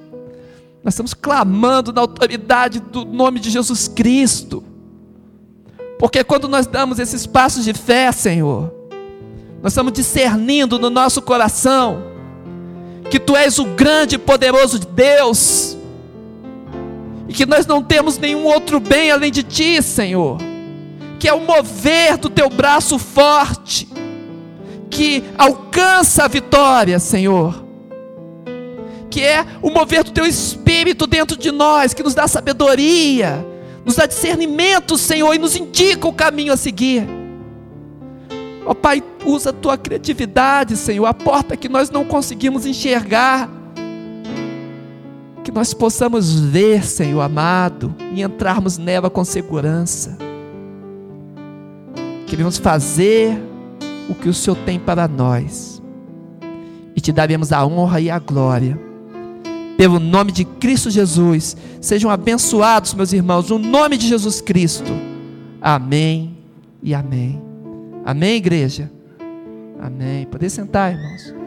Nós 0.82 0.94
estamos 0.94 1.14
clamando 1.14 1.92
na 1.92 2.00
autoridade 2.00 2.80
do 2.80 3.04
nome 3.04 3.38
de 3.38 3.50
Jesus 3.50 3.86
Cristo. 3.86 4.64
Porque 5.98 6.24
quando 6.24 6.48
nós 6.48 6.66
damos 6.66 6.98
esses 6.98 7.26
passos 7.26 7.64
de 7.64 7.72
fé, 7.72 8.10
Senhor, 8.10 8.72
nós 9.62 9.72
estamos 9.72 9.92
discernindo 9.92 10.78
no 10.78 10.90
nosso 10.90 11.22
coração 11.22 12.09
que 13.10 13.18
tu 13.18 13.36
és 13.36 13.58
o 13.58 13.64
grande 13.64 14.14
e 14.14 14.18
poderoso 14.18 14.78
Deus, 14.78 15.76
e 17.28 17.32
que 17.32 17.44
nós 17.44 17.66
não 17.66 17.82
temos 17.82 18.16
nenhum 18.16 18.44
outro 18.44 18.78
bem 18.78 19.10
além 19.10 19.32
de 19.32 19.42
ti, 19.42 19.82
Senhor, 19.82 20.38
que 21.18 21.28
é 21.28 21.34
o 21.34 21.40
mover 21.40 22.16
do 22.16 22.30
teu 22.30 22.48
braço 22.48 22.98
forte, 22.98 23.88
que 24.88 25.24
alcança 25.36 26.24
a 26.24 26.28
vitória, 26.28 26.98
Senhor, 27.00 27.64
que 29.10 29.22
é 29.22 29.44
o 29.60 29.70
mover 29.70 30.04
do 30.04 30.12
teu 30.12 30.24
espírito 30.24 31.06
dentro 31.06 31.36
de 31.36 31.50
nós, 31.50 31.92
que 31.92 32.02
nos 32.02 32.14
dá 32.14 32.28
sabedoria, 32.28 33.44
nos 33.84 33.96
dá 33.96 34.06
discernimento, 34.06 34.96
Senhor, 34.96 35.34
e 35.34 35.38
nos 35.38 35.56
indica 35.56 36.06
o 36.06 36.12
caminho 36.12 36.52
a 36.52 36.56
seguir. 36.56 37.19
Ó 38.64 38.74
Pai, 38.74 39.02
usa 39.24 39.50
a 39.50 39.52
tua 39.52 39.78
criatividade, 39.78 40.76
Senhor, 40.76 41.06
a 41.06 41.14
porta 41.14 41.56
que 41.56 41.68
nós 41.68 41.90
não 41.90 42.04
conseguimos 42.04 42.66
enxergar. 42.66 43.48
Que 45.42 45.50
nós 45.50 45.72
possamos 45.72 46.38
ver, 46.38 46.84
Senhor 46.84 47.20
amado, 47.20 47.94
e 48.12 48.22
entrarmos 48.22 48.76
nela 48.76 49.08
com 49.08 49.24
segurança. 49.24 50.18
Queremos 52.26 52.58
fazer 52.58 53.40
o 54.08 54.14
que 54.14 54.28
o 54.28 54.34
Senhor 54.34 54.56
tem 54.64 54.78
para 54.78 55.08
nós. 55.08 55.82
E 56.94 57.00
te 57.00 57.12
daremos 57.12 57.52
a 57.52 57.64
honra 57.64 58.00
e 58.00 58.10
a 58.10 58.18
glória. 58.18 58.78
Pelo 59.76 59.98
nome 59.98 60.30
de 60.30 60.44
Cristo 60.44 60.90
Jesus. 60.90 61.56
Sejam 61.80 62.10
abençoados, 62.10 62.92
meus 62.92 63.12
irmãos, 63.12 63.48
no 63.48 63.58
nome 63.58 63.96
de 63.96 64.06
Jesus 64.06 64.40
Cristo. 64.40 64.92
Amém 65.60 66.36
e 66.82 66.94
amém. 66.94 67.49
Amém, 68.10 68.38
igreja? 68.38 68.90
Amém. 69.78 70.26
Poder 70.26 70.50
sentar, 70.50 70.92
irmãos. 70.92 71.39